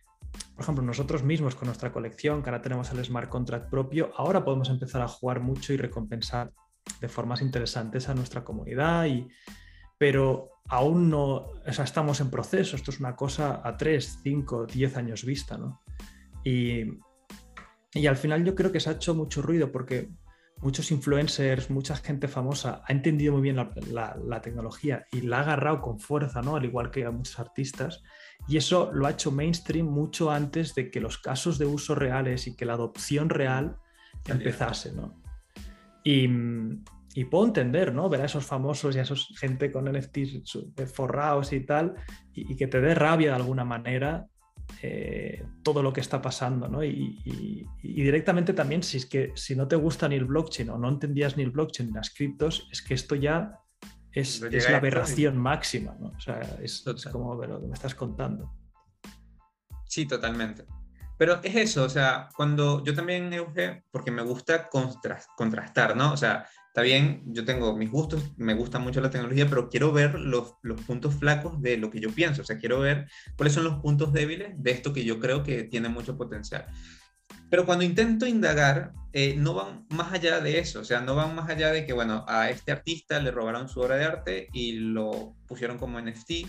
por 0.55 0.63
ejemplo, 0.63 0.85
nosotros 0.85 1.23
mismos 1.23 1.55
con 1.55 1.67
nuestra 1.67 1.93
colección, 1.93 2.43
que 2.43 2.51
ahora 2.51 2.61
tenemos 2.61 2.91
el 2.93 3.05
smart 3.05 3.29
contract 3.29 3.71
propio, 3.71 4.13
ahora 4.17 4.45
podemos 4.45 4.69
empezar 4.69 5.01
a 5.01 5.09
jugar 5.09 5.41
mucho 5.41 5.73
y 5.73 5.77
recompensar 5.77 6.53
de 7.01 7.09
formas 7.09 7.43
interesantes 7.43 8.09
a 8.09 8.15
nuestra 8.15 8.45
comunidad, 8.45 9.07
y, 9.07 9.29
pero 9.99 10.51
aún 10.69 11.11
no, 11.11 11.35
o 11.35 11.73
sea, 11.73 11.85
estamos 11.85 12.21
en 12.21 12.31
proceso, 12.31 12.77
esto 12.77 12.91
es 12.91 13.01
una 13.01 13.17
cosa 13.17 13.61
a 13.65 13.77
3, 13.77 14.21
5, 14.23 14.67
10 14.67 14.97
años 14.97 15.25
vista, 15.25 15.59
¿no? 15.59 15.83
Y, 16.45 16.85
y 17.95 18.07
al 18.07 18.17
final 18.17 18.45
yo 18.45 18.55
creo 18.55 18.73
que 18.73 18.81
se 18.81 18.91
ha 18.91 18.95
hecho 18.95 19.15
mucho 19.15 19.43
ruido 19.43 19.71
porque 19.71 20.11
muchos 20.63 20.91
influencers, 20.93 21.71
mucha 21.71 21.97
gente 21.97 22.29
famosa 22.29 22.83
ha 22.87 22.93
entendido 22.93 23.33
muy 23.33 23.43
bien 23.43 23.57
la, 23.57 24.17
la, 24.25 24.41
tecnología 24.41 25.07
y 25.11 25.23
la 25.23 25.39
ha 25.39 25.43
agarrado 25.43 25.81
con 25.81 25.99
fuerza, 25.99 26.41
¿no? 26.41 26.57
Al 26.57 26.65
igual 26.65 26.91
que 26.91 27.05
a 27.05 27.11
muchos 27.11 27.39
artistas. 27.39 28.03
Y 28.49 28.57
eso 28.57 28.91
lo 28.93 29.07
ha 29.07 29.11
hecho 29.11 29.33
mainstream 29.33 29.87
mucho 29.87 30.31
antes 30.31 30.75
de 30.75 30.91
que 30.91 31.01
los 31.01 31.19
casos 31.19 31.59
de 31.59 31.67
uso 31.67 31.95
reales 31.95 32.47
y 32.47 32.57
que 32.57 32.65
la 32.65 32.75
adopción 32.75 33.29
real 33.29 33.77
empezase, 34.27 34.93
¿no? 34.93 35.22
Y, 36.05 36.29
puedo 37.31 37.47
entender, 37.47 37.95
¿no? 37.95 38.09
Ver 38.09 38.23
a 38.23 38.25
esos 38.25 38.47
famosos 38.47 38.97
y 38.97 38.99
a 38.99 39.03
esos 39.03 39.35
gente 39.39 39.71
con 39.71 39.85
NFTs 39.85 40.43
forrados 40.93 41.53
y 41.53 41.61
tal, 41.61 41.95
y, 42.33 42.57
que 42.57 42.67
te 42.67 42.81
dé 42.81 42.95
rabia 42.95 43.31
de 43.31 43.37
alguna 43.37 43.65
manera 43.65 44.27
eh, 44.83 45.45
todo 45.63 45.83
lo 45.83 45.93
que 45.93 46.01
está 46.01 46.23
pasando, 46.23 46.69
¿no? 46.69 46.83
Y, 46.83 47.67
directamente 47.83 48.55
también, 48.55 48.83
si 48.83 48.97
es 48.97 49.07
que 49.07 49.33
si 49.35 49.55
no 49.55 49.69
te 49.69 49.77
gusta 49.77 50.09
ni 50.09 50.17
el 50.17 50.25
blockchain 50.25 50.71
o 50.71 50.79
no 50.79 50.89
entendías 50.89 51.37
ni 51.37 51.43
el 51.43 51.51
blockchain 51.51 51.91
ni 51.91 51.95
las 51.95 52.11
criptos, 52.11 52.69
es 52.73 52.83
que 52.83 52.95
esto 52.95 53.15
ya 53.15 53.59
es, 54.13 54.41
la 54.41 54.77
aberración 54.79 55.37
máxima, 55.37 55.97
¿no? 56.01 56.09
O 56.09 56.21
sea, 56.21 56.41
es, 56.63 56.85
es 56.87 57.05
como 57.07 57.35
lo 57.35 57.61
que 57.61 57.67
me 57.67 57.75
estás 57.75 57.95
contando. 57.95 58.53
Sí, 59.87 60.07
totalmente. 60.07 60.65
Pero 61.23 61.39
es 61.45 61.55
eso, 61.55 61.85
o 61.85 61.89
sea, 61.89 62.31
cuando 62.35 62.83
yo 62.83 62.97
también, 62.97 63.33
Euge, 63.33 63.85
porque 63.93 64.11
me 64.11 64.23
gusta 64.23 64.69
contrastar, 65.37 65.97
¿no? 65.97 66.13
O 66.13 66.17
sea, 66.17 66.49
está 66.67 66.83
bien, 66.83 67.23
yo 67.27 67.45
tengo 67.45 67.77
mis 67.77 67.93
gustos, 67.93 68.33
me 68.37 68.55
gusta 68.55 68.81
mucho 68.81 69.01
la 69.01 69.09
tecnología, 69.09 69.47
pero 69.49 69.69
quiero 69.69 69.93
ver 69.93 70.19
los, 70.19 70.55
los, 70.63 70.81
puntos 70.81 71.15
flacos 71.15 71.63
de 71.63 71.77
lo 71.77 71.91
que 71.91 72.01
yo 72.01 72.11
pienso, 72.11 72.43
o 72.43 72.45
sea, 72.45 72.59
quiero 72.59 72.81
ver 72.81 73.07
cuáles 73.37 73.55
son 73.55 73.63
los 73.63 73.75
puntos 73.75 74.13
débiles 74.13 74.61
de 74.61 74.73
esto 74.73 74.93
que 74.93 75.05
yo 75.05 75.21
creo 75.21 75.45
que 75.45 75.63
tiene 75.63 75.89
mucho 75.89 76.17
potencial. 76.17 76.67
Pero 77.49 77.67
cuando 77.67 77.85
intento 77.85 78.27
indagar, 78.27 78.93
eh, 79.13 79.37
no 79.39 79.55
van 79.55 79.87
más 79.91 80.13
allá 80.13 80.41
de 80.41 80.59
eso, 80.59 80.81
o 80.81 80.85
sea, 80.85 81.03
no 81.03 81.15
van 81.15 81.37
más 81.37 81.49
allá 81.49 81.71
de 81.71 81.87
que, 81.87 81.93
bueno, 81.93 82.25
a 82.27 82.51
este 82.51 82.73
artista 82.73 83.21
le 83.21 83.31
robaron 83.31 83.69
su 83.69 83.79
obra 83.79 83.95
de 83.95 84.05
arte 84.07 84.49
y 84.53 84.73
lo 84.73 85.37
pusieron 85.47 85.79
como 85.79 86.01
NFT, 86.01 86.49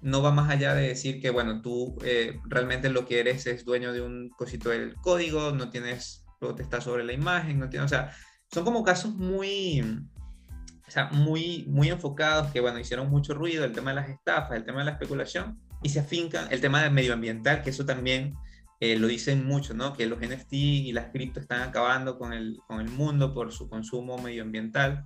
no 0.00 0.22
va 0.22 0.30
más 0.30 0.50
allá 0.50 0.74
de 0.74 0.88
decir 0.88 1.20
que, 1.20 1.30
bueno, 1.30 1.60
tú 1.62 1.96
eh, 2.04 2.40
realmente 2.44 2.88
lo 2.88 3.06
que 3.06 3.20
eres 3.20 3.46
es 3.46 3.64
dueño 3.64 3.92
de 3.92 4.00
un 4.00 4.30
cosito 4.30 4.70
del 4.70 4.94
código, 4.96 5.52
no 5.52 5.70
tienes 5.70 6.24
está 6.58 6.80
sobre 6.80 7.04
la 7.04 7.12
imagen, 7.12 7.58
no 7.58 7.68
tienes, 7.68 7.86
o 7.86 7.88
sea, 7.88 8.12
son 8.52 8.64
como 8.64 8.84
casos 8.84 9.14
muy, 9.14 9.80
o 9.80 10.90
sea, 10.90 11.06
muy, 11.10 11.64
muy 11.68 11.88
enfocados 11.88 12.52
que, 12.52 12.60
bueno, 12.60 12.78
hicieron 12.78 13.10
mucho 13.10 13.34
ruido, 13.34 13.64
el 13.64 13.72
tema 13.72 13.90
de 13.90 13.96
las 13.96 14.08
estafas, 14.08 14.56
el 14.56 14.64
tema 14.64 14.80
de 14.80 14.86
la 14.86 14.92
especulación, 14.92 15.60
y 15.82 15.88
se 15.88 16.00
afincan 16.00 16.46
el 16.50 16.60
tema 16.60 16.82
del 16.82 16.92
medioambiental, 16.92 17.62
que 17.62 17.70
eso 17.70 17.84
también 17.84 18.34
eh, 18.80 18.96
lo 18.96 19.08
dicen 19.08 19.44
mucho, 19.44 19.74
¿no? 19.74 19.92
Que 19.92 20.06
los 20.06 20.20
NFT 20.20 20.52
y 20.52 20.92
las 20.92 21.10
cripto 21.10 21.40
están 21.40 21.62
acabando 21.62 22.18
con 22.18 22.32
el, 22.32 22.58
con 22.66 22.80
el 22.80 22.88
mundo 22.88 23.34
por 23.34 23.52
su 23.52 23.68
consumo 23.68 24.18
medioambiental. 24.18 25.04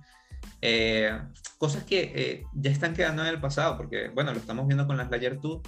Eh, 0.61 1.11
cosas 1.57 1.83
que 1.83 2.11
eh, 2.15 2.43
ya 2.53 2.71
están 2.71 2.93
quedando 2.93 3.21
en 3.23 3.29
el 3.29 3.41
pasado, 3.41 3.77
porque, 3.77 4.09
bueno, 4.09 4.31
lo 4.33 4.39
estamos 4.39 4.67
viendo 4.67 4.87
con 4.87 4.97
las 4.97 5.09
Layer 5.09 5.39
2. 5.39 5.61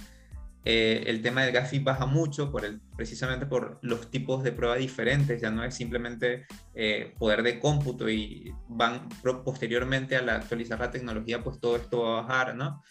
el 0.64 1.22
tema 1.22 1.42
del 1.42 1.52
gas 1.52 1.70
baja 1.84 2.06
mucho 2.06 2.50
por 2.50 2.64
el, 2.64 2.80
precisamente 2.96 3.46
por 3.46 3.78
los 3.82 4.10
tipos 4.10 4.42
de 4.42 4.52
prueba 4.52 4.76
diferentes, 4.76 5.40
ya 5.40 5.50
no 5.50 5.62
es 5.64 5.74
simplemente 5.74 6.46
poder 7.18 7.42
de 7.42 7.60
cómputo 7.60 8.08
y 8.08 8.52
van 8.68 9.08
posteriormente 9.44 10.16
a 10.16 10.22
la 10.22 10.36
actualizar 10.36 10.80
la 10.80 10.90
tecnología, 10.90 11.42
pues 11.44 11.60
todo 11.60 11.76
esto 11.76 12.02
va 12.02 12.18
a 12.18 12.22
bajar, 12.22 12.56
¿no? 12.56 12.82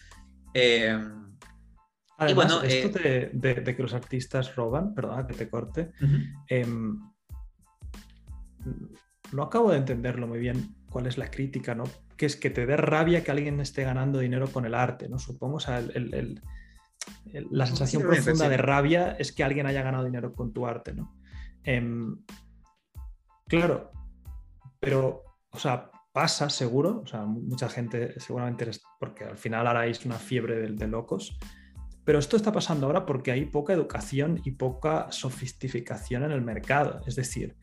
y 2.19 2.33
bueno, 2.33 2.61
esto 2.61 2.99
eh, 3.03 3.29
de, 3.33 3.75
que 3.75 3.81
los 3.81 3.93
artistas 3.93 4.55
roban, 4.55 4.93
perdona 4.93 5.27
que 5.27 5.33
te 5.33 5.49
corte, 5.49 5.91
em, 6.47 6.97
no 9.33 9.43
acabo 9.43 9.71
de 9.71 9.77
entenderlo 9.77 10.27
muy 10.27 10.39
bien 10.39 10.74
cuál 10.95 11.07
es 11.07 11.17
la 11.17 11.29
crítica, 11.29 11.75
¿no? 11.75 11.83
Que 12.15 12.25
es 12.25 12.37
que 12.37 12.49
te 12.49 12.65
dé 12.65 12.77
rabia 12.77 13.21
que 13.21 13.29
alguien 13.29 13.59
esté 13.59 13.83
ganando 13.83 14.19
dinero 14.19 14.47
con 14.47 14.65
el 14.65 14.73
arte, 14.73 15.09
¿no? 15.09 15.19
Supongo, 15.19 15.57
o 15.57 15.59
sea, 15.59 15.83
la 17.51 17.65
sensación 17.65 18.01
profunda 18.01 18.47
de 18.47 18.55
rabia 18.55 19.17
es 19.19 19.33
que 19.33 19.43
alguien 19.43 19.65
haya 19.67 19.81
ganado 19.81 20.05
dinero 20.05 20.31
con 20.33 20.53
tu 20.53 20.65
arte, 20.65 20.93
¿no? 20.93 21.17
Em, 21.65 22.17
claro, 23.45 23.91
pero, 24.79 25.21
o 25.49 25.59
sea, 25.59 25.91
pasa 26.13 26.49
seguro, 26.49 27.01
o 27.03 27.07
sea, 27.07 27.25
mucha 27.25 27.67
gente 27.67 28.17
seguramente, 28.21 28.71
porque 28.97 29.25
al 29.25 29.37
final 29.37 29.67
ahora 29.67 29.87
es 29.87 30.05
una 30.05 30.15
fiebre 30.15 30.71
de 30.71 30.87
locos, 30.87 31.37
pero 32.05 32.19
esto 32.19 32.37
está 32.37 32.53
pasando 32.53 32.85
ahora 32.85 33.05
porque 33.05 33.33
hay 33.33 33.43
poca 33.43 33.73
educación 33.73 34.39
y 34.45 34.51
poca 34.51 35.11
sofisticación 35.11 36.23
en 36.23 36.31
el 36.31 36.41
mercado. 36.41 37.01
Es 37.05 37.17
decir, 37.17 37.57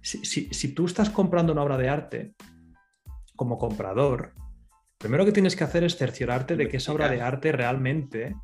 si, 0.00 0.74
tú 0.74 0.86
estás 0.86 1.10
comprando 1.10 1.52
una 1.52 1.62
obra 1.62 1.76
de 1.76 1.88
arte 1.88 2.34
como 3.40 3.56
comprador, 3.56 4.34
primero 4.98 5.24
que 5.24 5.32
tienes 5.32 5.56
que 5.56 5.64
hacer 5.64 5.82
es 5.82 5.96
cerciorarte 5.96 6.56
de 6.56 6.68
que 6.68 6.76
esa 6.76 6.92
obra 6.92 7.08
de 7.08 7.22
arte 7.22 7.52
realmente 7.52 8.36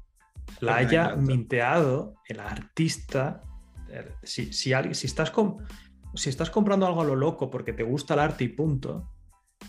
la 0.61 0.77
haya 0.77 1.15
minteado 1.17 2.15
el 2.27 2.41
artista. 2.41 3.43
Eh, 3.91 4.11
si, 4.23 4.55
si, 4.55 4.73
si, 4.93 5.07
estás 5.07 5.31
si 6.15 6.31
estás 6.31 6.49
comprando 6.49 6.87
algo 6.87 7.03
a 7.03 7.05
lo 7.05 7.15
loco 7.15 7.51
porque 7.51 7.75
te 7.75 7.83
gusta 7.83 8.15
el 8.15 8.21
arte 8.21 8.45
y 8.45 8.49
punto, 8.49 9.13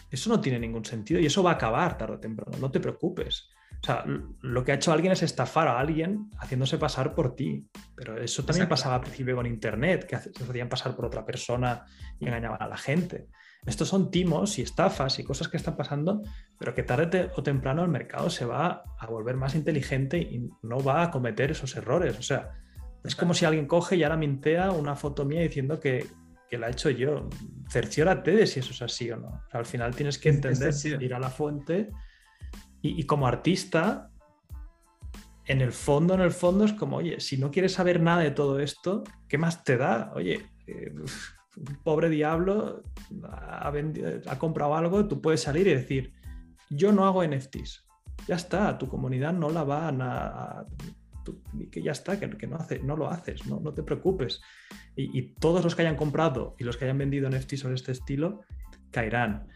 eso 0.09 0.29
no 0.29 0.39
tiene 0.39 0.59
ningún 0.59 0.85
sentido 0.85 1.19
y 1.19 1.25
eso 1.25 1.43
va 1.43 1.51
a 1.51 1.55
acabar 1.55 1.97
tarde 1.97 2.15
o 2.15 2.19
temprano, 2.21 2.57
no 2.57 2.71
te 2.71 2.79
preocupes. 2.79 3.49
O 3.83 3.85
sea, 3.85 4.05
lo 4.05 4.63
que 4.63 4.71
ha 4.71 4.75
hecho 4.75 4.93
alguien 4.93 5.11
es 5.11 5.23
estafar 5.23 5.67
a 5.67 5.77
alguien 5.77 6.29
haciéndose 6.39 6.77
pasar 6.77 7.13
por 7.13 7.35
ti. 7.35 7.67
Pero 7.97 8.17
eso 8.17 8.45
también 8.45 8.69
pasaba 8.69 8.95
al 8.95 9.01
principio 9.01 9.35
con 9.35 9.45
Internet, 9.45 10.05
que 10.07 10.17
se 10.17 10.31
hacían 10.49 10.69
pasar 10.69 10.95
por 10.95 11.05
otra 11.05 11.25
persona 11.25 11.83
y 12.17 12.27
engañaban 12.27 12.61
a 12.61 12.67
la 12.69 12.77
gente. 12.77 13.27
Estos 13.65 13.89
son 13.89 14.11
timos 14.11 14.59
y 14.59 14.61
estafas 14.61 15.19
y 15.19 15.23
cosas 15.23 15.49
que 15.49 15.57
están 15.57 15.75
pasando, 15.75 16.21
pero 16.57 16.73
que 16.73 16.83
tarde 16.83 17.31
o 17.35 17.43
temprano 17.43 17.83
el 17.83 17.89
mercado 17.89 18.29
se 18.29 18.45
va 18.45 18.83
a 18.97 19.07
volver 19.07 19.35
más 19.35 19.55
inteligente 19.55 20.17
y 20.17 20.49
no 20.63 20.81
va 20.81 21.03
a 21.03 21.11
cometer 21.11 21.51
esos 21.51 21.75
errores. 21.75 22.17
O 22.17 22.21
sea, 22.21 22.51
es 23.03 23.15
como 23.15 23.33
si 23.33 23.45
alguien 23.45 23.67
coge 23.67 23.97
y 23.97 24.03
ahora 24.03 24.17
mintea 24.17 24.71
una 24.71 24.95
foto 24.95 25.25
mía 25.25 25.41
diciendo 25.41 25.79
que, 25.79 26.07
que 26.49 26.57
la 26.57 26.67
he 26.67 26.71
hecho 26.71 26.89
yo. 26.89 27.29
Cerciórate 27.69 28.31
de 28.31 28.47
si 28.47 28.61
eso 28.61 28.71
es 28.71 28.81
así 28.81 29.11
o 29.11 29.17
no. 29.17 29.41
al 29.51 29.65
final 29.65 29.95
tienes 29.95 30.17
que 30.17 30.29
entender, 30.29 30.73
ir 31.01 31.13
a 31.13 31.19
la 31.19 31.29
fuente 31.29 31.89
y, 32.81 33.03
como 33.03 33.27
artista, 33.27 34.11
en 35.45 35.61
el 35.61 35.71
fondo, 35.71 36.13
en 36.13 36.21
el 36.21 36.31
fondo 36.31 36.65
es 36.65 36.73
como, 36.73 36.97
oye, 36.97 37.19
si 37.19 37.37
no 37.37 37.51
quieres 37.51 37.73
saber 37.73 38.01
nada 38.01 38.21
de 38.21 38.31
todo 38.31 38.59
esto, 38.59 39.03
¿qué 39.27 39.37
más 39.37 39.63
te 39.63 39.77
da? 39.77 40.11
Oye, 40.15 40.49
eh, 40.67 40.93
pobre 41.83 42.09
diablo 42.09 42.83
ha, 43.23 44.39
comprado 44.39 44.75
algo, 44.75 45.07
tú 45.07 45.21
puedes 45.21 45.41
salir 45.41 45.67
y 45.67 45.73
decir, 45.73 46.13
yo 46.69 46.91
no 46.91 47.05
hago 47.05 47.25
NFTs. 47.25 47.85
Ya 48.27 48.35
está, 48.35 48.77
tu 48.77 48.87
comunidad 48.87 49.33
no 49.33 49.49
la 49.49 49.63
va 49.63 49.87
a... 49.89 50.65
que 51.71 51.81
ya 51.81 51.91
está, 51.91 52.19
que, 52.19 52.47
no, 52.47 52.57
no 52.83 52.97
lo 52.97 53.09
haces, 53.09 53.45
no, 53.45 53.73
te 53.73 53.83
preocupes. 53.83 54.41
Y, 54.95 55.17
y, 55.17 55.35
todos 55.35 55.63
los 55.63 55.75
que 55.75 55.83
hayan 55.83 55.95
comprado 55.95 56.55
y 56.59 56.63
los 56.63 56.77
que 56.77 56.85
hayan 56.85 56.97
vendido 56.97 57.29
NFTs 57.29 57.59
sobre 57.59 57.75
este 57.75 57.91
estilo 57.91 58.41
caerán. 58.91 59.47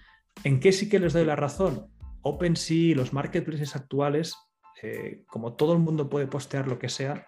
¿En 0.43 0.59
qué 0.59 0.71
sí 0.71 0.89
que 0.89 0.99
les 0.99 1.13
doy 1.13 1.25
la 1.25 1.35
razón? 1.35 1.87
OpenSea, 2.21 2.95
los 2.95 3.13
marketplaces 3.13 3.75
actuales, 3.75 4.35
eh, 4.81 5.23
como 5.27 5.53
todo 5.53 5.73
el 5.73 5.79
mundo 5.79 6.09
puede 6.09 6.27
postear 6.27 6.67
lo 6.67 6.79
que 6.79 6.89
sea, 6.89 7.25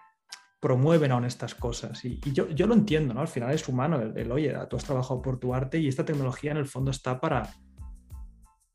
promueven 0.64 1.12
aún 1.12 1.26
estas 1.26 1.54
cosas. 1.54 2.02
Y, 2.06 2.18
yo, 2.32 2.48
yo, 2.48 2.66
lo 2.66 2.72
entiendo, 2.72 3.12
¿no? 3.12 3.20
Al 3.20 3.28
final 3.28 3.50
es 3.50 3.68
humano 3.68 4.00
el, 4.00 4.32
oye, 4.32 4.56
tú 4.70 4.76
has 4.76 4.84
trabajado 4.84 5.20
por 5.20 5.38
tu 5.38 5.52
arte 5.52 5.78
y 5.78 5.88
esta 5.88 6.06
tecnología 6.06 6.52
en 6.52 6.56
el 6.56 6.64
fondo 6.64 6.90
está 6.90 7.20
para, 7.20 7.50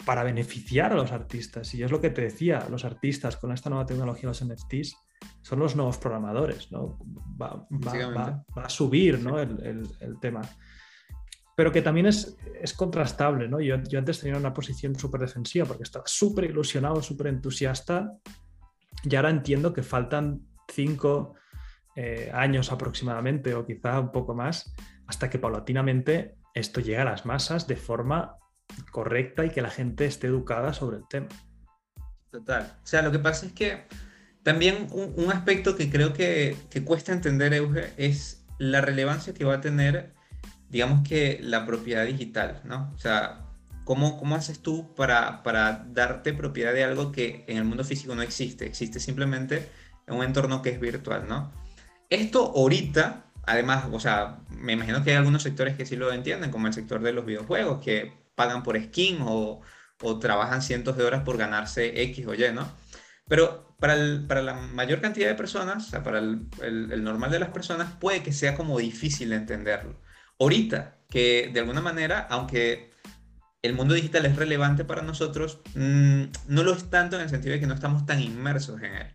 para 0.06 0.24
beneficiar 0.24 0.92
a 0.92 0.96
los 0.96 1.12
artistas. 1.12 1.74
Y 1.74 1.82
es 1.82 1.90
lo 1.90 2.00
que 2.00 2.12
te 2.12 2.22
decía, 2.22 2.68
los 2.70 2.86
artistas 2.86 3.38
con 3.38 3.52
esta 3.52 3.72
nueva 3.72 3.88
tecnología, 3.88 4.30
los 4.30 4.46
NFTs, 4.46 4.98
son 5.42 5.58
los 5.58 5.76
nuevos 5.76 5.98
programadores, 5.98 6.72
¿no? 6.72 7.00
Va, 7.42 7.68
a 8.56 8.70
subir 8.70 9.20
¿no? 9.24 9.40
el, 9.40 9.90
el 10.00 10.20
tema 10.20 10.42
pero 11.56 11.74
que 11.74 11.82
también 11.82 12.06
es, 12.06 12.38
es 12.62 12.74
contrastable, 12.74 13.50
¿no? 13.50 13.60
Yo, 13.60 13.76
yo, 13.84 14.00
antes 14.00 14.22
tenía 14.22 14.38
una 14.38 14.54
posición 14.54 14.96
súper 14.96 15.22
defensiva 15.22 15.66
porque 15.66 15.84
estaba 15.84 16.06
súper 16.08 16.46
ilusionado, 16.46 17.02
súper 17.02 17.28
entusiasta 17.28 18.14
y 19.04 19.14
ahora 19.16 19.32
entiendo 19.32 19.74
que 19.74 19.84
faltan 19.84 20.40
cinco 20.70 21.34
eh, 22.02 22.32
años 22.34 22.72
aproximadamente 22.72 23.54
o 23.56 23.66
quizá 23.66 24.00
un 24.00 24.14
poco 24.14 24.34
más 24.34 24.74
hasta 25.06 25.30
que 25.30 25.38
paulatinamente 25.38 26.38
esto 26.54 26.80
llegue 26.80 27.00
a 27.00 27.04
las 27.04 27.26
masas 27.26 27.68
de 27.68 27.76
forma 27.76 28.38
correcta 28.92 29.46
y 29.46 29.50
que 29.50 29.62
la 29.62 29.70
gente 29.70 30.06
esté 30.06 30.28
educada 30.28 30.72
sobre 30.74 30.96
el 30.98 31.08
tema. 31.10 31.28
Total. 32.32 32.78
O 32.82 32.88
sea, 32.88 33.02
lo 33.02 33.12
que 33.12 33.20
pasa 33.20 33.48
es 33.48 33.52
que 33.52 33.84
también 34.44 34.88
un, 34.92 35.14
un 35.18 35.30
aspecto 35.30 35.76
que 35.76 35.90
creo 35.90 36.14
que, 36.14 36.56
que 36.70 36.86
cuesta 36.86 37.12
entender, 37.12 37.54
Euge, 37.54 37.92
es 37.98 38.46
la 38.60 38.80
relevancia 38.80 39.34
que 39.34 39.44
va 39.44 39.56
a 39.56 39.62
tener 39.62 40.14
digamos 40.70 41.08
que 41.08 41.40
la 41.42 41.66
propiedad 41.66 42.06
digital, 42.06 42.62
¿no? 42.64 42.92
O 42.96 42.98
sea, 42.98 43.46
¿cómo, 43.84 44.18
cómo 44.18 44.36
haces 44.36 44.62
tú 44.62 44.94
para, 44.96 45.44
para 45.44 45.86
darte 45.90 46.34
propiedad 46.34 46.74
de 46.74 46.84
algo 46.84 47.12
que 47.12 47.44
en 47.48 47.58
el 47.58 47.66
mundo 47.66 47.84
físico 47.84 48.16
no 48.16 48.22
existe? 48.22 48.66
Existe 48.66 49.00
simplemente 49.00 49.68
en 50.08 50.16
un 50.16 50.24
entorno 50.24 50.62
que 50.62 50.70
es 50.70 50.80
virtual, 50.80 51.28
¿no? 51.28 51.52
Esto 52.10 52.54
ahorita, 52.56 53.26
además, 53.46 53.86
o 53.92 54.00
sea, 54.00 54.40
me 54.50 54.74
imagino 54.74 55.04
que 55.04 55.12
hay 55.12 55.18
algunos 55.18 55.44
sectores 55.44 55.76
que 55.76 55.86
sí 55.86 55.96
lo 55.96 56.12
entienden, 56.12 56.52
como 56.52 56.68
el 56.68 56.74
sector 56.74 57.02
de 57.02 57.14
los 57.14 57.26
videojuegos, 57.26 57.84
que 57.84 58.14
pagan 58.36 58.64
por 58.64 58.82
skin 58.82 59.20
o, 59.22 59.62
trabajan 60.22 60.62
cientos 60.62 60.96
de 60.98 61.04
horas 61.04 61.24
por 61.24 61.38
ganarse 61.38 62.02
X 62.04 62.26
o 62.26 62.34
Y, 62.34 62.54
¿no? 62.54 62.72
Pero 63.28 63.76
para, 63.80 63.96
la 63.96 64.54
mayor 64.54 65.02
cantidad 65.02 65.28
de 65.28 65.36
personas, 65.36 65.88
o 65.88 65.90
sea, 65.90 66.04
para 66.04 66.20
el 66.20 67.04
normal 67.04 67.32
de 67.32 67.40
las 67.40 67.50
personas, 67.50 67.94
puede 68.00 68.24
que 68.24 68.32
sea 68.32 68.56
como 68.56 68.80
difícil 68.80 69.34
entenderlo 69.34 70.00
ahorita, 70.40 70.98
que 71.10 71.50
de 71.54 71.60
alguna 71.60 71.82
manera, 71.82 72.28
aunque 72.30 72.92
el 73.62 73.74
mundo 73.74 73.94
digital 73.94 74.26
es 74.26 74.36
relevante 74.36 74.86
para 74.86 75.02
nosotros, 75.02 75.60
mm, 75.76 76.24
no 76.48 76.64
lo 76.64 76.74
es 76.74 76.90
tanto 76.90 77.18
en 77.18 77.24
el 77.24 77.30
sentido 77.30 77.54
de 77.54 77.60
que 77.60 77.68
no 77.68 77.74
estamos 77.74 78.06
tan 78.06 78.22
inmersos 78.22 78.82
en 78.82 78.96
él. 78.96 79.08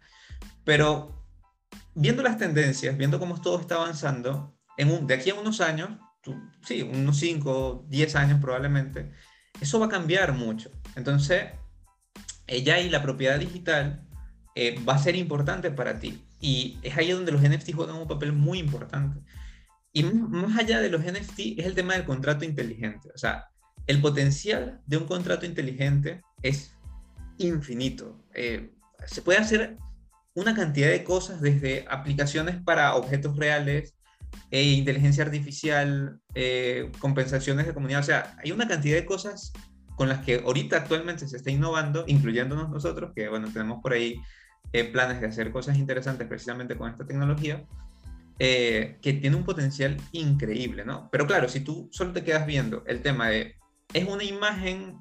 Pero 0.64 1.23
viendo 1.94 2.22
las 2.22 2.38
tendencias, 2.38 2.96
viendo 2.96 3.18
cómo 3.18 3.40
todo 3.40 3.60
está 3.60 3.76
avanzando, 3.76 4.56
en 4.76 4.90
un, 4.90 5.06
de 5.06 5.14
aquí 5.14 5.30
a 5.30 5.34
unos 5.34 5.60
años, 5.60 5.90
sí, 6.62 6.82
unos 6.82 7.18
5, 7.18 7.86
10 7.88 8.16
años 8.16 8.40
probablemente, 8.40 9.12
eso 9.60 9.78
va 9.78 9.86
a 9.86 9.90
cambiar 9.90 10.32
mucho. 10.32 10.70
Entonces, 10.96 11.44
ella 12.46 12.80
y 12.80 12.90
la 12.90 13.02
propiedad 13.02 13.38
digital 13.38 14.06
eh, 14.54 14.82
va 14.86 14.94
a 14.94 14.98
ser 14.98 15.16
importante 15.16 15.70
para 15.70 15.98
ti. 15.98 16.24
Y 16.40 16.78
es 16.82 16.96
ahí 16.96 17.10
donde 17.10 17.32
los 17.32 17.42
NFT 17.42 17.72
juegan 17.74 17.96
un 17.96 18.08
papel 18.08 18.32
muy 18.32 18.58
importante. 18.58 19.20
Y 19.92 20.02
más 20.02 20.58
allá 20.58 20.80
de 20.80 20.90
los 20.90 21.02
NFT 21.02 21.58
es 21.58 21.66
el 21.66 21.74
tema 21.74 21.94
del 21.94 22.04
contrato 22.04 22.44
inteligente. 22.44 23.10
O 23.14 23.18
sea, 23.18 23.48
el 23.86 24.00
potencial 24.00 24.80
de 24.86 24.96
un 24.96 25.06
contrato 25.06 25.46
inteligente 25.46 26.22
es 26.42 26.74
infinito. 27.38 28.20
Eh, 28.34 28.72
se 29.06 29.22
puede 29.22 29.38
hacer 29.38 29.78
una 30.34 30.54
cantidad 30.54 30.88
de 30.88 31.04
cosas 31.04 31.40
desde 31.40 31.84
aplicaciones 31.88 32.62
para 32.62 32.94
objetos 32.94 33.36
reales, 33.36 33.94
e 34.50 34.62
inteligencia 34.62 35.24
artificial, 35.24 36.20
eh, 36.34 36.90
compensaciones 36.98 37.66
de 37.66 37.74
comunidad. 37.74 38.00
O 38.00 38.04
sea, 38.04 38.36
hay 38.42 38.52
una 38.52 38.68
cantidad 38.68 38.96
de 38.96 39.04
cosas 39.04 39.52
con 39.96 40.08
las 40.08 40.24
que 40.24 40.42
ahorita 40.44 40.78
actualmente 40.78 41.28
se 41.28 41.36
está 41.36 41.50
innovando, 41.50 42.04
incluyéndonos 42.06 42.70
nosotros, 42.70 43.12
que 43.14 43.28
bueno, 43.28 43.48
tenemos 43.52 43.80
por 43.82 43.92
ahí 43.92 44.20
eh, 44.72 44.84
planes 44.84 45.20
de 45.20 45.28
hacer 45.28 45.52
cosas 45.52 45.76
interesantes 45.76 46.26
precisamente 46.26 46.76
con 46.76 46.90
esta 46.90 47.06
tecnología, 47.06 47.64
eh, 48.38 48.98
que 49.00 49.12
tiene 49.12 49.36
un 49.36 49.44
potencial 49.44 49.96
increíble, 50.12 50.84
¿no? 50.84 51.08
Pero 51.12 51.26
claro, 51.26 51.48
si 51.48 51.60
tú 51.60 51.88
solo 51.92 52.12
te 52.12 52.24
quedas 52.24 52.46
viendo 52.46 52.82
el 52.86 53.00
tema 53.00 53.28
de, 53.28 53.54
es 53.92 54.08
una 54.08 54.24
imagen 54.24 54.96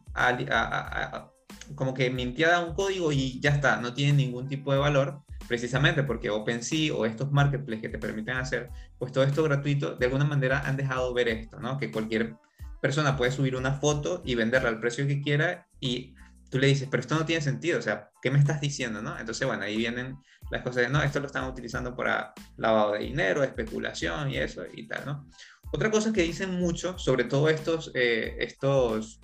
como 1.76 1.94
que 1.94 2.10
mintiada 2.10 2.60
un 2.64 2.74
código 2.74 3.12
y 3.12 3.40
ya 3.40 3.52
está, 3.52 3.78
no 3.78 3.94
tiene 3.94 4.14
ningún 4.14 4.48
tipo 4.48 4.72
de 4.72 4.80
valor, 4.80 5.22
precisamente 5.48 6.04
porque 6.04 6.30
OpenSea 6.30 6.94
o 6.94 7.06
estos 7.06 7.32
marketplaces 7.32 7.82
que 7.82 7.90
te 7.90 7.98
permiten 7.98 8.38
hacer, 8.38 8.70
pues 8.98 9.12
todo 9.12 9.24
esto 9.24 9.44
gratuito, 9.44 9.96
de 9.96 10.06
alguna 10.06 10.26
manera 10.26 10.62
han 10.66 10.78
dejado 10.78 11.14
ver 11.14 11.28
esto, 11.28 11.60
¿no? 11.60 11.78
Que 11.78 11.92
cualquier 11.92 12.36
persona 12.82 13.16
puede 13.16 13.32
subir 13.32 13.56
una 13.56 13.74
foto 13.74 14.22
y 14.26 14.36
venderla 14.36 14.70
al 14.70 14.80
precio 14.80 15.08
que 15.08 15.22
quiera 15.22 15.68
y 15.80 16.16
tú 16.50 16.60
le 16.60 16.68
dices, 16.68 16.88
pero 16.90 17.02
esto 17.02 17.16
no 17.16 17.26
tiene 17.26 17.42
sentido, 17.42 17.80
o 17.80 17.82
sea, 17.82 18.10
¿qué 18.22 18.30
me 18.30 18.40
estás 18.40 18.62
diciendo, 18.62 19.02
no? 19.02 19.18
Entonces, 19.18 19.48
bueno, 19.48 19.64
ahí 19.64 19.76
vienen 19.76 20.18
las 20.52 20.62
cosas 20.62 20.84
de, 20.84 20.90
no, 20.90 21.02
esto 21.02 21.20
lo 21.20 21.26
están 21.26 21.46
utilizando 21.46 21.96
para 21.96 22.34
lavado 22.58 22.94
de 22.94 23.00
dinero, 23.00 23.44
especulación 23.44 24.30
y 24.30 24.38
eso 24.38 24.64
y 24.72 24.88
tal, 24.88 25.06
¿no? 25.06 25.28
Otra 25.72 25.90
cosa 25.90 26.14
que 26.14 26.22
dicen 26.22 26.60
mucho, 26.60 27.00
sobre 27.00 27.24
todo 27.24 27.50
estos, 27.50 27.92
eh, 27.96 28.36
estos 28.38 29.20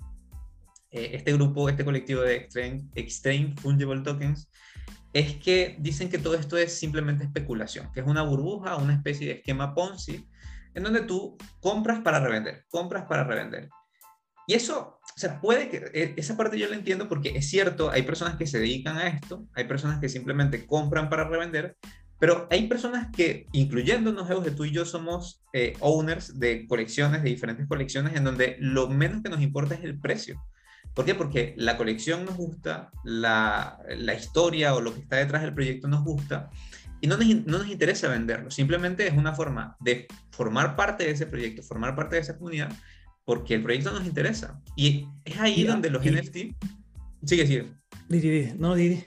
eh, 0.90 1.10
este 1.14 1.32
grupo, 1.32 1.68
este 1.68 1.84
colectivo 1.84 2.22
de 2.22 2.36
Extreme, 2.36 2.84
Extreme 2.94 3.54
Fungible 3.56 4.02
Tokens, 4.02 4.50
es 5.12 5.34
que 5.36 5.76
dicen 5.80 6.08
que 6.08 6.18
todo 6.18 6.34
esto 6.34 6.56
es 6.56 6.78
simplemente 6.78 7.24
especulación, 7.24 7.92
que 7.92 8.00
es 8.00 8.06
una 8.06 8.22
burbuja, 8.22 8.76
una 8.76 8.94
especie 8.94 9.26
de 9.26 9.32
esquema 9.34 9.74
Ponzi, 9.74 10.28
en 10.74 10.82
donde 10.82 11.02
tú 11.02 11.36
compras 11.60 12.00
para 12.00 12.20
revender, 12.20 12.64
compras 12.68 13.06
para 13.08 13.24
revender. 13.24 13.68
Y 14.46 14.54
eso, 14.54 15.00
o 15.00 15.18
sea, 15.18 15.40
puede 15.40 15.68
que, 15.68 15.90
e, 15.92 16.14
esa 16.16 16.36
parte 16.36 16.58
yo 16.58 16.68
la 16.68 16.76
entiendo 16.76 17.08
porque 17.08 17.36
es 17.36 17.48
cierto, 17.48 17.90
hay 17.90 18.02
personas 18.02 18.36
que 18.36 18.46
se 18.46 18.58
dedican 18.58 18.96
a 18.98 19.08
esto, 19.08 19.46
hay 19.54 19.64
personas 19.64 20.00
que 20.00 20.08
simplemente 20.08 20.66
compran 20.66 21.08
para 21.08 21.24
revender, 21.24 21.76
pero 22.18 22.46
hay 22.50 22.68
personas 22.68 23.08
que, 23.14 23.46
incluyéndonos, 23.52 24.28
de 24.44 24.50
tú 24.50 24.64
y 24.64 24.72
yo 24.72 24.84
somos 24.84 25.42
eh, 25.52 25.72
owners 25.80 26.38
de 26.38 26.66
colecciones, 26.66 27.22
de 27.22 27.30
diferentes 27.30 27.66
colecciones, 27.66 28.14
en 28.14 28.24
donde 28.24 28.56
lo 28.60 28.88
menos 28.88 29.22
que 29.22 29.30
nos 29.30 29.40
importa 29.40 29.74
es 29.74 29.84
el 29.84 29.98
precio. 29.98 30.40
¿Por 30.94 31.04
qué? 31.04 31.14
Porque 31.14 31.54
la 31.56 31.76
colección 31.76 32.24
nos 32.24 32.36
gusta, 32.36 32.90
la, 33.04 33.78
la 33.96 34.14
historia 34.14 34.74
o 34.74 34.80
lo 34.80 34.92
que 34.92 35.00
está 35.00 35.16
detrás 35.16 35.42
del 35.42 35.54
proyecto 35.54 35.88
nos 35.88 36.04
gusta 36.04 36.50
y 37.00 37.06
no 37.06 37.16
nos, 37.16 37.26
no 37.26 37.58
nos, 37.58 37.68
interesa 37.68 38.08
venderlo. 38.08 38.50
Simplemente 38.50 39.06
es 39.06 39.14
una 39.14 39.32
forma 39.32 39.76
de 39.80 40.06
formar 40.30 40.76
parte 40.76 41.04
de 41.04 41.12
ese 41.12 41.26
proyecto, 41.26 41.62
formar 41.62 41.96
parte 41.96 42.16
de 42.16 42.22
esa 42.22 42.36
comunidad, 42.36 42.72
porque 43.24 43.54
el 43.54 43.62
proyecto 43.62 43.90
nos 43.92 44.04
interesa. 44.04 44.60
Y 44.76 45.06
es 45.24 45.38
ahí 45.38 45.64
donde 45.64 45.90
los 45.90 46.04
NFT... 46.04 46.36
Sigue, 47.24 47.46
sigue. 47.46 47.72
Didi, 48.08 48.52
no, 48.58 48.74
Didi. 48.74 49.06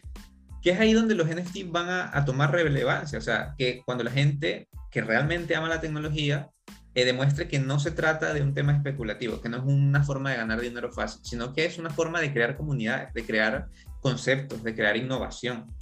Que 0.62 0.72
es 0.72 0.80
ahí 0.80 0.94
donde 0.94 1.16
los 1.16 1.28
NFT 1.28 1.70
van 1.70 1.90
a, 1.90 2.18
a 2.18 2.26
tomar 2.26 2.52
relevancia. 2.52 3.20
O 3.20 3.22
sea, 3.22 3.54
que 3.58 3.82
cuando 3.86 4.04
la 4.04 4.12
gente 4.12 4.70
que 4.90 5.02
realmente 5.02 5.56
ama 5.56 5.68
la 5.68 5.82
tecnología 5.82 6.50
eh, 6.96 7.06
demuestre 7.06 7.48
que 7.48 7.60
no 7.60 7.80
se 7.80 7.92
trata 7.92 8.34
de 8.34 8.42
un 8.42 8.54
tema 8.54 8.74
especulativo, 8.74 9.42
que 9.42 9.50
no 9.50 9.58
es 9.58 9.64
una 9.64 10.04
forma 10.04 10.32
de 10.32 10.38
ganar 10.38 10.62
dinero 10.62 10.92
fácil, 10.92 11.22
sino 11.24 11.54
que 11.54 11.66
es 11.66 11.80
una 11.80 11.90
forma 11.90 12.22
de 12.22 12.32
crear 12.32 12.56
comunidades, 12.56 13.14
de 13.14 13.26
crear 13.26 13.68
conceptos, 14.00 14.64
de 14.64 14.76
crear 14.76 14.96
innovación. 14.96 15.74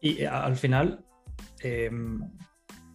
Y 0.00 0.22
eh, 0.22 0.28
al 0.28 0.56
final, 0.56 1.04
em, 1.60 2.20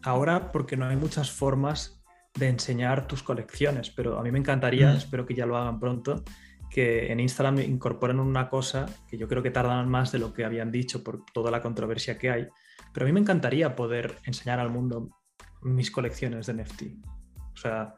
ahora 0.04 0.52
porque 0.52 0.78
no 0.78 0.88
hay 0.88 0.96
muchas 0.96 1.32
formas 1.32 2.02
de 2.34 2.48
enseñar 2.48 3.08
tus 3.08 3.24
colecciones, 3.24 3.90
pero 3.90 4.18
a 4.18 4.24
mí 4.24 4.32
me 4.32 4.40
encantaría, 4.40 4.94
espero 4.94 5.26
que 5.26 5.36
ya 5.36 5.46
lo 5.46 5.58
hagan 5.58 5.80
pronto, 5.80 6.24
que 6.70 7.12
en 7.12 7.20
Instagram 7.20 7.60
incorporen 7.60 8.20
una 8.20 8.50
cosa 8.50 8.86
que 9.08 9.18
yo 9.18 9.28
creo 9.28 9.42
que 9.42 9.52
tardan 9.52 9.88
más 9.88 10.12
de 10.12 10.20
lo 10.20 10.34
que 10.34 10.44
habían 10.44 10.72
dicho 10.72 11.04
por 11.04 11.24
toda 11.34 11.52
la 11.52 11.62
controversia 11.62 12.18
que 12.18 12.30
hay, 12.30 12.48
pero 12.94 13.06
a 13.06 13.08
mí 13.08 13.14
me 13.14 13.22
encantaría 13.22 13.76
poder 13.76 14.18
enseñar 14.26 14.60
al 14.60 14.70
mundo 14.70 15.10
mis 15.66 15.92
colecciones 15.92 16.46
de 16.46 16.54
NFT. 16.54 16.84
O 17.54 17.58
sea, 17.58 17.96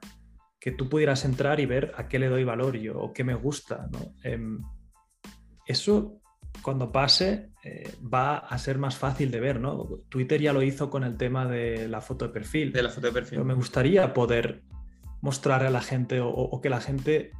que 0.59 0.71
tú 0.71 0.89
pudieras 0.89 1.25
entrar 1.25 1.59
y 1.59 1.65
ver 1.65 1.91
a 1.95 2.07
qué 2.07 2.17
le 2.17 2.29
doy 2.29 2.43
valor 2.43 2.77
yo 2.77 2.97
o 2.97 3.13
qué 3.13 3.23
me 3.23 3.35
gusta. 3.35 3.89
Em, 4.23 4.61
eso, 5.65 6.21
cuando 6.61 6.91
pase, 6.91 7.51
eh, 7.63 7.93
va 8.01 8.37
a 8.37 8.57
ser 8.57 8.77
más 8.77 8.95
fácil 8.97 9.29
de 9.31 9.39
ver. 9.39 9.59
¿no? 9.59 10.01
Twitter 10.09 10.41
ya 10.41 10.53
lo 10.53 10.63
hizo 10.63 10.89
con 10.89 11.03
el 11.03 11.17
tema 11.17 11.45
de 11.45 11.87
la 11.87 12.01
foto 12.01 12.27
de 12.27 12.33
perfil. 12.33 12.71
De 12.71 12.83
la 12.83 12.89
foto 12.89 13.07
de 13.07 13.13
perfil. 13.13 13.37
Pero 13.37 13.45
me 13.45 13.53
gustaría 13.53 14.13
poder 14.13 14.63
mostrarle 15.21 15.67
a 15.67 15.71
la 15.71 15.81
gente 15.81 16.21
o, 16.21 16.59
que 16.61 16.69
la 16.69 16.79
gente 16.79 17.31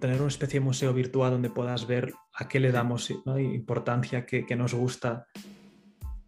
tener 0.00 0.18
una 0.18 0.28
especie 0.28 0.58
de 0.58 0.64
museo 0.64 0.92
virtual 0.92 1.32
donde 1.32 1.50
puedas 1.50 1.86
ver 1.86 2.14
a 2.34 2.48
qué 2.48 2.58
le 2.58 2.72
damos 2.72 3.10
importancia, 3.10 4.24
qué, 4.24 4.46
qué, 4.46 4.56
nos 4.56 4.74
gusta. 4.74 5.26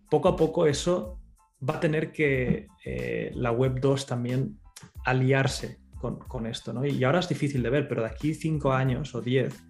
Poco 0.08 0.28
a 0.28 0.36
poco 0.36 0.66
eso 0.66 1.23
va 1.68 1.76
a 1.76 1.80
tener 1.80 2.12
que 2.12 2.68
eh, 2.84 3.30
la 3.34 3.50
Web 3.52 3.80
2 3.80 4.06
también 4.06 4.58
aliarse 5.04 5.80
con, 6.28 6.46
esto, 6.46 6.74
¿no? 6.74 6.84
Y 6.84 7.02
ahora 7.02 7.20
es 7.20 7.28
difícil 7.28 7.62
de 7.62 7.70
ver, 7.70 7.88
pero 7.88 8.02
de 8.02 8.08
aquí 8.08 8.34
cinco 8.34 8.72
años 8.72 9.14
o 9.14 9.22
diez, 9.22 9.64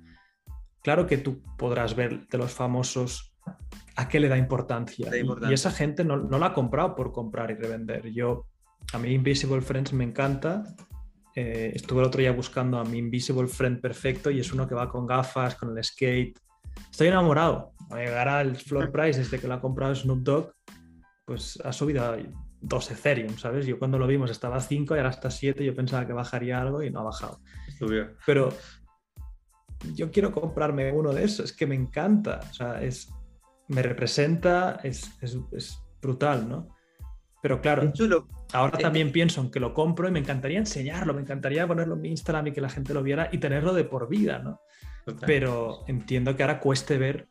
claro 0.83 1.07
que 1.07 1.19
tú 1.19 1.41
podrás 1.57 1.95
ver 1.95 2.27
de 2.27 2.39
los 2.39 2.53
famosos 2.53 3.37
a 3.95 4.09
qué 4.09 4.19
le 4.19 4.29
da 4.29 4.37
importancia. 4.37 5.11
Y, 5.17 5.53
esa 5.53 5.71
gente 5.71 6.05
no, 6.05 6.17
no, 6.17 6.39
la 6.39 6.47
ha 6.47 6.53
comprado 6.53 6.97
por 6.97 7.13
comprar 7.13 7.53
y 7.53 7.55
revender. 7.55 8.11
Yo, 8.11 8.47
a 8.93 8.99
mí 8.99 9.13
Invisible 9.13 9.61
Friends 9.61 9.93
me 9.93 10.03
encanta. 10.03 10.65
Eh, 11.37 11.73
estuve 11.75 12.01
el 12.01 12.07
otro 12.07 12.21
día 12.21 12.33
buscando 12.33 12.79
a 12.79 12.85
mi 12.85 12.99
Invisible 12.99 13.47
Friend 13.47 13.81
perfecto 13.81 14.31
y 14.31 14.41
es 14.41 14.53
uno 14.53 14.67
que 14.67 14.75
va 14.75 14.89
con 14.89 15.07
gafas, 15.07 15.55
con 15.55 15.77
el 15.77 15.85
skate. 15.85 16.37
Estoy 16.91 17.09
enamorado. 17.09 17.75
Llegará 17.91 18.41
el 18.41 18.57
floor 18.57 18.91
price 18.93 19.21
desde 19.21 19.39
que 19.39 19.47
lo 19.47 19.55
ha 19.55 19.61
comprado 19.61 19.95
Snoop 19.95 20.23
Dogg 20.25 20.53
pues 21.25 21.59
ha 21.65 21.73
subido 21.73 22.05
a 22.05 22.17
2 22.61 22.91
Ethereum, 22.91 23.37
¿sabes? 23.37 23.67
Yo 23.67 23.79
cuando 23.79 23.99
lo 23.99 24.07
vimos 24.07 24.31
estaba 24.31 24.57
a 24.57 24.61
5 24.61 24.95
y 24.95 24.99
ahora 24.99 25.11
está 25.11 25.29
a 25.29 25.31
7, 25.31 25.65
yo 25.65 25.75
pensaba 25.75 26.07
que 26.07 26.13
bajaría 26.13 26.61
algo 26.61 26.83
y 26.83 26.91
no 26.91 27.01
ha 27.01 27.05
bajado. 27.05 27.41
Subió. 27.79 28.11
Pero 28.27 28.51
yo 29.95 30.11
quiero 30.11 30.33
comprarme 30.33 30.93
uno 30.93 31.13
de 31.13 31.25
esos, 31.25 31.51
es 31.51 31.57
que 31.57 31.67
me 31.67 31.75
encanta, 31.75 32.41
o 32.51 32.55
sea, 32.55 32.83
es, 32.83 33.13
me 33.69 33.83
representa, 33.83 34.81
es, 34.83 35.11
es, 35.21 35.81
brutal, 36.01 36.49
¿no? 36.49 36.69
Pero 37.41 37.61
claro, 37.61 37.91
ahora 38.53 38.79
eh, 38.79 38.83
también 38.83 39.13
pienso 39.13 39.41
en 39.41 39.51
que 39.51 39.61
lo 39.61 39.75
compro 39.75 40.09
y 40.09 40.11
me 40.11 40.19
encantaría 40.19 40.59
enseñarlo, 40.59 41.15
me 41.15 41.23
encantaría 41.23 41.67
ponerlo 41.67 41.95
en 41.95 42.01
mi 42.01 42.09
Instagram 42.11 42.49
y 42.49 42.53
que 42.53 42.61
la 42.61 42.71
gente 42.71 42.95
lo 42.95 43.03
viera 43.03 43.29
y 43.33 43.39
tenerlo 43.39 43.75
de 43.75 43.85
por 43.85 44.09
vida, 44.09 44.39
¿no? 44.39 44.61
Pero 45.27 45.85
entiendo 45.87 46.35
que 46.35 46.43
ahora 46.43 46.61
cueste 46.61 46.97
ver, 46.97 47.29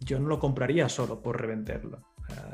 yo 0.00 0.18
no 0.18 0.26
lo 0.28 0.38
compraría 0.40 0.88
solo 0.88 1.22
por 1.22 1.40
revenderlo. 1.40 2.02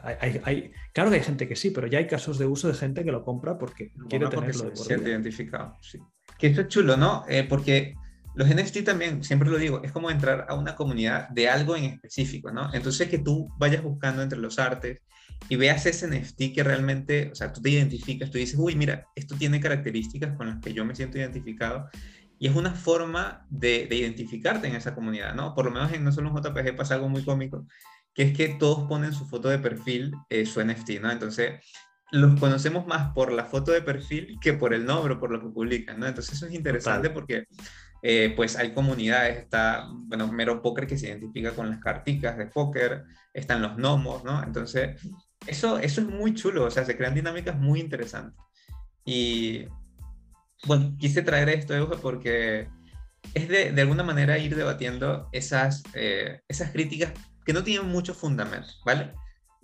Hay, 0.02 0.72
claro 0.92 1.10
que 1.10 1.16
hay 1.16 1.22
gente 1.22 1.48
que 1.48 1.56
sí, 1.56 1.70
pero 1.70 1.86
ya 1.86 1.98
hay 1.98 2.06
casos 2.06 2.38
de 2.38 2.46
uso 2.46 2.68
de 2.68 2.74
gente 2.74 3.04
que 3.04 3.12
lo 3.12 3.24
compra 3.24 3.58
porque 3.58 3.92
quiere 4.08 4.28
tenerlo 4.28 4.70
de 4.70 4.76
siente 4.76 5.10
identificado. 5.10 5.76
Sí. 5.80 5.98
Que 6.38 6.48
esto 6.48 6.62
es 6.62 6.68
chulo, 6.68 6.96
¿no? 6.96 7.24
Eh, 7.28 7.46
porque 7.48 7.94
los 8.34 8.48
NFT 8.48 8.84
también, 8.84 9.22
siempre 9.22 9.48
lo 9.48 9.58
digo, 9.58 9.82
es 9.82 9.92
como 9.92 10.10
entrar 10.10 10.46
a 10.48 10.54
una 10.54 10.74
comunidad 10.74 11.28
de 11.28 11.48
algo 11.48 11.76
en 11.76 11.84
específico, 11.84 12.50
¿no? 12.50 12.72
Entonces 12.74 13.08
que 13.08 13.18
tú 13.18 13.48
vayas 13.58 13.82
buscando 13.82 14.22
entre 14.22 14.38
los 14.38 14.58
artes 14.58 15.00
y 15.48 15.56
veas 15.56 15.84
ese 15.86 16.08
NFT 16.08 16.54
que 16.54 16.62
realmente, 16.62 17.30
o 17.30 17.34
sea, 17.34 17.52
tú 17.52 17.60
te 17.60 17.70
identificas, 17.70 18.30
tú 18.30 18.38
dices, 18.38 18.58
uy, 18.58 18.74
mira, 18.76 19.06
esto 19.14 19.36
tiene 19.36 19.60
características 19.60 20.36
con 20.36 20.48
las 20.48 20.60
que 20.60 20.72
yo 20.72 20.84
me 20.84 20.94
siento 20.94 21.18
identificado 21.18 21.88
y 22.38 22.48
es 22.48 22.56
una 22.56 22.72
forma 22.72 23.46
de, 23.50 23.86
de 23.86 23.96
identificarte 23.96 24.66
en 24.66 24.74
esa 24.74 24.94
comunidad, 24.94 25.34
¿no? 25.34 25.54
Por 25.54 25.66
lo 25.66 25.70
menos 25.70 25.92
en 25.92 26.02
No 26.02 26.10
Solo 26.10 26.30
un 26.30 26.42
JPG 26.42 26.74
pasa 26.76 26.94
algo 26.94 27.08
muy 27.08 27.24
cómico, 27.24 27.66
que 28.14 28.22
es 28.24 28.36
que 28.36 28.48
todos 28.50 28.86
ponen 28.88 29.12
su 29.12 29.26
foto 29.26 29.48
de 29.48 29.58
perfil, 29.58 30.14
eh, 30.28 30.46
su 30.46 30.60
NFT, 30.60 31.00
¿no? 31.00 31.10
Entonces, 31.10 31.60
los 32.10 32.38
conocemos 32.38 32.86
más 32.86 33.12
por 33.14 33.32
la 33.32 33.46
foto 33.46 33.72
de 33.72 33.80
perfil 33.80 34.38
que 34.40 34.52
por 34.52 34.74
el 34.74 34.84
nombre 34.84 35.16
por 35.16 35.30
lo 35.30 35.40
que 35.40 35.48
publican, 35.48 35.98
¿no? 35.98 36.06
Entonces, 36.06 36.34
eso 36.34 36.46
es 36.46 36.52
interesante 36.52 37.08
porque, 37.08 37.46
eh, 38.02 38.32
pues, 38.36 38.56
hay 38.56 38.74
comunidades, 38.74 39.38
está, 39.38 39.88
bueno, 39.90 40.30
Mero 40.30 40.60
Poker 40.60 40.86
que 40.86 40.98
se 40.98 41.08
identifica 41.08 41.52
con 41.52 41.70
las 41.70 41.78
carticas 41.78 42.36
de 42.36 42.46
póker, 42.46 43.04
están 43.32 43.62
los 43.62 43.76
gnomos, 43.76 44.24
¿no? 44.24 44.42
Entonces, 44.42 45.00
eso, 45.46 45.78
eso 45.78 46.00
es 46.02 46.06
muy 46.06 46.34
chulo, 46.34 46.64
o 46.66 46.70
sea, 46.70 46.84
se 46.84 46.96
crean 46.96 47.14
dinámicas 47.14 47.58
muy 47.58 47.80
interesantes. 47.80 48.38
Y, 49.04 49.64
bueno, 50.66 50.94
quise 50.98 51.22
traer 51.22 51.48
esto, 51.48 51.74
Euge, 51.74 51.96
porque 51.96 52.68
es 53.34 53.48
de, 53.48 53.72
de, 53.72 53.82
alguna 53.82 54.02
manera 54.02 54.38
ir 54.38 54.54
debatiendo 54.54 55.28
esas, 55.32 55.82
eh, 55.94 56.42
esas 56.48 56.70
críticas 56.72 57.12
que 57.44 57.52
no 57.52 57.62
tienen 57.62 57.88
mucho 57.88 58.14
fundamento, 58.14 58.68
¿vale? 58.84 59.12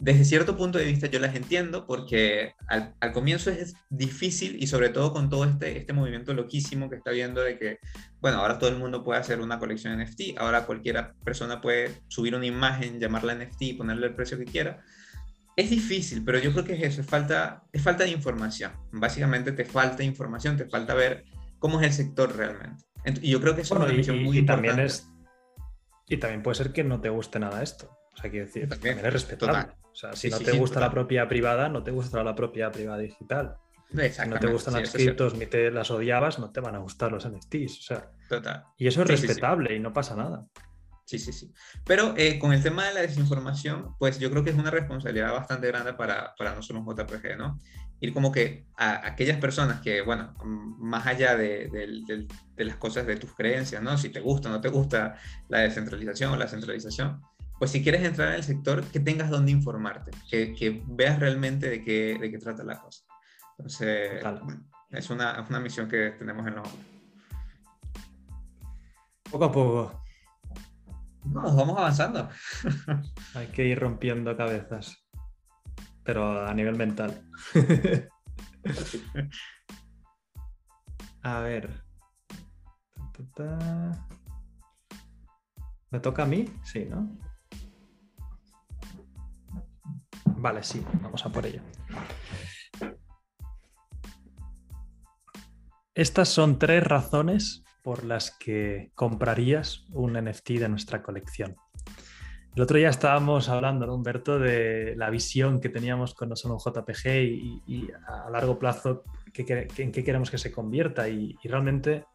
Desde 0.01 0.25
cierto 0.25 0.57
punto 0.57 0.79
de 0.79 0.85
vista 0.85 1.09
yo 1.09 1.19
las 1.19 1.35
entiendo 1.35 1.85
porque 1.85 2.55
al, 2.69 2.95
al, 3.01 3.13
comienzo 3.13 3.51
es 3.51 3.75
difícil 3.91 4.63
y 4.63 4.69
sobre 4.69 4.91
todo 4.91 5.13
con 5.13 5.29
todo 5.29 5.45
este, 5.45 5.77
este 5.77 5.93
movimiento 5.93 6.35
loquísimo 6.35 6.89
que 6.89 6.95
está 6.95 7.11
viendo 7.11 7.41
de 7.41 7.59
que, 7.59 7.79
bueno, 8.21 8.39
ahora 8.39 8.61
todo 8.61 8.71
el 8.71 8.77
mundo 8.77 9.03
puede 9.03 9.19
hacer 9.19 9.41
una 9.41 9.59
colección 9.59 10.01
NFT, 10.01 10.39
ahora 10.39 10.67
cualquier 10.67 11.15
persona 11.25 11.61
puede 11.61 12.01
subir 12.07 12.37
una 12.37 12.47
imagen, 12.47 13.01
llamarla 13.01 13.35
NFT 13.35 13.63
y 13.63 13.73
ponerle 13.73 14.07
el 14.07 14.15
precio 14.15 14.39
que 14.39 14.45
quiera. 14.45 14.85
Es 15.57 15.71
difícil, 15.71 16.23
pero 16.25 16.39
yo 16.39 16.53
creo 16.53 16.65
que 16.65 16.75
es 16.75 16.83
eso, 16.85 17.01
es 17.01 17.07
falta, 17.09 17.65
es 17.73 17.83
falta 17.83 18.05
de 18.05 18.11
información. 18.11 18.71
Básicamente 18.93 19.51
te 19.51 19.65
falta 19.65 20.05
información, 20.05 20.57
te 20.57 20.67
falta 20.67 20.95
ver 20.95 21.25
cómo 21.59 21.81
es 21.81 21.87
el 21.89 21.93
sector 21.93 22.37
realmente. 22.37 22.85
Y 23.21 23.31
yo 23.31 23.41
creo 23.41 23.57
que 23.57 23.63
eso 23.63 23.75
es 23.75 23.81
una 23.81 23.93
y, 23.93 24.25
muy 24.25 24.39
y 24.39 24.47
también 24.47 24.79
es 24.79 25.09
y 26.09 26.17
también 26.17 26.43
puede 26.43 26.57
ser 26.57 26.73
que 26.73 26.85
no 26.85 27.01
te 27.01 27.09
guste 27.09 27.39
nada 27.39 27.63
esto. 27.63 27.99
O 28.15 28.17
sea, 28.21 28.31
quiero 28.31 28.47
decir, 28.47 28.69
también, 28.69 28.99
es 28.99 29.13
respetable. 29.13 29.73
O 29.93 29.95
sea, 29.95 30.15
si 30.15 30.29
no 30.29 30.39
te 30.39 30.53
gusta 30.53 30.81
la 30.81 30.91
propiedad 30.91 31.29
privada, 31.29 31.69
no 31.69 31.83
te 31.83 31.91
gustará 31.91 32.25
la 32.25 32.35
propiedad 32.35 32.73
privada 32.73 32.99
digital. 32.99 33.57
Si 33.91 34.29
no 34.29 34.39
te 34.39 34.47
gustan 34.49 34.75
las 34.75 34.93
criptos 34.93 35.35
ni 35.35 35.47
te 35.47 35.71
las 35.71 35.91
odiabas, 35.91 36.39
no 36.39 36.51
te 36.51 36.61
van 36.61 36.75
a 36.75 36.79
gustar 36.79 37.11
los 37.11 37.27
NFTs. 37.27 37.79
O 37.79 37.83
sea, 37.83 38.11
total. 38.29 38.65
Y 38.77 38.87
eso 38.87 39.03
es 39.03 39.09
respetable 39.09 39.75
y 39.75 39.81
no 39.81 39.93
pasa 39.93 40.15
nada. 40.15 40.47
Sí, 41.05 41.19
sí, 41.19 41.33
sí. 41.33 41.51
Pero 41.87 42.13
eh, 42.19 42.39
con 42.39 42.53
el 42.53 42.63
tema 42.63 42.87
de 42.87 42.93
la 42.93 43.01
desinformación, 43.01 43.97
pues 43.99 44.19
yo 44.19 44.31
creo 44.31 44.45
que 44.45 44.51
es 44.51 44.57
una 44.57 44.71
responsabilidad 44.71 45.33
bastante 45.33 45.69
grande 45.69 45.95
para, 45.95 46.35
para 46.37 46.55
nosotros 46.55 46.85
JPG, 46.85 47.39
¿no? 47.39 47.59
Ir 48.01 48.15
como 48.15 48.31
que 48.31 48.67
a 48.77 49.07
aquellas 49.07 49.39
personas 49.39 49.81
que, 49.81 50.03
bueno, 50.03 50.35
más 50.45 51.07
allá 51.07 51.37
de, 51.37 51.69
de, 52.57 52.65
las 52.65 52.77
cosas 52.77 53.07
de 53.07 53.17
tus 53.17 53.35
creencias, 53.35 53.83
¿no? 53.83 53.97
Si 53.99 54.11
te 54.11 54.21
gusta 54.21 54.49
o 54.49 54.53
no 54.53 54.61
te 54.61 54.69
gusta 54.69 55.17
la 55.49 55.59
descentralización 55.61 56.33
o 56.33 56.37
la 56.37 56.47
centralización, 56.47 57.21
pues 57.59 57.73
si 57.73 57.83
quieres 57.83 58.05
entrar 58.05 58.29
en 58.29 58.35
el 58.37 58.45
sector, 58.45 58.85
que 58.85 59.01
tengas 59.01 59.31
donde 59.31 59.51
informarte, 59.51 60.13
que, 60.31 60.55
que 60.55 60.83
veas 60.87 61.19
realmente 61.19 61.69
de 61.69 61.83
qué, 61.83 62.17
de 62.21 62.31
qué 62.31 62.39
trata 62.39 62.63
la 62.63 62.81
cosa. 62.81 63.03
Entonces, 63.59 64.23
es 64.91 65.11
una, 65.11 65.45
una 65.49 65.61
misión 65.61 65.89
que 65.89 66.11
tenemos 66.11 66.47
en 66.47 66.57
los. 66.57 66.69
Poco 69.31 69.45
a 69.45 69.53
poco. 69.53 70.05
Vamos, 71.25 71.57
vamos 71.57 71.79
avanzando. 71.79 72.29
Hay 73.35 73.49
que 73.49 73.65
ir 73.65 73.79
rompiendo 73.79 74.37
cabezas, 74.37 74.97
pero 76.09 76.49
a 76.49 76.55
nivel 76.55 76.75
mental. 76.75 77.23
a 81.23 81.41
ver. 81.41 81.85
¿Me 85.91 86.01
toca 86.01 86.23
a 86.23 86.27
mí? 86.27 86.47
Sí, 86.65 86.87
¿no? 86.87 87.15
Vale, 90.25 90.63
sí, 90.63 90.83
vamos 91.03 91.27
a 91.27 91.29
por 91.29 91.45
ello. 91.45 91.61
Estas 95.93 96.31
son 96.31 96.59
tres 96.59 96.83
razones 96.85 97.65
por 97.83 98.03
las 98.05 98.31
que 98.31 98.93
comprarías 98.95 99.85
un 99.91 100.15
NFT 100.15 100.53
de 100.53 100.71
nuestra 100.71 101.03
colección. 101.03 101.55
El 102.59 102.63
otro 102.63 102.77
día 102.77 102.89
estábamos 102.89 103.49
hablando, 103.49 103.95
Humberto, 103.95 104.41
de 104.41 104.97
la 104.97 105.11
visión 105.11 105.61
que 105.61 105.69
teníamos 105.69 106.13
con 106.13 106.29
nosotros 106.29 106.65
JPG 106.65 107.07
y, 107.69 107.89
a 108.05 108.29
largo 108.31 108.59
plazo 108.59 109.05
en 109.33 109.93
qué 109.93 110.03
queremos 110.03 110.29
que 110.29 110.39
se 110.39 110.51
convierta. 110.51 111.09
Y, 111.09 111.39
realmente 111.45 112.07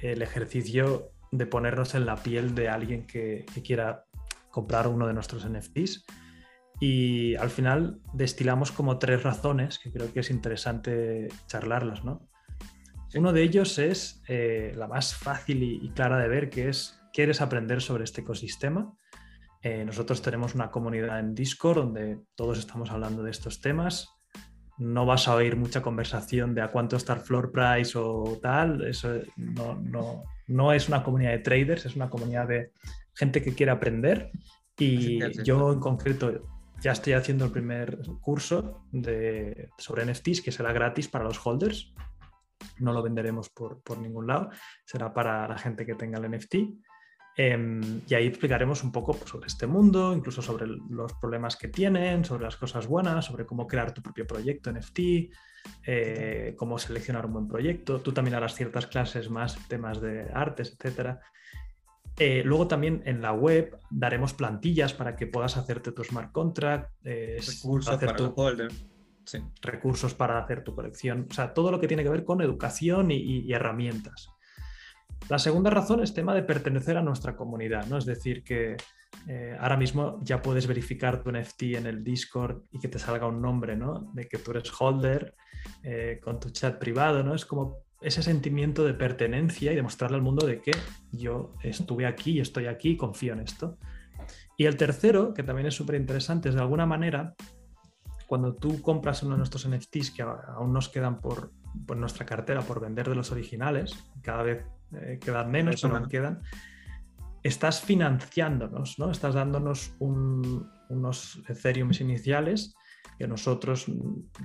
el 0.00 0.22
ejercicio 0.22 1.10
de 1.30 1.44
ponernos 1.44 1.94
en 1.94 2.06
la 2.06 2.16
piel 2.16 2.54
de 2.54 2.70
alguien 2.70 3.06
que, 3.06 3.44
quiera 3.62 4.06
comprar 4.50 4.88
uno 4.88 5.06
de 5.06 5.12
nuestros 5.12 5.46
NFTs. 5.46 6.06
Y 6.80 7.34
al 7.34 7.50
final 7.50 8.00
destilamos 8.14 8.72
como 8.72 8.98
tres 8.98 9.22
razones 9.22 9.78
que 9.78 9.92
creo 9.92 10.10
que 10.14 10.20
es 10.20 10.30
interesante 10.30 11.28
charlarlas, 11.46 12.06
¿no? 12.06 12.26
Uno 13.14 13.34
de 13.34 13.42
ellos 13.42 13.78
es 13.78 14.22
eh, 14.28 14.72
la 14.76 14.88
más 14.88 15.14
fácil 15.14 15.62
y, 15.62 15.90
clara 15.90 16.16
de 16.16 16.28
ver, 16.28 16.48
que 16.48 16.70
es, 16.70 16.98
¿quieres 17.12 17.42
aprender 17.42 17.82
sobre 17.82 18.04
este 18.04 18.22
ecosistema? 18.22 18.94
Eh, 19.64 19.82
nosotros 19.82 20.20
tenemos 20.20 20.54
una 20.54 20.70
comunidad 20.70 21.18
en 21.18 21.34
Discord 21.34 21.78
donde 21.78 22.20
todos 22.34 22.58
estamos 22.58 22.90
hablando 22.90 23.22
de 23.22 23.30
estos 23.30 23.62
temas. 23.62 24.10
No 24.76 25.06
vas 25.06 25.26
a 25.26 25.34
oír 25.34 25.56
mucha 25.56 25.80
conversación 25.80 26.54
de 26.54 26.60
a 26.60 26.70
cuánto 26.70 26.96
está 26.96 27.14
el 27.14 27.20
floor 27.20 27.50
price 27.50 27.96
o 27.96 28.38
tal. 28.42 28.86
Eso 28.86 29.22
no, 29.36 29.76
no, 29.80 30.24
no 30.48 30.72
es 30.74 30.88
una 30.88 31.02
comunidad 31.02 31.30
de 31.30 31.38
traders, 31.38 31.86
es 31.86 31.96
una 31.96 32.10
comunidad 32.10 32.46
de 32.46 32.72
gente 33.14 33.40
que 33.42 33.54
quiere 33.54 33.72
aprender. 33.72 34.30
Y 34.78 35.20
yo 35.42 35.72
en 35.72 35.80
concreto 35.80 36.42
ya 36.82 36.92
estoy 36.92 37.14
haciendo 37.14 37.46
el 37.46 37.50
primer 37.50 38.00
curso 38.20 38.84
de, 38.92 39.70
sobre 39.78 40.04
NFTs 40.04 40.42
que 40.42 40.52
será 40.52 40.74
gratis 40.74 41.08
para 41.08 41.24
los 41.24 41.40
holders 41.42 41.94
no 42.78 42.92
lo 42.92 43.02
venderemos 43.02 43.50
por, 43.50 43.98
ningún 43.98 44.26
lado, 44.26 44.50
será 44.84 45.12
para 45.12 45.48
la 45.48 45.58
gente 45.58 45.86
que 45.86 45.94
tenga 45.94 46.18
el 46.18 46.30
NFT. 46.30 46.54
Em, 47.36 48.00
y 48.06 48.14
ahí 48.14 48.26
explicaremos 48.26 48.84
un 48.84 48.92
poco 48.92 49.12
pues, 49.14 49.28
sobre 49.28 49.46
este 49.48 49.66
mundo, 49.66 50.14
incluso 50.14 50.40
sobre 50.40 50.66
los 50.66 51.12
problemas 51.14 51.56
que 51.56 51.68
tienen, 51.68 52.24
sobre 52.24 52.44
las 52.44 52.56
cosas 52.56 52.86
buenas, 52.86 53.24
sobre 53.24 53.44
cómo 53.44 53.66
crear 53.66 53.92
tu 53.92 54.02
propio 54.02 54.26
proyecto 54.26 54.70
NFT, 54.70 55.30
eh, 55.86 56.54
cómo 56.56 56.78
seleccionar 56.78 57.26
un 57.26 57.32
buen 57.32 57.48
proyecto. 57.48 58.00
Tú 58.00 58.12
también 58.12 58.36
harás 58.36 58.54
ciertas 58.54 58.86
clases 58.86 59.30
más, 59.30 59.58
temas 59.68 60.00
de 60.00 60.30
artes, 60.32 60.76
etc. 60.78 61.18
Eh, 62.18 62.42
luego 62.44 62.68
también 62.68 63.02
en 63.04 63.20
la 63.20 63.32
web 63.32 63.76
daremos 63.90 64.34
plantillas 64.34 64.92
para 64.92 65.16
que 65.16 65.26
puedas 65.26 65.56
hacerte 65.56 65.90
tu 65.90 66.04
smart 66.04 66.30
contract, 66.30 66.92
eh, 67.04 67.40
hacer 67.40 68.14
tu, 68.14 68.32
recursos 69.62 70.14
para 70.14 70.38
hacer 70.38 70.62
tu 70.62 70.74
colección, 70.74 71.26
o 71.28 71.34
sea, 71.34 71.52
todo 71.54 71.70
lo 71.70 71.80
que 71.80 71.88
tiene 71.88 72.02
que 72.02 72.10
ver 72.10 72.24
con 72.24 72.40
educación 72.40 73.10
y, 73.10 73.52
herramientas. 73.52 74.30
La 75.28 75.38
segunda 75.38 75.70
razón 75.70 76.02
es 76.02 76.12
tema 76.12 76.34
de 76.34 76.42
pertenecer 76.42 76.96
a 76.96 77.02
nuestra 77.02 77.36
comunidad, 77.36 77.86
¿no? 77.86 77.96
Es 77.96 78.04
decir, 78.04 78.44
que 78.44 78.76
eh, 79.26 79.56
ahora 79.58 79.76
mismo 79.76 80.20
ya 80.22 80.42
puedes 80.42 80.66
verificar 80.66 81.22
tu 81.22 81.32
NFT 81.32 81.62
en 81.76 81.86
el 81.86 82.04
Discord 82.04 82.62
y 82.70 82.78
que 82.78 82.88
te 82.88 82.98
salga 82.98 83.26
un 83.26 83.40
nombre, 83.40 83.76
¿no? 83.76 84.10
De 84.12 84.28
que 84.28 84.38
tú 84.38 84.50
eres 84.50 84.70
holder 84.78 85.34
eh, 85.82 86.20
con 86.22 86.38
tu 86.40 86.50
chat 86.50 86.78
privado, 86.78 87.22
¿no? 87.22 87.34
Es 87.34 87.46
como 87.46 87.84
ese 88.02 88.22
sentimiento 88.22 88.84
de 88.84 88.92
pertenencia 88.92 89.72
y 89.72 89.76
demostrarle 89.76 90.16
al 90.16 90.22
mundo 90.22 90.46
de 90.46 90.60
que 90.60 90.72
yo 91.10 91.54
estuve 91.62 92.04
aquí 92.06 92.32
y 92.32 92.40
estoy 92.40 92.66
aquí 92.66 92.90
y 92.90 92.96
confío 92.98 93.32
en 93.32 93.40
esto. 93.40 93.78
Y 94.58 94.66
el 94.66 94.76
tercero, 94.76 95.32
que 95.32 95.42
también 95.42 95.66
es 95.66 95.74
súper 95.74 95.96
interesante, 95.96 96.50
es 96.50 96.54
de 96.54 96.60
alguna 96.60 96.84
manera 96.84 97.34
cuando 98.26 98.54
tú 98.54 98.80
compras 98.82 99.22
uno 99.22 99.32
de 99.32 99.38
nuestros 99.38 99.68
NFTs 99.68 100.10
que 100.10 100.22
aún 100.22 100.72
nos 100.72 100.88
quedan 100.88 101.20
por, 101.20 101.52
nuestra 101.96 102.24
cartera 102.24 102.62
por 102.62 102.80
vender 102.80 103.08
de 103.08 103.14
los 103.14 103.30
originales, 103.32 103.94
cada 104.22 104.42
vez 104.42 104.64
eh, 105.02 105.18
quedan 105.20 105.50
menos, 105.50 105.80
pero 105.80 106.00
no 106.00 106.08
quedan, 106.08 106.40
estás 107.42 107.80
financiándonos, 107.80 108.98
¿no? 108.98 109.10
Estás 109.10 109.34
dándonos 109.34 109.94
unos 109.98 111.42
Ethereum 111.48 111.90
iniciales 112.00 112.74
que 113.18 113.28
nosotros, 113.28 113.86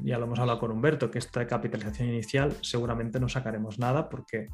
ya 0.03 0.19
lo 0.19 0.25
hemos 0.25 0.39
hablado 0.39 0.59
con 0.59 0.71
Humberto, 0.71 1.09
que 1.09 1.17
esta 1.17 1.47
capitalización 1.47 2.09
inicial 2.09 2.55
seguramente 2.61 3.19
no 3.19 3.27
sacaremos 3.27 3.79
nada 3.79 4.09
porque 4.09 4.49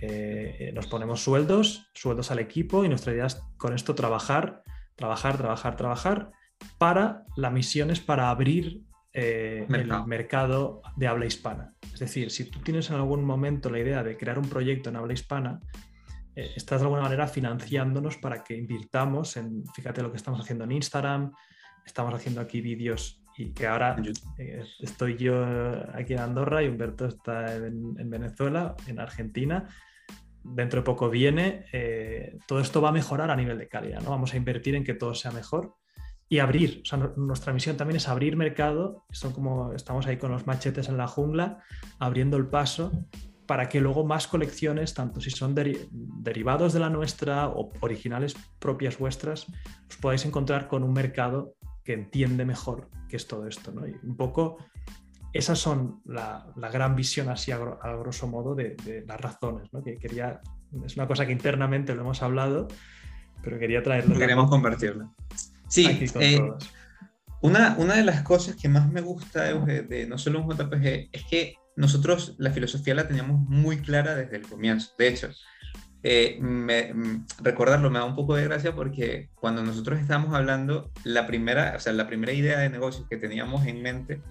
eh, 0.00 0.70
nos 0.74 0.86
ponemos 0.86 1.22
sueldos, 1.22 1.90
sueldos 1.94 2.30
al 2.30 2.38
equipo 2.38 2.84
y 2.84 2.88
nuestra 2.88 3.12
idea 3.12 3.26
es 3.26 3.42
con 3.56 3.74
esto 3.74 3.94
trabajar, 3.94 4.62
trabajar, 4.94 5.36
trabajar, 5.36 5.76
trabajar 5.76 6.30
para 6.78 7.24
la 7.36 7.50
misión 7.50 7.90
es 7.90 8.00
para 8.00 8.30
abrir 8.30 8.82
eh, 9.18 9.66
el 9.70 9.90
mercado 10.04 10.82
de 10.94 11.06
habla 11.06 11.24
hispana. 11.24 11.72
Es 11.90 12.00
decir, 12.00 12.30
si 12.30 12.50
tú 12.50 12.58
tienes 12.58 12.90
en 12.90 12.96
algún 12.96 13.24
momento 13.24 13.70
la 13.70 13.78
idea 13.78 14.02
de 14.02 14.18
crear 14.18 14.38
un 14.38 14.46
proyecto 14.46 14.90
en 14.90 14.96
habla 14.96 15.14
hispana, 15.14 15.58
eh, 16.34 16.50
estás 16.54 16.80
de 16.80 16.84
alguna 16.84 17.00
manera 17.00 17.26
financiándonos 17.26 18.18
para 18.18 18.44
que 18.44 18.54
invirtamos 18.54 19.38
en, 19.38 19.64
fíjate 19.74 20.02
lo 20.02 20.10
que 20.10 20.18
estamos 20.18 20.38
haciendo 20.38 20.64
en 20.64 20.72
Instagram, 20.72 21.32
estamos 21.86 22.12
haciendo 22.12 22.42
aquí 22.42 22.60
vídeos 22.60 23.22
y 23.38 23.54
que 23.54 23.66
ahora 23.66 23.96
eh, 24.36 24.62
estoy 24.80 25.16
yo 25.16 25.46
aquí 25.94 26.12
en 26.12 26.18
Andorra 26.18 26.62
y 26.62 26.68
Humberto 26.68 27.06
está 27.06 27.56
en, 27.56 28.10
Venezuela, 28.10 28.76
en 28.86 29.00
Argentina. 29.00 29.66
Dentro 30.44 30.80
de 30.80 30.84
poco 30.84 31.08
viene, 31.08 31.64
todo 32.46 32.60
esto 32.60 32.82
va 32.82 32.90
a 32.90 32.92
mejorar 32.92 33.30
a 33.30 33.36
nivel 33.36 33.56
de 33.56 33.66
calidad, 33.66 34.02
¿no? 34.02 34.10
Vamos 34.10 34.34
a 34.34 34.36
invertir 34.36 34.74
en 34.74 34.84
que 34.84 34.92
todo 34.92 35.14
sea 35.14 35.30
mejor 35.30 35.74
y 36.28 36.38
abrir. 36.40 36.80
O 36.82 36.84
sea, 36.84 36.98
nuestra 37.16 37.52
misión 37.52 37.76
también 37.76 37.96
es 37.96 38.08
abrir 38.08 38.36
mercado. 38.36 39.04
Son 39.10 39.32
como 39.32 39.72
estamos 39.72 40.06
ahí 40.06 40.16
con 40.16 40.30
los 40.32 40.46
machetes 40.46 40.88
en 40.88 40.96
la 40.96 41.06
jungla, 41.06 41.62
abriendo 41.98 42.36
el 42.36 42.46
paso 42.46 42.92
para 43.46 43.68
que 43.68 43.80
luego 43.80 44.04
más 44.04 44.26
colecciones, 44.26 44.92
tanto 44.92 45.20
si 45.20 45.30
son 45.30 45.54
derivados 45.54 46.72
de 46.72 46.80
la 46.80 46.90
nuestra 46.90 47.48
o 47.48 47.70
originales 47.80 48.34
propias 48.58 48.98
vuestras, 48.98 49.46
os 49.88 49.96
podáis 50.00 50.24
encontrar 50.26 50.66
con 50.68 50.82
un 50.82 50.92
mercado 50.92 51.54
que 51.84 51.92
entiende 51.92 52.44
mejor 52.44 52.90
qué 53.08 53.16
es 53.16 53.28
todo 53.28 53.46
esto. 53.46 53.70
¿no? 53.72 53.86
Y 53.86 53.94
un 54.02 54.16
poco 54.16 54.58
esas 55.32 55.58
son 55.58 56.00
la, 56.04 56.52
gran 56.72 56.96
visión 56.96 57.28
así 57.28 57.52
a, 57.52 57.58
grosso 57.58 58.26
modo 58.26 58.54
de, 58.54 59.04
las 59.06 59.20
razones. 59.20 59.72
¿no? 59.72 59.82
Que 59.82 59.96
quería, 59.96 60.40
es 60.84 60.96
una 60.96 61.06
cosa 61.06 61.24
que 61.24 61.32
internamente 61.32 61.94
lo 61.94 62.02
hemos 62.02 62.22
hablado, 62.22 62.66
pero 63.42 63.58
quería 63.58 63.82
traerlo. 63.82 64.18
Queremos 64.18 64.50
convertirlo. 64.50 65.14
Sí, 65.68 66.06
eh, 66.20 66.40
una, 67.42 67.76
una 67.78 67.94
de 67.94 68.04
las 68.04 68.22
cosas 68.22 68.56
que 68.56 68.68
más 68.68 68.90
me 68.90 69.00
gusta 69.00 69.44
de, 69.44 70.06
no 70.08 70.18
solo 70.18 70.40
un 70.40 70.50
JPG 70.50 71.10
es 71.12 71.24
que 71.28 71.54
nosotros 71.76 72.34
la 72.38 72.50
filosofía 72.50 72.94
la 72.94 73.06
teníamos 73.06 73.40
muy 73.40 73.78
clara 73.78 74.14
desde 74.14 74.36
el 74.36 74.42
comienzo. 74.42 74.92
De 74.98 75.08
hecho, 75.08 75.28
eh, 76.02 76.38
mm, 76.40 77.26
recordarlo 77.42 77.90
me 77.90 77.98
da 77.98 78.04
un 78.04 78.14
poco 78.14 78.34
de 78.34 78.44
gracia 78.44 78.74
porque 78.74 79.28
cuando 79.34 79.62
nosotros 79.62 79.98
estábamos 79.98 80.34
hablando, 80.34 80.90
la 81.04 81.26
primera, 81.26 81.74
o 81.76 81.80
sea, 81.80 81.92
la 81.92 82.06
primera 82.06 82.32
idea 82.32 82.58
de 82.58 82.70
negocio 82.70 83.06
que 83.08 83.16
teníamos 83.16 83.66
en 83.66 83.82
mente 83.82 84.22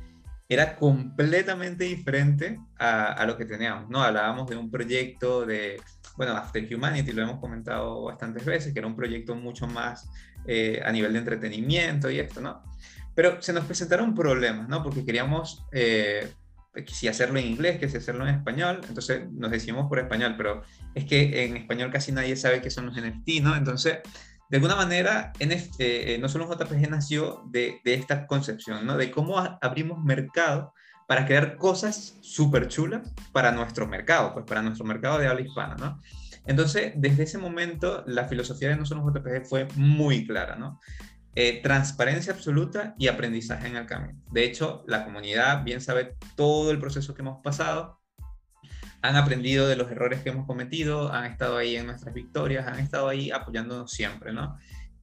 era 0.47 0.75
completamente 0.75 1.85
diferente 1.85 2.59
a, 2.77 3.11
a, 3.13 3.25
lo 3.25 3.35
que 3.35 3.45
teníamos, 3.45 3.89
¿no? 3.89 4.03
Hablábamos 4.03 4.47
de 4.47 4.55
un 4.55 4.69
proyecto 4.69 5.45
de 5.45 5.77
bueno, 6.17 6.33
After 6.33 6.67
Humanity 6.73 7.11
lo 7.11 7.23
hemos 7.23 7.39
comentado 7.39 8.03
bastantes 8.03 8.45
veces, 8.45 8.73
que 8.73 8.79
era 8.79 8.87
un 8.87 8.95
proyecto 8.95 9.35
mucho 9.35 9.67
más 9.67 10.09
eh, 10.47 10.81
a 10.83 10.91
nivel 10.91 11.13
de 11.13 11.19
entretenimiento 11.19 12.09
y 12.09 12.19
esto, 12.19 12.41
¿no? 12.41 12.63
Pero 13.13 13.41
se 13.41 13.53
nos 13.53 13.65
presentaron 13.65 14.13
problemas, 14.13 14.67
¿no? 14.67 14.83
Porque 14.83 15.05
queríamos 15.05 15.65
eh, 15.71 16.29
si 16.87 17.07
hacerlo 17.07 17.39
en 17.39 17.47
inglés, 17.47 17.79
que 17.79 17.89
si 17.89 17.97
hacerlo 17.97 18.27
en 18.27 18.35
español, 18.35 18.81
entonces 18.87 19.31
nos 19.31 19.51
decimos 19.51 19.87
por 19.87 19.99
español, 19.99 20.35
pero 20.37 20.63
es 20.93 21.05
que 21.05 21.45
en 21.45 21.57
español 21.57 21.91
casi 21.91 22.11
nadie 22.11 22.35
sabe 22.35 22.61
qué 22.61 22.69
son 22.69 22.87
los 22.87 22.95
NFT, 22.95 23.41
¿no? 23.41 23.55
Entonces, 23.55 23.99
de 24.49 24.57
alguna 24.57 24.75
manera, 24.75 25.31
en 25.39 25.51
este, 25.51 26.17
no 26.19 26.29
solo 26.29 26.47
JPG 26.51 26.89
nació 26.89 27.43
de, 27.47 27.79
de, 27.83 27.93
esta 27.93 28.27
concepción, 28.27 28.85
¿no? 28.85 28.97
De 28.97 29.09
cómo 29.09 29.39
abrimos 29.61 30.03
mercado 30.03 30.73
para 31.07 31.25
crear 31.25 31.57
cosas 31.57 32.17
súper 32.21 32.67
chulas 32.67 33.13
para 33.31 33.51
nuestro 33.51 33.87
mercado, 33.87 34.33
pues 34.33 34.45
para 34.45 34.61
nuestro 34.61 34.85
mercado 34.85 35.19
de 35.19 35.27
habla 35.27 35.41
hispana, 35.41 35.75
¿no? 35.75 35.99
Entonces, 36.47 36.93
desde 36.95 37.23
ese 37.23 37.37
momento, 37.37 38.03
la 38.07 38.27
filosofía 38.27 38.69
de 38.69 38.77
nosotros 38.77 39.13
JPG 39.13 39.45
fue 39.45 39.67
muy 39.75 40.25
clara, 40.25 40.55
¿no? 40.55 40.79
Eh, 41.35 41.61
transparencia 41.61 42.31
absoluta 42.31 42.95
y 42.97 43.07
aprendizaje 43.07 43.67
en 43.67 43.75
el 43.75 43.85
camino. 43.85 44.21
De 44.31 44.45
hecho, 44.45 44.83
la 44.87 45.03
comunidad 45.03 45.63
bien 45.63 45.81
sabe 45.81 46.15
todo 46.35 46.71
el 46.71 46.79
proceso 46.79 47.13
que 47.13 47.21
hemos 47.21 47.41
pasado, 47.43 47.99
han 49.01 49.15
aprendido 49.15 49.67
de 49.67 49.75
los 49.75 49.91
errores 49.91 50.21
que 50.21 50.29
hemos 50.29 50.47
cometido, 50.47 51.11
han 51.11 51.25
estado 51.25 51.57
ahí 51.57 51.75
en 51.75 51.85
nuestras 51.87 52.13
victorias, 52.13 52.65
han 52.67 52.79
estado 52.79 53.07
ahí 53.07 53.31
apoyándonos 53.31 53.91
siempre, 53.91 54.33
¿no? 54.33 54.57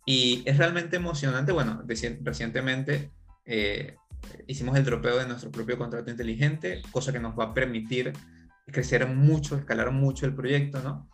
Y 0.05 0.43
es 0.45 0.57
realmente 0.59 0.97
emocionante, 0.97 1.53
bueno, 1.53 1.85
recientemente 1.87 3.13
eh, 3.45 3.97
hicimos 4.47 4.77
el 4.77 4.85
dropeo 4.85 5.19
de 5.19 5.27
nuestro 5.27 5.51
propio 5.53 5.79
contrato 5.79 6.11
inteligente, 6.11 6.83
cosa 6.91 7.13
que 7.13 7.21
nos 7.21 7.39
va 7.39 7.45
a 7.45 7.55
permitir 7.55 8.13
crecer 8.67 9.07
mucho, 9.07 9.57
escalar 9.57 9.93
mucho 9.93 10.27
el 10.27 10.35
proyecto, 10.35 10.83
¿no? 10.83 11.09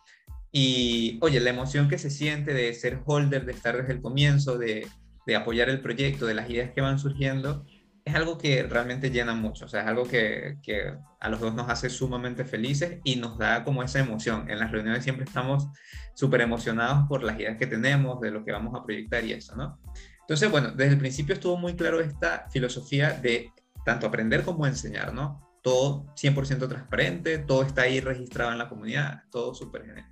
Y 0.51 1.19
oye, 1.21 1.41
la 1.41 1.51
emoción 1.51 1.89
que 1.89 1.99
se 1.99 2.11
siente 2.11 2.55
de 2.55 2.73
ser 2.75 3.01
holder, 3.05 3.45
de 3.45 3.53
estar 3.53 3.77
desde 3.77 3.93
el 3.93 4.01
comienzo, 4.01 4.59
de, 4.59 4.87
de 5.27 5.37
apoyar 5.37 5.69
el 5.69 5.81
proyecto, 5.81 6.27
de 6.27 6.35
las 6.35 6.49
ideas 6.49 6.71
que 6.73 6.81
van 6.81 6.99
surgiendo, 6.99 7.67
es 8.09 8.15
algo 8.15 8.39
que 8.39 8.63
realmente 8.63 9.11
llena 9.11 9.35
mucho, 9.35 9.67
o 9.67 9.69
sea, 9.69 9.83
es 9.83 9.87
algo 9.87 10.05
que, 10.05 10.57
que, 10.63 10.95
a 11.21 11.29
los 11.29 11.41
dos 11.41 11.55
nos 11.55 11.69
hace 11.69 11.91
sumamente 11.91 12.45
felices 12.45 13.01
y 13.05 13.17
nos 13.17 13.37
da 13.37 13.65
como 13.65 13.83
esa 13.83 13.99
emoción. 13.99 14.49
En 14.49 14.59
las 14.59 14.73
reuniones 14.73 15.05
siempre 15.05 15.25
estamos 15.25 15.67
súper 16.15 16.41
emocionados 16.41 17.07
por 17.09 17.23
las 17.23 17.39
ideas 17.39 17.59
que 17.59 17.67
tenemos, 17.67 18.21
de 18.21 18.31
lo 18.31 18.45
que 18.45 18.53
vamos 18.53 18.75
a 18.75 18.85
proyectar 18.85 19.25
y 19.25 19.33
eso, 19.35 19.55
¿no? 19.57 19.79
Entonces, 20.21 20.51
bueno, 20.51 20.71
desde 20.71 20.93
el 20.93 20.99
principio 20.99 21.35
estuvo 21.35 21.57
muy 21.57 21.75
claro 21.75 22.01
esta 22.01 22.49
filosofía 22.51 23.13
de 23.13 23.53
tanto 23.85 24.07
aprender 24.07 24.43
como 24.43 24.67
enseñar, 24.67 25.13
¿no? 25.13 25.47
Todo 25.63 26.07
100% 26.15 26.69
transparente, 26.69 27.39
todo 27.39 27.63
está 27.63 27.83
ahí 27.83 28.01
registrado 28.01 28.53
en 28.53 28.59
la 28.59 28.69
comunidad, 28.69 29.23
todo 29.31 29.55
súper 29.55 29.85
genial. 29.87 30.07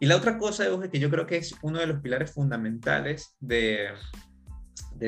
Y 0.00 0.06
la 0.06 0.16
otra 0.16 0.38
cosa, 0.38 0.66
Euge, 0.66 0.90
que 0.90 1.00
yo 1.00 1.10
creo 1.10 1.26
que 1.26 1.36
es 1.36 1.54
uno 1.62 1.78
de 1.78 1.86
los 1.86 2.00
pilares 2.00 2.32
fundamentales 2.32 3.36
de, 3.40 3.88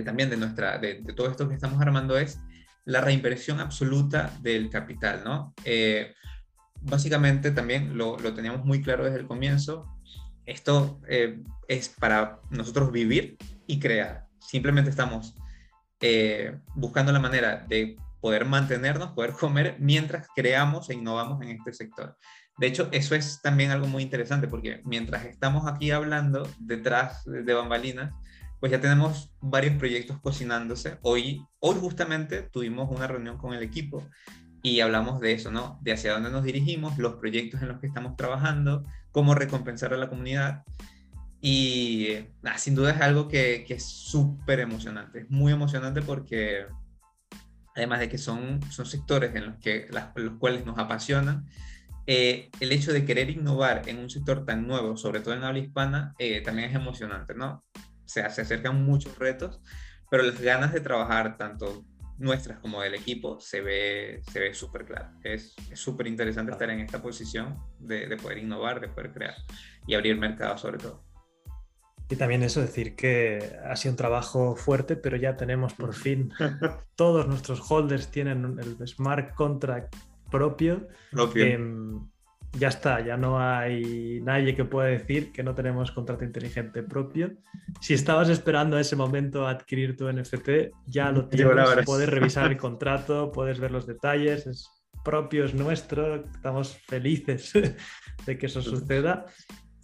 también 0.05 0.31
de, 0.31 0.37
nuestra, 0.37 0.79
de, 0.79 0.97
todo 1.15 1.31
esto 1.31 1.49
que 1.49 1.55
estamos 1.55 1.81
armando 1.81 2.19
es 2.19 2.41
la 2.85 3.01
reinversión 3.01 3.61
absoluta 3.61 4.33
del 4.41 4.69
capital, 4.69 5.23
¿no? 5.25 5.55
Eh, 5.65 6.15
básicamente 6.81 7.51
también 7.51 7.97
lo, 7.97 8.19
lo, 8.19 8.35
teníamos 8.35 8.65
muy 8.65 8.83
claro 8.83 9.05
desde 9.05 9.21
el 9.21 9.27
comienzo. 9.27 9.87
Esto 10.45 11.01
eh, 11.09 11.43
es 11.69 11.89
para 11.89 12.41
nosotros 12.51 12.91
vivir 12.91 13.37
y 13.67 13.79
crear. 13.79 14.27
Simplemente 14.41 14.91
estamos 14.91 15.37
eh, 16.01 16.59
buscando 16.75 17.13
la 17.13 17.21
manera 17.21 17.65
de 17.69 17.97
poder 18.21 18.45
mantenernos, 18.45 19.13
poder 19.13 19.33
comer 19.33 19.77
mientras 19.79 20.27
creamos 20.35 20.91
e 20.91 20.95
innovamos 20.95 21.43
en 21.43 21.51
este 21.51 21.73
sector. 21.73 22.17
De 22.61 22.67
hecho, 22.67 22.91
eso 22.93 23.15
es 23.15 23.41
también 23.41 23.71
algo 23.71 23.87
muy 23.87 24.03
interesante 24.03 24.47
porque 24.47 24.83
mientras 24.85 25.25
estamos 25.25 25.67
aquí 25.67 25.93
hablando 25.93 26.47
detrás 26.59 27.25
de 27.25 27.55
bambalinas, 27.55 28.13
pues 28.61 28.71
ya 28.71 28.83
tenemos 28.83 29.33
varios 29.41 29.77
proyectos 29.77 30.21
cocinándose. 30.21 30.99
Hoy, 31.01 31.43
hoy 31.61 31.77
justamente 31.81 32.43
tuvimos 32.43 32.91
una 32.91 33.07
reunión 33.07 33.39
con 33.39 33.55
el 33.55 33.63
equipo 33.63 34.07
y 34.63 34.81
hablamos 34.81 35.21
de 35.21 35.33
eso, 35.33 35.51
¿no? 35.51 35.79
De 35.81 35.93
hacia 35.93 36.13
dónde 36.13 36.31
nos 36.31 36.45
dirigimos, 36.45 36.99
los 36.99 37.15
proyectos 37.15 37.63
en 37.63 37.69
los 37.69 37.81
que 37.81 37.87
estamos 37.87 38.15
trabajando, 38.17 38.85
cómo 39.11 39.35
recompensar 39.35 39.95
a 39.95 39.97
la 39.97 40.11
comunidad. 40.11 40.63
Y 41.41 42.09
ah, 42.45 42.59
sin 42.59 42.75
duda 42.75 42.91
es 42.93 43.01
algo 43.01 43.27
que, 43.27 43.65
es 43.71 43.85
súper 43.85 44.61
emocionante, 44.61 45.21
es 45.21 45.31
muy 45.31 45.55
emocionante 45.55 46.03
porque 46.03 46.67
además 47.75 48.01
de 48.01 48.11
que 48.11 48.19
son, 48.19 48.61
son 48.71 48.85
sectores 48.85 49.35
en 49.35 49.47
los, 49.47 49.57
que, 49.57 49.89
los 50.17 50.35
cuales 50.35 50.67
nos 50.67 50.79
apasionan, 50.79 51.47
eh, 52.13 52.51
el 52.59 52.73
hecho 52.73 52.93
de 52.93 53.05
querer 53.05 53.31
innovar 53.31 53.83
en 53.87 53.99
un 53.99 54.11
sector 54.11 54.45
tan 54.45 54.67
nuevo, 54.67 54.97
sobre 54.97 55.21
todo 55.21 55.33
en 55.35 55.45
habla 55.45 55.61
hispana, 55.61 56.13
eh, 56.19 56.41
también 56.41 56.69
es 56.69 56.75
emocionante, 56.75 57.35
¿no? 57.37 57.65
se, 58.05 58.29
se 58.31 58.41
acercan 58.41 58.83
muchos 58.83 59.17
retos, 59.17 59.61
pero 60.11 60.25
las 60.25 60.41
ganas 60.41 60.73
de 60.73 60.81
trabajar, 60.81 61.37
tanto 61.37 61.85
nuestras 62.19 62.59
como 62.59 62.83
del 62.83 62.97
equipo, 62.97 63.39
se 63.39 63.61
ve 63.61 64.23
se 64.29 64.41
ve 64.41 64.55
súper 64.55 64.87
claro. 64.87 65.11
Es 65.23 65.55
súper 65.75 66.09
interesante 66.09 66.51
estar 66.51 66.69
en 66.71 66.81
esta 66.81 67.01
posición 67.01 67.57
de, 67.79 68.09
de, 68.09 68.17
poder 68.17 68.39
innovar, 68.39 68.81
de 68.81 68.89
poder 68.89 69.13
crear 69.13 69.35
y 69.87 69.95
abrir 69.95 70.19
mercado 70.19 70.59
sobre 70.59 70.79
todo. 70.79 71.05
Y 72.09 72.17
también 72.17 72.43
eso, 72.43 72.61
decir 72.61 72.97
que 72.97 73.57
ha 73.65 73.77
sido 73.77 73.93
un 73.93 73.97
trabajo 73.97 74.57
fuerte, 74.57 74.97
pero 74.97 75.17
ya 75.17 75.37
tenemos 75.37 75.75
por 75.75 75.95
fin, 76.05 76.33
todos 76.97 77.29
nuestros 77.29 77.71
holders 77.71 78.11
tienen 78.11 78.59
el 78.59 78.89
smart 78.89 79.33
contract 79.37 79.95
propio. 80.31 80.89
propio. 81.11 81.45
Eh, 81.45 81.59
ya 82.59 82.69
está, 82.69 83.05
ya 83.05 83.17
no 83.17 83.39
hay 83.39 84.21
nadie 84.23 84.57
que 84.57 84.65
pueda 84.65 84.89
decir 84.89 85.31
que 85.33 85.43
no 85.43 85.55
tenemos 85.55 85.93
contrato 85.93 86.25
inteligente 86.25 86.83
propio. 86.83 87.33
Si 87.81 87.95
estabas 87.95 88.29
esperando 88.29 88.79
ese 88.79 88.97
momento 88.97 89.47
a 89.47 89.51
adquirir 89.51 89.97
tu 89.97 90.11
NFT, 90.11 90.73
ya 90.87 91.13
lo 91.13 91.29
tienes, 91.29 91.85
puedes 91.85 92.09
revisar 92.09 92.51
el 92.51 92.57
contrato, 92.59 93.31
puedes 93.33 93.61
ver 93.61 93.71
los 93.71 93.87
detalles, 93.87 94.47
es 94.47 94.69
propio, 95.05 95.45
es 95.45 95.55
nuestro, 95.55 96.17
estamos 96.17 96.77
felices 96.87 97.53
de 98.27 98.39
que 98.39 98.47
eso 98.47 98.63
suceda. 98.63 99.27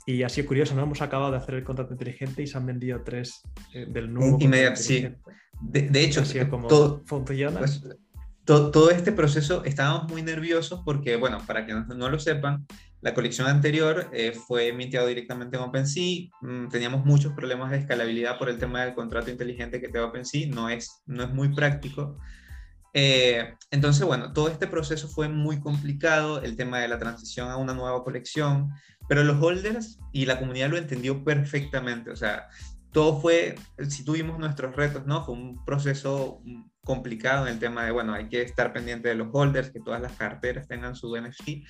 Y 0.09 0.23
así 0.23 0.41
es 0.41 0.47
curioso, 0.47 0.75
¿no? 0.75 0.83
Hemos 0.83 1.03
acabado 1.03 1.33
de 1.33 1.39
hacer 1.39 1.57
el 1.57 1.65
contrato 1.65 1.93
inteligente 1.93 2.43
y 2.43 2.47
se 2.47 2.57
han 2.57 2.67
vendido 2.67 3.03
tres 3.03 3.43
eh, 3.75 3.87
del 3.89 4.13
nuevo. 4.13 4.39
sí. 4.77 5.09
De, 5.59 6.05
hecho, 6.05 6.23
como 6.51 6.69
todo, 6.69 7.03
funciona. 7.07 7.61
Pues, 7.61 7.83
todo, 8.47 8.91
este 8.91 9.11
proceso 9.11 9.65
estábamos 9.65 10.09
muy 10.11 10.23
nerviosos 10.23 10.81
porque, 10.85 11.17
bueno, 11.17 11.43
para 11.47 11.67
que 11.67 11.75
no, 11.75 12.09
lo 12.09 12.19
sepan, 12.21 12.65
la 13.01 13.13
colección 13.13 13.49
anterior 13.49 14.09
eh, 14.13 14.33
fue 14.33 14.73
mintiado 14.73 15.09
directamente 15.09 15.57
en 15.57 15.65
OpenSea. 15.65 16.31
Mm, 16.41 16.69
teníamos 16.69 17.05
muchos 17.05 17.33
problemas 17.33 17.73
de 17.73 17.79
escalabilidad 17.79 18.39
por 18.39 18.49
el 18.49 18.59
tema 18.59 18.85
del 18.85 18.95
contrato 18.95 19.31
inteligente 19.31 19.81
que 19.81 19.89
te 19.89 19.99
da 19.99 20.07
OpenSea. 20.07 20.49
No 20.49 20.69
es, 20.69 21.03
no 21.07 21.25
es 21.25 21.31
muy 21.31 21.55
práctico. 21.55 22.19
Eh, 22.95 23.55
entonces, 23.73 24.07
bueno, 24.07 24.33
todo 24.33 24.49
este 24.49 24.69
proceso 24.69 25.09
fue 25.09 25.29
muy 25.29 25.61
complicado, 25.61 26.41
el 26.41 26.57
tema 26.57 26.79
de 26.79 26.89
la 26.89 26.99
transición 26.99 27.51
a 27.51 27.57
una 27.57 27.75
nueva 27.75 28.03
colección, 28.05 28.71
pero 29.09 29.25
los 29.25 29.43
holders 29.43 29.99
y 30.13 30.25
la 30.25 30.39
comunidad 30.39 30.71
lo 30.71 30.79
entendió 30.79 31.25
perfectamente. 31.25 32.11
O 32.11 32.17
sea, 32.17 32.47
todo 32.93 33.21
fue, 33.21 33.57
si 33.89 34.05
tuvimos 34.05 34.39
nuestros 34.39 34.75
retos, 34.77 35.05
¿no? 35.05 35.25
Fue 35.25 35.35
un 35.35 35.65
proceso 35.65 36.41
complicado 36.87 37.47
en 37.47 37.55
el 37.55 37.59
tema 37.59 37.84
de, 37.84 37.91
bueno, 37.91 38.14
hay 38.14 38.28
que 38.28 38.41
estar 38.43 38.72
pendiente 38.72 39.09
de 39.09 39.16
los 39.16 39.28
holders, 39.32 39.70
que 39.70 39.80
todas 39.80 40.01
las 40.01 40.12
carteras 40.12 40.68
tengan 40.68 40.95
su 40.95 41.14
NFT. 41.16 41.66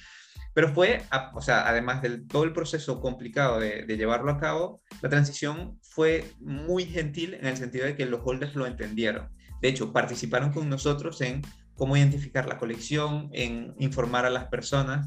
Pero 0.53 0.73
fue, 0.75 1.03
o 1.33 1.41
sea, 1.41 1.67
además 1.67 2.03
de 2.03 2.19
todo 2.19 2.45
el 2.45 2.53
proceso 2.53 3.01
complicado 3.01 3.59
de, 3.59 3.85
llevarlo 3.87 4.31
a 4.31 4.39
cabo, 4.39 4.83
la 5.01 5.09
transición 5.09 5.79
fue 5.83 6.31
muy 6.39 6.85
gentil 6.85 7.35
en 7.35 7.47
el 7.47 7.57
sentido 7.57 7.87
de 7.87 7.97
que 7.97 8.05
los 8.05 8.21
holders 8.25 8.55
lo 8.55 8.67
entendieron. 8.67 9.29
De 9.63 9.69
hecho, 9.69 9.93
participaron 9.93 10.53
con 10.53 10.69
nosotros 10.69 11.21
en 11.23 11.41
cómo 11.75 11.97
identificar 11.97 12.47
la 12.47 12.59
colección, 12.59 13.31
en 13.33 13.75
informar 13.79 14.27
a 14.27 14.31
las 14.31 14.47
personas. 14.49 15.07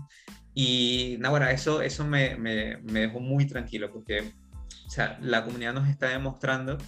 Y, 0.55 1.20
ahora 1.24 1.51
eso, 1.51 1.84
eso 1.84 2.03
me, 2.03 2.36
me, 2.36 2.78
me 2.78 3.01
dejó 3.01 3.20
muy 3.20 3.45
tranquilo 3.45 3.91
porque, 3.91 4.34
o 4.88 4.89
sea, 4.89 5.20
la 5.22 5.45
comunidad 5.45 5.74
nos 5.74 5.88
está 5.88 6.10
demostrando 6.10 6.80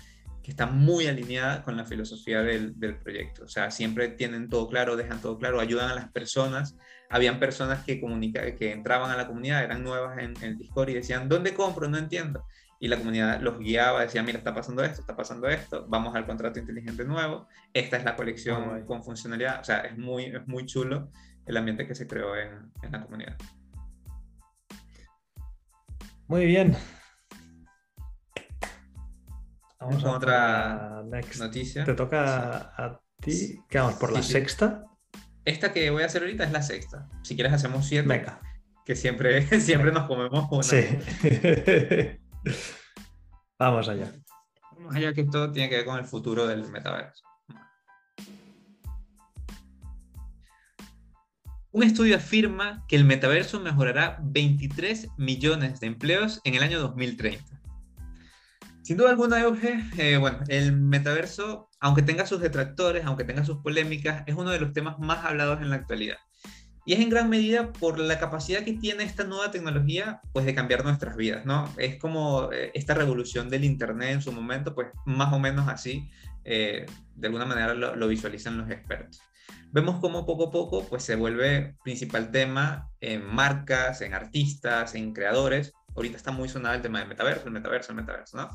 que 0.43 0.51
está 0.51 0.65
muy 0.65 1.07
alineada 1.07 1.63
con 1.63 1.77
la 1.77 1.85
filosofía 1.85 2.41
del, 2.41 2.79
del, 2.79 2.97
proyecto. 2.97 3.43
O 3.43 3.47
sea, 3.47 3.69
siempre 3.69 4.09
tienen 4.09 4.49
todo 4.49 4.67
claro, 4.67 4.95
dejan 4.95 5.21
todo 5.21 5.37
claro, 5.37 5.59
ayudan 5.59 5.89
a 5.89 5.95
las 5.95 6.11
personas. 6.11 6.77
Habían 7.09 7.39
personas 7.39 7.83
que, 7.83 8.01
comunica, 8.01 8.55
que 8.55 8.71
entraban 8.71 9.11
a 9.11 9.17
la 9.17 9.27
comunidad, 9.27 9.63
eran 9.63 9.83
nuevas 9.83 10.17
en, 10.17 10.33
el 10.41 10.57
Discord 10.57 10.89
y 10.89 10.93
decían, 10.95 11.29
¿dónde 11.29 11.53
compro? 11.53 11.87
No 11.87 11.97
entiendo. 11.97 12.45
Y 12.79 12.87
la 12.87 12.97
comunidad 12.97 13.39
los 13.41 13.59
guiaba, 13.59 14.01
decía, 14.01 14.23
mira, 14.23 14.39
está 14.39 14.55
pasando 14.55 14.83
esto, 14.83 15.01
está 15.01 15.15
pasando 15.15 15.47
esto, 15.47 15.85
vamos 15.87 16.15
al 16.15 16.25
contrato 16.25 16.57
inteligente 16.57 17.05
nuevo, 17.05 17.47
esta 17.73 17.97
es 17.97 18.03
la 18.03 18.15
colección 18.15 18.85
con 18.87 19.03
funcionalidad. 19.03 19.59
O 19.61 19.63
sea, 19.63 19.81
es 19.81 19.95
muy, 19.97 20.25
es 20.25 20.47
muy 20.47 20.65
chulo 20.65 21.11
el 21.45 21.57
ambiente 21.57 21.85
que 21.85 21.93
se 21.93 22.07
creó 22.07 22.35
en, 22.35 22.71
en 22.81 22.91
la 22.91 23.03
comunidad. 23.03 23.37
Muy 26.27 26.45
bien, 26.45 26.75
Vamos 29.81 30.05
a 30.05 30.11
otra 30.11 31.03
noticia. 31.39 31.83
Te 31.83 31.95
toca 31.95 32.71
a 32.77 33.01
ti. 33.19 33.59
¿Qué 33.67 33.79
vamos? 33.79 33.95
¿Por 33.95 34.11
la 34.11 34.21
sexta? 34.21 34.85
Esta 35.43 35.73
que 35.73 35.89
voy 35.89 36.03
a 36.03 36.05
hacer 36.05 36.21
ahorita 36.21 36.43
es 36.43 36.51
la 36.51 36.61
sexta. 36.61 37.09
Si 37.23 37.33
quieres 37.33 37.51
hacemos 37.51 37.87
siete. 37.87 38.07
Venga. 38.07 38.39
que 38.85 38.95
siempre, 38.95 39.41
siempre 39.59 39.91
nos 39.91 40.07
comemos 40.07 40.47
una. 40.51 40.61
Sí. 40.61 40.85
Vamos 43.57 43.89
allá. 43.89 44.11
Vamos 44.77 44.95
allá 44.95 45.13
que 45.13 45.23
todo 45.23 45.51
tiene 45.51 45.67
que 45.69 45.77
ver 45.77 45.85
con 45.85 45.97
el 45.97 46.05
futuro 46.05 46.45
del 46.45 46.69
metaverso. 46.69 47.23
Un 51.71 51.83
estudio 51.83 52.17
afirma 52.17 52.85
que 52.87 52.97
el 52.97 53.05
metaverso 53.05 53.59
mejorará 53.59 54.19
23 54.21 55.07
millones 55.17 55.79
de 55.79 55.87
empleos 55.87 56.39
en 56.43 56.53
el 56.53 56.61
año 56.61 56.79
2030. 56.79 57.50
Sin 58.83 58.97
duda 58.97 59.11
alguna, 59.11 59.39
Euge, 59.39 59.83
eh, 59.97 60.17
bueno, 60.17 60.39
el 60.47 60.73
metaverso, 60.73 61.69
aunque 61.79 62.01
tenga 62.01 62.25
sus 62.25 62.41
detractores, 62.41 63.05
aunque 63.05 63.23
tenga 63.23 63.45
sus 63.45 63.57
polémicas, 63.57 64.23
es 64.25 64.35
uno 64.35 64.49
de 64.49 64.59
los 64.59 64.73
temas 64.73 64.97
más 64.97 65.23
hablados 65.23 65.61
en 65.61 65.69
la 65.69 65.75
actualidad. 65.75 66.17
Y 66.83 66.93
es 66.93 66.99
en 66.99 67.11
gran 67.11 67.29
medida 67.29 67.71
por 67.73 67.99
la 67.99 68.17
capacidad 68.17 68.63
que 68.63 68.73
tiene 68.73 69.03
esta 69.03 69.23
nueva 69.23 69.51
tecnología, 69.51 70.19
pues 70.33 70.47
de 70.47 70.55
cambiar 70.55 70.83
nuestras 70.83 71.15
vidas, 71.15 71.45
¿no? 71.45 71.71
Es 71.77 71.99
como 71.99 72.51
eh, 72.51 72.71
esta 72.73 72.95
revolución 72.95 73.49
del 73.49 73.65
Internet 73.65 74.09
en 74.13 74.21
su 74.23 74.31
momento, 74.31 74.73
pues 74.73 74.87
más 75.05 75.31
o 75.31 75.39
menos 75.39 75.67
así, 75.67 76.09
eh, 76.43 76.87
de 77.15 77.27
alguna 77.27 77.45
manera 77.45 77.75
lo, 77.75 77.95
lo, 77.95 78.07
visualizan 78.07 78.57
los 78.57 78.71
expertos. 78.71 79.21
Vemos 79.71 79.99
cómo 79.99 80.25
poco 80.25 80.47
a 80.47 80.51
poco, 80.51 80.85
pues 80.89 81.03
se 81.03 81.15
vuelve 81.15 81.75
principal 81.83 82.31
tema 82.31 82.89
en 82.99 83.23
marcas, 83.25 84.01
en 84.01 84.15
artistas, 84.15 84.95
en 84.95 85.13
creadores. 85.13 85.73
Ahorita 85.95 86.17
está 86.17 86.31
muy 86.31 86.49
sonado 86.49 86.75
el 86.75 86.81
tema 86.81 86.99
del 86.99 87.07
metaverso, 87.07 87.45
el 87.47 87.53
metaverso, 87.53 87.91
el 87.91 87.97
metaverso, 87.97 88.37
¿no? 88.37 88.49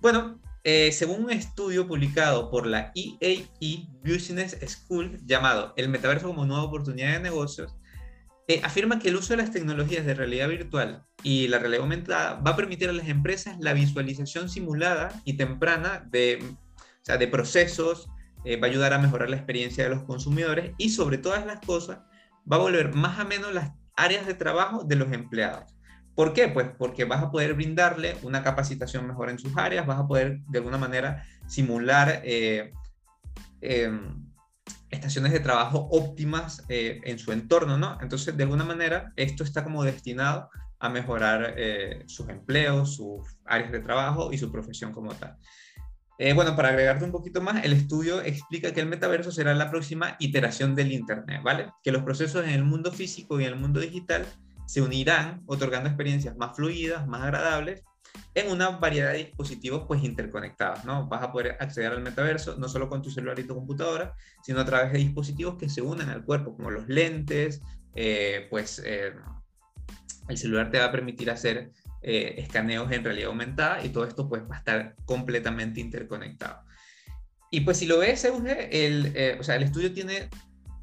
Bueno, 0.00 0.40
eh, 0.64 0.92
según 0.92 1.24
un 1.24 1.30
estudio 1.30 1.86
publicado 1.86 2.50
por 2.50 2.66
la 2.66 2.92
EAE 2.94 3.88
Business 4.02 4.56
School 4.66 5.20
llamado 5.24 5.74
El 5.76 5.88
metaverso 5.88 6.28
como 6.28 6.46
nueva 6.46 6.64
oportunidad 6.64 7.12
de 7.12 7.20
negocios, 7.20 7.76
eh, 8.46 8.60
afirma 8.62 8.98
que 8.98 9.08
el 9.08 9.16
uso 9.16 9.32
de 9.32 9.38
las 9.38 9.50
tecnologías 9.50 10.04
de 10.04 10.14
realidad 10.14 10.48
virtual 10.48 11.06
y 11.22 11.48
la 11.48 11.58
realidad 11.58 11.82
aumentada 11.82 12.34
va 12.40 12.50
a 12.50 12.56
permitir 12.56 12.90
a 12.90 12.92
las 12.92 13.08
empresas 13.08 13.56
la 13.60 13.72
visualización 13.72 14.50
simulada 14.50 15.22
y 15.24 15.38
temprana 15.38 16.06
de, 16.10 16.44
o 16.76 17.04
sea, 17.04 17.16
de 17.16 17.26
procesos, 17.26 18.08
eh, 18.44 18.58
va 18.58 18.66
a 18.66 18.70
ayudar 18.70 18.92
a 18.92 18.98
mejorar 18.98 19.30
la 19.30 19.36
experiencia 19.36 19.84
de 19.84 19.90
los 19.90 20.02
consumidores 20.04 20.72
y 20.76 20.90
sobre 20.90 21.16
todas 21.16 21.46
las 21.46 21.60
cosas 21.60 22.00
va 22.50 22.56
a 22.56 22.60
volver 22.60 22.94
más 22.94 23.18
a 23.18 23.24
menos 23.24 23.54
las 23.54 23.72
áreas 23.96 24.26
de 24.26 24.34
trabajo 24.34 24.84
de 24.84 24.96
los 24.96 25.10
empleados. 25.12 25.73
¿Por 26.14 26.32
qué? 26.32 26.48
Pues 26.48 26.68
porque 26.78 27.04
vas 27.04 27.22
a 27.22 27.30
poder 27.30 27.54
brindarle 27.54 28.16
una 28.22 28.42
capacitación 28.42 29.06
mejor 29.06 29.30
en 29.30 29.38
sus 29.38 29.56
áreas, 29.56 29.86
vas 29.86 29.98
a 29.98 30.06
poder 30.06 30.40
de 30.48 30.58
alguna 30.58 30.78
manera 30.78 31.24
simular 31.48 32.20
eh, 32.24 32.72
em, 33.60 34.24
estaciones 34.90 35.32
de 35.32 35.40
trabajo 35.40 35.88
óptimas 35.90 36.64
eh, 36.68 37.00
en 37.04 37.18
su 37.18 37.32
entorno, 37.32 37.76
¿no? 37.76 37.98
Entonces, 38.00 38.36
de 38.36 38.44
alguna 38.44 38.64
manera, 38.64 39.12
esto 39.16 39.42
está 39.42 39.64
como 39.64 39.82
destinado 39.82 40.50
a 40.78 40.88
mejorar 40.88 41.54
eh, 41.56 42.04
sus 42.06 42.28
empleos, 42.28 42.94
sus 42.94 43.36
áreas 43.44 43.72
de 43.72 43.80
trabajo 43.80 44.32
y 44.32 44.38
su 44.38 44.52
profesión 44.52 44.92
como 44.92 45.14
tal. 45.14 45.36
bueno, 46.36 46.54
para 46.54 46.68
agregarte 46.68 47.04
un 47.04 47.10
poquito 47.10 47.40
más, 47.40 47.64
el 47.64 47.72
estudio 47.72 48.20
explica 48.20 48.72
que 48.72 48.80
el 48.80 48.86
metaverso 48.86 49.32
será 49.32 49.52
la 49.54 49.68
próxima 49.68 50.14
iteración 50.20 50.76
del 50.76 50.92
Internet, 50.92 51.42
¿vale? 51.42 51.72
Que 51.82 51.90
los 51.90 52.04
procesos 52.04 52.44
en 52.44 52.50
el 52.50 52.62
mundo 52.62 52.92
físico 52.92 53.40
y 53.40 53.44
en 53.44 53.54
el 53.54 53.58
mundo 53.58 53.80
digital 53.80 54.24
se 54.66 54.82
unirán 54.82 55.42
otorgando 55.46 55.88
experiencias 55.88 56.36
más 56.36 56.56
fluidas, 56.56 57.06
más 57.06 57.22
agradables 57.22 57.82
en 58.34 58.50
una 58.50 58.70
variedad 58.70 59.12
de 59.12 59.18
dispositivos 59.18 59.84
pues 59.86 60.02
interconectados, 60.02 60.84
¿no? 60.84 61.06
Vas 61.06 61.22
a 61.22 61.32
poder 61.32 61.56
acceder 61.60 61.92
al 61.92 62.02
metaverso 62.02 62.56
no 62.56 62.68
solo 62.68 62.88
con 62.88 63.02
tu 63.02 63.10
celular 63.10 63.38
y 63.38 63.44
tu 63.44 63.54
computadora, 63.54 64.14
sino 64.42 64.60
a 64.60 64.64
través 64.64 64.92
de 64.92 64.98
dispositivos 64.98 65.56
que 65.56 65.68
se 65.68 65.82
unen 65.82 66.08
al 66.08 66.24
cuerpo, 66.24 66.56
como 66.56 66.70
los 66.70 66.88
lentes, 66.88 67.62
eh, 67.94 68.46
pues 68.50 68.82
eh, 68.84 69.12
el 70.28 70.36
celular 70.36 70.70
te 70.70 70.78
va 70.78 70.86
a 70.86 70.92
permitir 70.92 71.30
hacer 71.30 71.70
eh, 72.02 72.34
escaneos 72.38 72.90
en 72.90 73.04
realidad 73.04 73.28
aumentada 73.28 73.84
y 73.84 73.90
todo 73.90 74.04
esto 74.04 74.28
pues 74.28 74.42
va 74.50 74.56
a 74.56 74.58
estar 74.58 74.96
completamente 75.04 75.80
interconectado. 75.80 76.62
Y 77.50 77.60
pues 77.60 77.78
si 77.78 77.86
lo 77.86 77.98
ves, 77.98 78.24
el, 78.24 79.36
o 79.38 79.44
sea, 79.44 79.54
el 79.54 79.62
estudio 79.62 79.92
tiene 79.92 80.28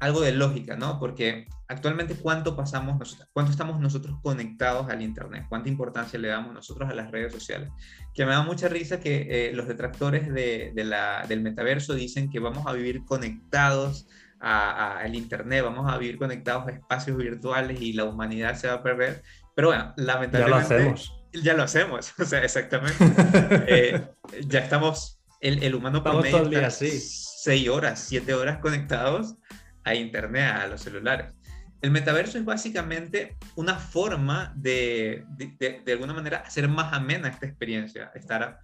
algo 0.00 0.22
de 0.22 0.32
lógica, 0.32 0.74
¿no? 0.74 0.98
Porque 0.98 1.46
actualmente 1.72 2.14
cuánto 2.14 2.54
pasamos 2.54 2.98
nosotros, 2.98 3.28
cuánto 3.32 3.50
estamos 3.50 3.80
nosotros 3.80 4.16
conectados 4.22 4.88
al 4.90 5.02
Internet, 5.02 5.46
cuánta 5.48 5.68
importancia 5.68 6.18
le 6.18 6.28
damos 6.28 6.52
nosotros 6.52 6.88
a 6.90 6.94
las 6.94 7.10
redes 7.10 7.32
sociales. 7.32 7.70
Que 8.14 8.24
me 8.24 8.32
da 8.32 8.42
mucha 8.42 8.68
risa 8.68 9.00
que 9.00 9.26
eh, 9.30 9.52
los 9.54 9.66
detractores 9.66 10.32
de, 10.32 10.72
la, 10.76 11.24
del 11.26 11.40
metaverso 11.40 11.94
dicen 11.94 12.30
que 12.30 12.40
vamos 12.40 12.66
a 12.66 12.72
vivir 12.72 13.04
conectados 13.04 14.06
al 14.38 15.14
Internet, 15.14 15.62
vamos 15.62 15.90
a 15.90 15.98
vivir 15.98 16.18
conectados 16.18 16.66
a 16.66 16.72
espacios 16.72 17.16
virtuales 17.16 17.80
y 17.80 17.92
la 17.92 18.04
humanidad 18.04 18.56
se 18.56 18.66
va 18.66 18.74
a 18.74 18.82
perder. 18.82 19.22
Pero 19.54 19.68
bueno, 19.68 19.94
lamentablemente... 19.96 20.40
Ya 20.40 20.48
lo 20.48 20.56
hacemos. 20.56 21.18
Ya 21.32 21.54
lo 21.54 21.62
hacemos, 21.62 22.14
o 22.18 22.24
sea, 22.24 22.44
exactamente. 22.44 23.04
Eh, 23.68 24.04
ya 24.46 24.60
estamos, 24.60 25.20
el, 25.40 25.62
el 25.62 25.74
humano 25.74 26.02
promedio 26.02 26.42
está 26.50 26.70
seis 26.70 27.68
horas, 27.68 28.00
siete 28.00 28.34
horas 28.34 28.58
conectados 28.58 29.36
a 29.84 29.94
Internet, 29.94 30.54
a 30.54 30.66
los 30.66 30.80
celulares. 30.80 31.34
El 31.82 31.90
metaverso 31.90 32.38
es 32.38 32.44
básicamente 32.44 33.36
una 33.56 33.74
forma 33.74 34.52
de, 34.54 35.24
de, 35.36 35.92
alguna 35.92 36.14
manera, 36.14 36.38
hacer 36.38 36.68
más 36.68 36.92
amena 36.92 37.28
esta 37.28 37.44
experiencia, 37.44 38.12
estar 38.14 38.60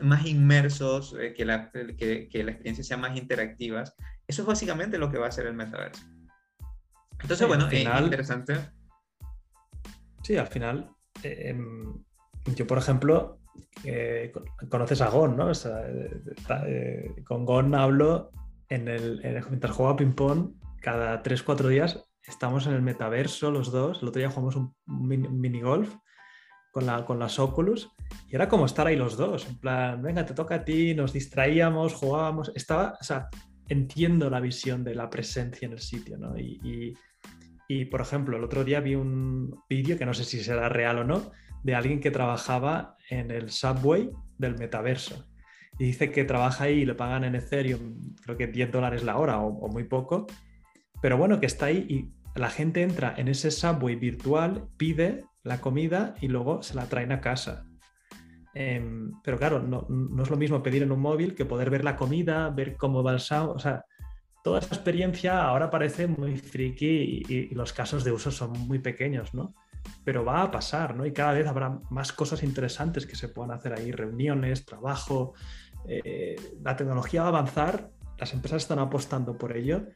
más 0.00 0.26
inmersos, 0.26 1.16
eh, 1.18 1.32
que, 1.32 1.46
la, 1.46 1.70
que, 1.70 2.28
que, 2.28 2.44
la 2.44 2.50
experiencia 2.50 2.84
sea 2.84 2.98
más 2.98 3.16
interactiva. 3.16 3.84
Eso 4.26 4.42
es 4.42 4.46
básicamente 4.46 4.98
lo 4.98 5.10
que 5.10 5.16
va 5.16 5.24
a 5.24 5.28
hacer 5.30 5.46
el 5.46 5.54
metaverso. 5.54 6.04
Entonces, 7.22 7.48
bueno, 7.48 7.66
es 7.66 8.02
interesante. 8.02 8.58
Sí, 10.22 10.36
al 10.36 10.48
final, 10.48 10.90
em, 11.22 11.94
yo, 12.54 12.66
por 12.66 12.76
ejemplo, 12.76 13.40
eh, 13.84 14.32
conoces 14.68 15.00
a 15.00 15.08
Gon, 15.08 15.34
¿no? 15.34 15.50
Eh, 16.66 17.14
con 17.24 17.46
Gon 17.46 17.74
hablo 17.74 18.32
en 18.68 18.88
el, 18.88 19.24
en 19.24 19.36
el 19.38 19.44
mientras 19.48 19.74
juego 19.74 19.92
a 19.92 19.96
ping-pong, 19.96 20.52
cada 20.82 21.22
3-4 21.22 21.68
días 21.68 22.09
estamos 22.26 22.66
en 22.66 22.74
el 22.74 22.82
metaverso 22.82 23.50
los 23.50 23.70
dos. 23.70 24.02
El 24.02 24.08
otro 24.08 24.20
día 24.20 24.30
jugamos 24.30 24.56
un 24.56 24.74
mini, 24.86 25.60
golf 25.60 25.94
con, 26.72 26.86
la, 26.86 27.04
con 27.04 27.18
las 27.18 27.38
Oculus 27.38 27.90
y 28.28 28.34
era 28.34 28.48
como 28.48 28.66
estar 28.66 28.86
ahí 28.86 28.96
los 28.96 29.16
dos. 29.16 29.46
En 29.48 29.58
plan, 29.58 30.02
venga, 30.02 30.24
te 30.24 30.34
toca 30.34 30.56
a 30.56 30.64
ti, 30.64 30.94
nos 30.94 31.12
distraíamos, 31.12 31.94
jugábamos. 31.94 32.52
Estaba, 32.54 32.96
o 33.00 33.04
sea, 33.04 33.28
entiendo 33.68 34.30
la 34.30 34.40
visión 34.40 34.84
de 34.84 34.94
la 34.94 35.08
presencia 35.10 35.66
en 35.66 35.72
el 35.72 35.80
sitio. 35.80 36.18
Y, 36.36 36.94
y, 37.68 37.84
por 37.84 38.00
ejemplo, 38.00 38.36
el 38.36 38.44
otro 38.44 38.64
día 38.64 38.80
vi 38.80 38.96
un 38.96 39.62
vídeo 39.68 39.96
que 39.96 40.06
no 40.06 40.14
sé 40.14 40.24
si 40.24 40.42
será 40.42 40.68
real 40.68 40.98
o 40.98 41.04
no, 41.04 41.30
de 41.62 41.74
alguien 41.74 42.00
que 42.00 42.10
trabajaba 42.10 42.96
en 43.08 43.30
el 43.30 43.50
subway 43.50 44.10
del 44.38 44.58
metaverso 44.58 45.30
y 45.80 45.86
dice 45.86 46.10
que 46.10 46.24
trabaja 46.24 46.64
ahí 46.64 46.80
y 46.80 46.84
le 46.84 46.94
pagan 46.94 47.24
en 47.24 47.34
Ethereum, 47.34 48.14
creo 48.22 48.36
que 48.36 48.46
10 48.48 48.70
dólares 48.70 49.02
la 49.02 49.16
hora 49.16 49.38
o, 49.40 49.66
muy 49.68 49.84
poco, 49.84 50.26
pero 51.00 51.16
bueno, 51.16 51.40
que 51.40 51.46
está 51.46 51.66
ahí 51.66 51.86
y 51.88 52.38
la 52.38 52.50
gente 52.50 52.82
entra 52.82 53.14
en 53.16 53.28
ese 53.28 53.50
subway 53.50 53.96
virtual, 53.96 54.68
pide 54.76 55.24
la 55.42 55.60
comida 55.60 56.14
y 56.20 56.28
luego 56.28 56.62
se 56.62 56.74
la 56.74 56.86
traen 56.86 57.12
a 57.12 57.20
casa. 57.20 57.66
Em, 58.54 59.12
pero 59.22 59.38
claro, 59.38 59.60
no, 59.60 59.86
es 60.22 60.30
lo 60.30 60.36
mismo 60.36 60.62
pedir 60.62 60.82
en 60.82 60.92
un 60.92 61.00
móvil 61.00 61.34
que 61.34 61.44
poder 61.44 61.70
ver 61.70 61.84
la 61.84 61.96
comida, 61.96 62.50
ver 62.50 62.76
cómo 62.76 63.02
va 63.02 63.12
el 63.12 63.20
sound, 63.20 63.50
o 63.56 63.58
sea, 63.58 63.84
toda 64.42 64.58
esa 64.58 64.74
experiencia 64.74 65.42
ahora 65.42 65.70
parece 65.70 66.06
muy 66.06 66.36
friki 66.36 67.24
y, 67.28 67.34
y, 67.34 67.54
los 67.54 67.72
casos 67.72 68.04
de 68.04 68.12
uso 68.12 68.30
son 68.30 68.52
muy 68.52 68.78
pequeños, 68.78 69.34
¿no? 69.34 69.54
Pero 70.04 70.24
va 70.24 70.42
a 70.42 70.50
pasar, 70.50 70.96
¿no? 70.96 71.06
Y 71.06 71.12
cada 71.12 71.32
vez 71.32 71.46
habrá 71.46 71.78
más 71.90 72.12
cosas 72.12 72.42
interesantes 72.42 73.06
que 73.06 73.16
se 73.16 73.28
puedan 73.28 73.52
hacer 73.52 73.72
ahí, 73.72 73.92
reuniones, 73.92 74.64
trabajo, 74.64 75.34
eh, 75.86 76.36
la 76.62 76.76
tecnología 76.76 77.22
va 77.22 77.26
a 77.26 77.30
avanzar, 77.30 77.90
las 78.18 78.34
empresas 78.34 78.62
están 78.62 78.78
apostando 78.78 79.38
por 79.38 79.56
ello 79.56 79.86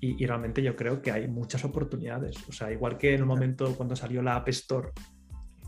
y, 0.00 0.24
realmente 0.26 0.62
yo 0.62 0.76
creo 0.76 1.00
que 1.00 1.10
hay 1.10 1.26
muchas 1.28 1.64
oportunidades. 1.64 2.36
O 2.48 2.52
sea, 2.52 2.70
igual 2.70 2.98
que 2.98 3.14
en 3.14 3.20
el 3.20 3.26
momento 3.26 3.74
cuando 3.76 3.96
salió 3.96 4.22
la 4.22 4.36
App 4.36 4.48
Store, 4.48 4.90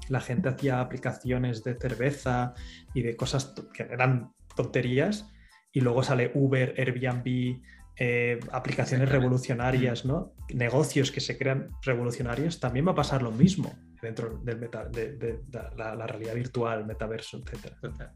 la 0.08 0.20
gente 0.20 0.48
hacía 0.48 0.80
aplicaciones 0.80 1.64
de 1.64 1.74
cerveza 1.74 2.54
y 2.94 3.02
de 3.02 3.16
cosas 3.16 3.54
que 3.72 3.82
eran 3.82 4.32
tonterías 4.54 5.30
y 5.72 5.80
luego 5.80 6.02
sale 6.02 6.30
Uber, 6.34 6.74
Airbnb, 6.76 7.60
eh, 8.00 8.40
aplicaciones 8.52 9.08
revolucionarias, 9.08 10.04
¿no? 10.04 10.32
Negocios 10.54 11.10
que 11.10 11.20
se 11.20 11.36
crean 11.36 11.70
revolucionarios, 11.82 12.60
también 12.60 12.86
va 12.86 12.92
a 12.92 12.94
pasar 12.94 13.22
lo 13.22 13.32
mismo 13.32 13.72
dentro 14.00 14.38
del 14.38 14.60
de, 14.60 15.40
la, 15.76 16.06
realidad 16.06 16.34
virtual, 16.34 16.86
metaverso, 16.86 17.38
etc. 17.38 18.10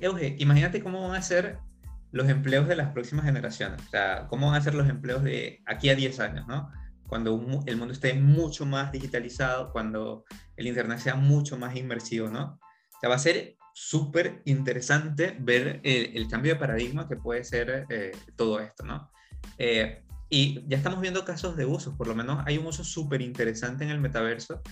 Euge, 0.00 0.36
imagínate 0.38 0.82
cómo 0.82 1.08
van 1.08 1.16
a 1.16 1.22
ser 1.22 1.58
los 2.12 2.28
empleos 2.28 2.68
de 2.68 2.76
las 2.76 2.92
próximas 2.92 3.24
generaciones. 3.24 3.80
O 3.86 3.90
sea, 3.90 4.26
cómo 4.28 4.48
van 4.48 4.56
a 4.56 4.64
ser 4.64 4.74
los 4.74 4.88
empleos 4.88 5.22
de 5.22 5.62
aquí 5.66 5.88
a 5.88 5.94
10 5.94 6.20
años, 6.20 6.46
¿no? 6.46 6.70
Cuando 7.06 7.62
el 7.66 7.76
mundo 7.76 7.92
esté 7.92 8.14
mucho 8.14 8.66
más 8.66 8.92
digitalizado, 8.92 9.72
cuando 9.72 10.24
el 10.56 10.66
Internet 10.66 10.98
sea 10.98 11.16
mucho 11.16 11.58
más 11.58 11.76
inmersivo, 11.76 12.28
¿no? 12.28 12.60
O 12.96 13.00
sea, 13.00 13.08
va 13.08 13.16
a 13.16 13.18
ser 13.18 13.56
súper 13.72 14.42
interesante 14.44 15.36
ver 15.40 15.80
el, 15.84 16.28
cambio 16.28 16.54
de 16.54 16.60
paradigma 16.60 17.08
que 17.08 17.16
puede 17.16 17.44
ser 17.44 17.86
eh, 17.88 18.12
todo 18.36 18.60
esto, 18.60 18.84
¿no? 18.84 19.10
Eh, 19.58 20.04
Y 20.28 20.64
ya 20.68 20.76
estamos 20.76 21.00
viendo 21.00 21.24
casos 21.24 21.56
de 21.56 21.64
uso, 21.64 21.96
por 21.96 22.06
lo 22.06 22.14
menos 22.14 22.44
hay 22.46 22.56
un 22.56 22.66
uso 22.66 22.84
súper 22.84 23.20
interesante 23.20 23.82
en 23.82 23.90
el 23.90 24.00
metaverso, 24.00 24.62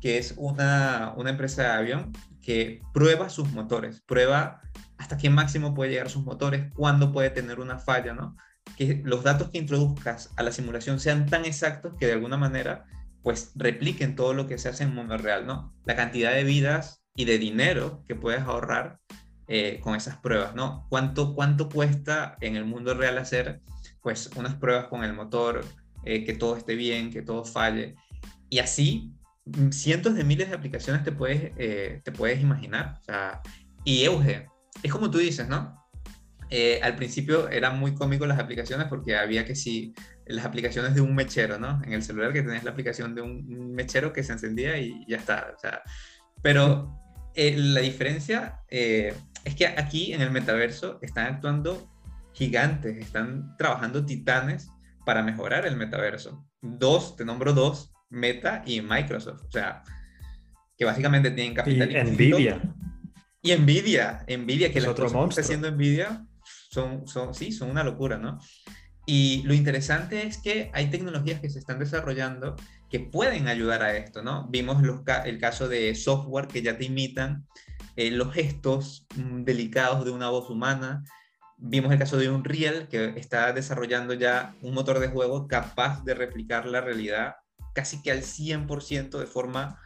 que 0.00 0.18
es 0.18 0.34
una, 0.36 1.14
una 1.16 1.30
empresa 1.30 1.62
de 1.62 1.68
avión 1.68 2.12
que 2.42 2.80
prueba 2.94 3.28
sus 3.28 3.50
motores, 3.52 4.00
prueba 4.00 4.62
hasta 4.96 5.16
qué 5.16 5.30
máximo 5.30 5.74
puede 5.74 5.92
llegar 5.92 6.10
sus 6.10 6.24
motores, 6.24 6.72
cuándo 6.74 7.12
puede 7.12 7.30
tener 7.30 7.60
una 7.60 7.78
falla, 7.78 8.14
¿no? 8.14 8.36
Que 8.76 9.00
los 9.04 9.22
datos 9.22 9.50
que 9.50 9.58
introduzcas 9.58 10.32
a 10.36 10.42
la 10.42 10.52
simulación 10.52 11.00
sean 11.00 11.26
tan 11.26 11.44
exactos 11.44 11.94
que 11.98 12.06
de 12.06 12.12
alguna 12.12 12.36
manera 12.36 12.84
pues 13.22 13.52
repliquen 13.54 14.16
todo 14.16 14.34
lo 14.34 14.46
que 14.46 14.58
se 14.58 14.68
hace 14.68 14.84
en 14.84 14.94
mundo 14.94 15.18
real, 15.18 15.46
¿no? 15.46 15.74
La 15.84 15.96
cantidad 15.96 16.32
de 16.32 16.44
vidas 16.44 17.02
y 17.14 17.24
de 17.24 17.38
dinero 17.38 18.04
que 18.06 18.14
puedes 18.14 18.42
ahorrar 18.42 18.98
eh, 19.48 19.80
con 19.82 19.94
esas 19.94 20.16
pruebas, 20.18 20.54
¿no? 20.54 20.86
¿Cuánto, 20.88 21.34
¿Cuánto 21.34 21.68
cuesta 21.68 22.36
en 22.40 22.56
el 22.56 22.64
mundo 22.64 22.94
real 22.94 23.18
hacer 23.18 23.60
pues 24.00 24.30
unas 24.36 24.54
pruebas 24.54 24.86
con 24.86 25.04
el 25.04 25.12
motor, 25.12 25.64
eh, 26.04 26.24
que 26.24 26.34
todo 26.34 26.56
esté 26.56 26.74
bien, 26.74 27.10
que 27.10 27.22
todo 27.22 27.44
falle? 27.44 27.96
Y 28.48 28.60
así 28.60 29.12
cientos 29.70 30.14
de 30.14 30.24
miles 30.24 30.48
de 30.48 30.56
aplicaciones 30.56 31.04
te 31.04 31.12
puedes, 31.12 31.52
eh, 31.56 32.00
te 32.04 32.12
puedes 32.12 32.40
imaginar. 32.40 33.00
Y 33.84 34.04
Euge, 34.04 34.46
es 34.82 34.92
como 34.92 35.10
tú 35.10 35.18
dices, 35.18 35.48
¿no? 35.48 35.76
al 36.82 36.96
principio 36.96 37.50
eran 37.50 37.78
muy 37.78 37.94
cómicos 37.94 38.26
las 38.26 38.38
aplicaciones 38.38 38.86
porque 38.88 39.18
había 39.18 39.44
que 39.44 39.54
si 39.54 39.92
las 40.24 40.46
aplicaciones 40.46 40.94
de 40.94 41.02
un 41.02 41.14
mechero, 41.14 41.58
¿no? 41.58 41.82
En 41.84 41.92
el 41.92 42.02
celular 42.02 42.32
que 42.32 42.40
tenías 42.40 42.64
la 42.64 42.70
aplicación 42.70 43.14
de 43.14 43.20
un 43.20 43.74
mechero 43.74 44.14
que 44.14 44.22
se 44.22 44.32
encendía 44.32 44.78
y 44.78 45.04
ya 45.06 45.18
está. 45.18 45.52
O 45.54 45.58
sea, 45.58 45.82
pero 46.40 46.98
la 47.36 47.80
diferencia 47.80 48.62
es 48.68 49.54
que 49.56 49.66
aquí 49.66 50.14
en 50.14 50.22
el 50.22 50.30
metaverso 50.30 50.98
están 51.02 51.34
actuando 51.34 51.90
gigantes, 52.32 52.96
están 52.98 53.56
trabajando 53.56 54.04
titanes 54.04 54.70
para 55.04 55.22
mejorar 55.22 55.66
el 55.66 55.76
metaverso. 55.76 56.46
Dos, 56.60 57.16
te 57.16 57.24
nombro 57.24 57.52
dos, 57.52 57.92
Meta 58.10 58.62
y 58.66 58.80
Microsoft. 58.80 59.42
O 59.46 59.50
sea, 59.50 59.82
que 60.76 60.84
básicamente 60.84 61.30
tienen 61.30 61.54
capital. 61.54 61.90
Y 61.90 62.10
Nvidia. 62.10 62.62
Y 63.42 63.54
Nvidia, 63.56 64.24
Nvidia, 64.28 64.72
que 64.72 64.78
es 64.78 64.84
las 64.84 64.92
otro 64.92 65.06
cosas 65.06 65.22
que 65.22 65.28
está 65.28 65.40
haciendo 65.42 65.70
Nvidia 65.70 66.26
son, 66.70 67.06
son, 67.06 67.34
sí, 67.34 67.52
son 67.52 67.70
una 67.70 67.84
locura, 67.84 68.18
¿no? 68.18 68.38
Y 69.06 69.42
lo 69.44 69.54
interesante 69.54 70.26
es 70.26 70.38
que 70.38 70.70
hay 70.74 70.90
tecnologías 70.90 71.40
que 71.40 71.48
se 71.48 71.58
están 71.58 71.78
desarrollando 71.78 72.56
que 72.90 73.00
pueden 73.00 73.48
ayudar 73.48 73.82
a 73.82 73.96
esto, 73.96 74.22
¿no? 74.22 74.46
Vimos 74.50 74.82
los, 74.82 75.00
el 75.24 75.38
caso 75.38 75.66
de 75.66 75.94
software 75.94 76.46
que 76.46 76.62
ya 76.62 76.76
te 76.76 76.84
imitan 76.84 77.46
eh, 77.96 78.10
los 78.10 78.32
gestos 78.34 79.06
mm, 79.16 79.44
delicados 79.44 80.04
de 80.04 80.10
una 80.10 80.28
voz 80.28 80.50
humana. 80.50 81.04
Vimos 81.56 81.90
el 81.90 81.98
caso 81.98 82.18
de 82.18 82.28
Unreal, 82.30 82.88
que 82.88 83.14
está 83.16 83.52
desarrollando 83.52 84.14
ya 84.14 84.54
un 84.60 84.74
motor 84.74 84.98
de 84.98 85.08
juego 85.08 85.48
capaz 85.48 86.04
de 86.04 86.14
replicar 86.14 86.66
la 86.66 86.80
realidad 86.80 87.36
casi 87.78 88.02
que 88.02 88.10
al 88.10 88.22
100% 88.22 89.18
de 89.20 89.26
forma 89.26 89.80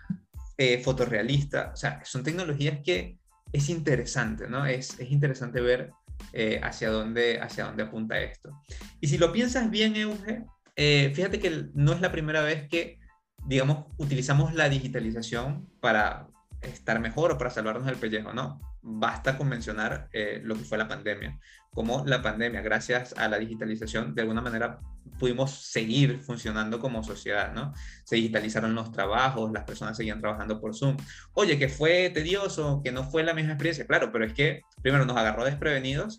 eh, 0.56 0.80
fotorrealista. 0.82 1.72
O 1.74 1.76
sea, 1.76 2.00
son 2.06 2.22
tecnologías 2.22 2.80
que 2.82 3.18
es 3.52 3.68
interesante, 3.68 4.48
¿no? 4.48 4.64
Es, 4.64 4.98
es 4.98 5.10
interesante 5.10 5.60
ver 5.60 5.90
eh, 6.32 6.58
hacia, 6.62 6.88
dónde, 6.88 7.38
hacia 7.38 7.66
dónde 7.66 7.82
apunta 7.82 8.18
esto. 8.18 8.50
Y 8.98 9.08
si 9.08 9.18
lo 9.18 9.30
piensas 9.30 9.70
bien, 9.70 9.94
Euge, 9.94 10.46
fíjate 10.74 11.38
que 11.38 11.66
no 11.74 11.92
es 11.92 12.00
la 12.00 12.10
primera 12.10 12.40
vez 12.40 12.66
que, 12.66 12.98
digamos, 13.44 13.84
utilizamos 13.98 14.54
la 14.54 14.70
digitalización 14.70 15.68
para 15.80 16.28
estar 16.62 16.98
mejor 16.98 17.32
o 17.32 17.36
para 17.36 17.50
salvarnos 17.50 17.86
el 17.88 17.96
pellejo, 17.96 18.32
no. 18.32 18.58
Basta 18.82 19.38
con 19.38 19.48
mencionar 19.48 20.08
eh, 20.12 20.40
lo 20.42 20.56
que 20.56 20.64
fue 20.64 20.76
la 20.76 20.88
pandemia. 20.88 21.38
Como 21.70 22.04
la 22.04 22.20
pandemia, 22.20 22.60
gracias 22.60 23.14
a 23.16 23.28
la 23.28 23.38
digitalización, 23.38 24.14
de 24.14 24.22
alguna 24.22 24.40
manera 24.40 24.80
pudimos 25.18 25.50
seguir 25.52 26.20
funcionando 26.20 26.78
como 26.78 27.02
sociedad, 27.02 27.52
¿no? 27.52 27.72
Se 28.04 28.16
digitalizaron 28.16 28.74
los 28.74 28.92
trabajos, 28.92 29.52
las 29.52 29.64
personas 29.64 29.96
seguían 29.96 30.20
trabajando 30.20 30.60
por 30.60 30.74
Zoom. 30.74 30.96
Oye, 31.34 31.58
que 31.58 31.68
fue 31.68 32.10
tedioso, 32.10 32.80
que 32.84 32.92
no 32.92 33.04
fue 33.04 33.22
la 33.22 33.34
misma 33.34 33.52
experiencia, 33.52 33.86
claro, 33.86 34.10
pero 34.12 34.24
es 34.24 34.34
que 34.34 34.62
primero 34.82 35.04
nos 35.04 35.16
agarró 35.16 35.44
desprevenidos 35.44 36.18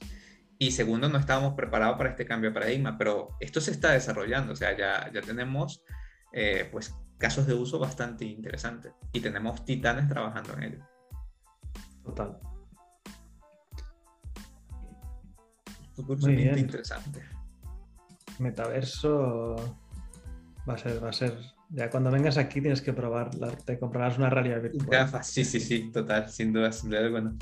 y 0.57 0.71
segundo 0.71 1.09
no 1.09 1.17
estábamos 1.17 1.55
preparados 1.55 1.97
para 1.97 2.09
este 2.11 2.25
cambio 2.25 2.49
de 2.49 2.53
paradigma, 2.53 2.97
pero 2.97 3.35
esto 3.39 3.59
se 3.59 3.71
está 3.71 3.91
desarrollando, 3.91 4.53
o 4.53 4.55
sea, 4.55 4.75
ya, 4.77 5.11
ya 5.11 5.21
tenemos 5.21 5.83
eh, 6.31 6.67
pues 6.71 6.95
casos 7.17 7.45
de 7.47 7.53
uso 7.53 7.79
bastante 7.79 8.25
interesantes 8.25 8.93
y 9.11 9.19
tenemos 9.19 9.65
titanes 9.65 10.07
trabajando 10.07 10.53
en 10.53 10.63
ello. 10.63 10.79
Total. 12.03 12.52
Bien. 16.25 16.57
interesante. 16.57 17.21
Metaverso 18.39 19.77
va 20.67 20.73
a 20.73 20.77
ser, 20.77 21.03
va 21.03 21.09
a 21.09 21.13
ser. 21.13 21.37
Ya 21.69 21.89
cuando 21.89 22.11
vengas 22.11 22.37
aquí 22.37 22.61
tienes 22.61 22.81
que 22.81 22.93
probar, 22.93 23.31
te 23.65 23.79
comprarás 23.79 24.17
una 24.17 24.29
realidad 24.29 24.61
virtual. 24.61 24.87
Gafas, 24.87 25.27
sí, 25.27 25.43
sí, 25.43 25.59
sí, 25.59 25.91
total, 25.91 26.29
sin 26.29 26.53
duda, 26.53 26.71
sin 26.71 26.89
duda 26.89 27.09
bueno. 27.09 27.37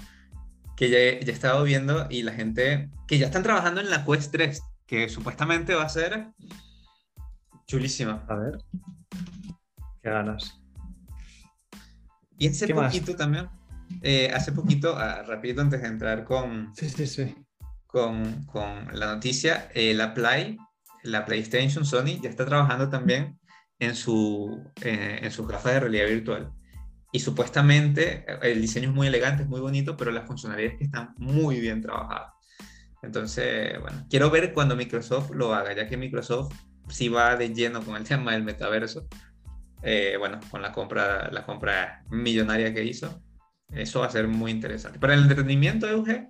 Que 0.75 0.89
ya, 0.89 0.97
ya 0.97 1.31
he 1.31 1.35
estado 1.35 1.63
viendo 1.63 2.07
y 2.09 2.23
la 2.23 2.33
gente 2.33 2.89
que 3.07 3.17
ya 3.17 3.27
están 3.27 3.43
trabajando 3.43 3.81
en 3.81 3.89
la 3.89 4.05
Quest 4.05 4.31
3, 4.31 4.61
que 4.85 5.09
supuestamente 5.09 5.75
va 5.75 5.83
a 5.83 5.89
ser 5.89 6.27
chulísima. 7.67 8.25
A 8.27 8.35
ver. 8.35 8.57
Qué 10.01 10.09
ganas. 10.09 10.61
Y 12.37 12.47
hace 12.47 12.73
poquito 12.73 13.15
también, 13.15 13.49
eh, 14.01 14.31
hace 14.33 14.51
poquito, 14.51 14.97
ah, 14.97 15.21
rapidito 15.21 15.61
antes 15.61 15.81
de 15.81 15.87
entrar 15.87 16.23
con, 16.23 16.73
sí, 16.75 16.89
sí, 16.89 17.05
sí. 17.05 17.35
Con, 17.91 18.47
la 18.93 19.07
noticia, 19.07 19.69
eh, 19.73 19.93
la 19.93 20.13
Play, 20.13 20.57
la 21.03 21.25
PlayStation 21.25 21.85
Sony 21.85 22.19
ya 22.21 22.29
está 22.29 22.45
trabajando 22.45 22.89
también 22.89 23.39
en, 23.79 23.95
su, 23.95 24.63
eh, 24.81 25.19
en 25.21 25.31
sus 25.31 25.47
gafas 25.47 25.73
de 25.73 25.79
realidad 25.81 26.07
virtual. 26.07 26.51
Y 27.11 27.19
supuestamente 27.19 28.25
el 28.41 28.61
diseño 28.61 28.89
es 28.89 28.95
muy 28.95 29.07
elegante, 29.07 29.43
es 29.43 29.49
muy 29.49 29.59
bonito, 29.59 29.97
pero 29.97 30.11
las 30.11 30.25
funcionalidades 30.25 30.79
están 30.79 31.13
muy 31.17 31.59
bien 31.59 31.81
trabajadas. 31.81 32.31
Entonces, 33.01 33.79
bueno, 33.81 34.05
quiero 34.09 34.29
ver 34.29 34.53
cuando 34.53 34.75
Microsoft 34.75 35.31
lo 35.31 35.53
haga, 35.53 35.75
ya 35.75 35.87
que 35.87 35.97
Microsoft 35.97 36.53
sí 36.87 37.09
va 37.09 37.35
de 37.35 37.53
lleno 37.53 37.83
con 37.83 37.95
el 37.95 38.03
tema 38.07 38.31
del 38.31 38.43
metaverso. 38.43 39.07
Eh, 39.83 40.15
bueno, 40.19 40.39
con 40.49 40.61
la 40.61 40.71
compra, 40.71 41.29
la 41.31 41.43
compra 41.43 42.03
millonaria 42.09 42.73
que 42.73 42.83
hizo. 42.83 43.21
Eso 43.73 44.01
va 44.01 44.05
a 44.05 44.11
ser 44.11 44.27
muy 44.27 44.51
interesante. 44.51 44.99
Para 44.99 45.15
el 45.15 45.21
entretenimiento, 45.23 45.89
Euge, 45.89 46.27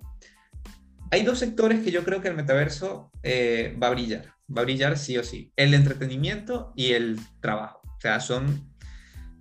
hay 1.12 1.24
dos 1.24 1.38
sectores 1.38 1.80
que 1.80 1.90
yo 1.90 2.04
creo 2.04 2.22
que 2.22 2.28
el 2.28 2.34
metaverso 2.34 3.12
eh, 3.22 3.76
va 3.80 3.88
a 3.88 3.90
brillar. 3.90 4.32
Va 4.48 4.62
a 4.62 4.64
brillar 4.64 4.96
sí 4.96 5.18
o 5.18 5.22
sí. 5.22 5.52
El 5.56 5.74
entretenimiento 5.74 6.72
y 6.74 6.92
el 6.92 7.20
trabajo. 7.40 7.82
O 7.84 8.00
sea, 8.00 8.18
son 8.18 8.72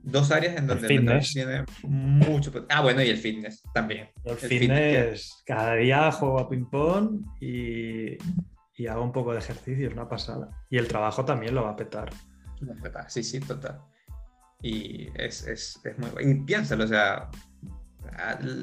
dos 0.03 0.32
áreas 0.32 0.57
en 0.57 0.67
donde 0.67 0.93
el, 0.93 1.07
el 1.09 1.22
tiene 1.22 1.63
mucho. 1.84 2.51
Ah, 2.67 2.82
bueno, 2.82 3.01
y 3.01 3.09
el 3.09 3.17
fitness 3.17 3.63
también. 3.74 4.09
El, 4.26 4.36
fitness, 4.36 5.41
cada 5.45 5.76
día 5.76 6.11
juego 6.11 6.39
a 6.39 6.49
ping-pong 6.49 7.22
y, 7.39 8.17
y, 8.76 8.88
hago 8.88 9.03
un 9.03 9.13
poco 9.13 9.32
de 9.32 9.39
ejercicio, 9.39 9.88
es 9.88 9.93
una 9.93 10.09
pasada. 10.09 10.49
Y 10.69 10.78
el 10.78 10.89
trabajo 10.89 11.24
también 11.24 11.55
lo 11.55 11.63
va 11.63 11.69
a 11.69 11.76
petar. 11.78 12.09
Sí, 13.07 13.24
sí, 13.24 13.39
total. 13.39 13.80
Y 14.61 15.07
es, 15.15 15.47
es, 15.47 15.80
es 15.86 15.97
muy 15.97 16.09
Y 16.30 16.36
piénsalo, 16.43 16.84
o 16.84 16.88
sea, 16.88 17.30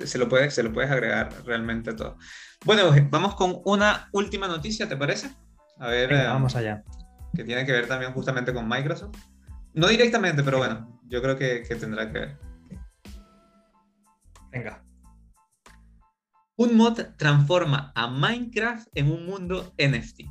se 0.05 0.19
lo, 0.19 0.29
puedes, 0.29 0.55
se 0.55 0.63
lo 0.63 0.73
puedes 0.73 0.91
agregar 0.91 1.33
realmente 1.45 1.93
todo. 1.93 2.19
Bueno, 2.65 2.91
vamos 3.11 3.35
con 3.35 3.61
una 3.65 4.09
última 4.13 4.49
noticia, 4.49 4.89
¿te 4.89 4.97
parece? 4.97 5.31
A 5.79 5.89
ver. 5.89 6.13
Eh, 6.13 6.27
vamos 6.27 6.57
allá. 6.57 6.83
Que 7.35 7.45
tiene 7.45 7.65
que 7.65 7.73
ver 7.73 7.87
también 7.87 8.13
justamente 8.13 8.53
con 8.53 8.69
Microsoft. 8.69 9.17
No 9.75 9.89
directamente, 9.89 10.43
pero 10.43 10.59
bueno, 10.59 11.01
yo 11.07 11.23
creo 11.23 11.37
que, 11.37 11.63
que 11.63 11.77
tendrá 11.77 12.11
que 12.11 12.19
ver. 12.19 12.39
Venga. 14.51 14.83
Un 16.57 16.77
mod 16.77 17.01
transforma 17.17 17.93
a 17.95 18.09
Minecraft 18.09 18.89
en 18.95 19.13
un 19.13 19.27
mundo 19.27 19.73
NFT. 19.79 20.23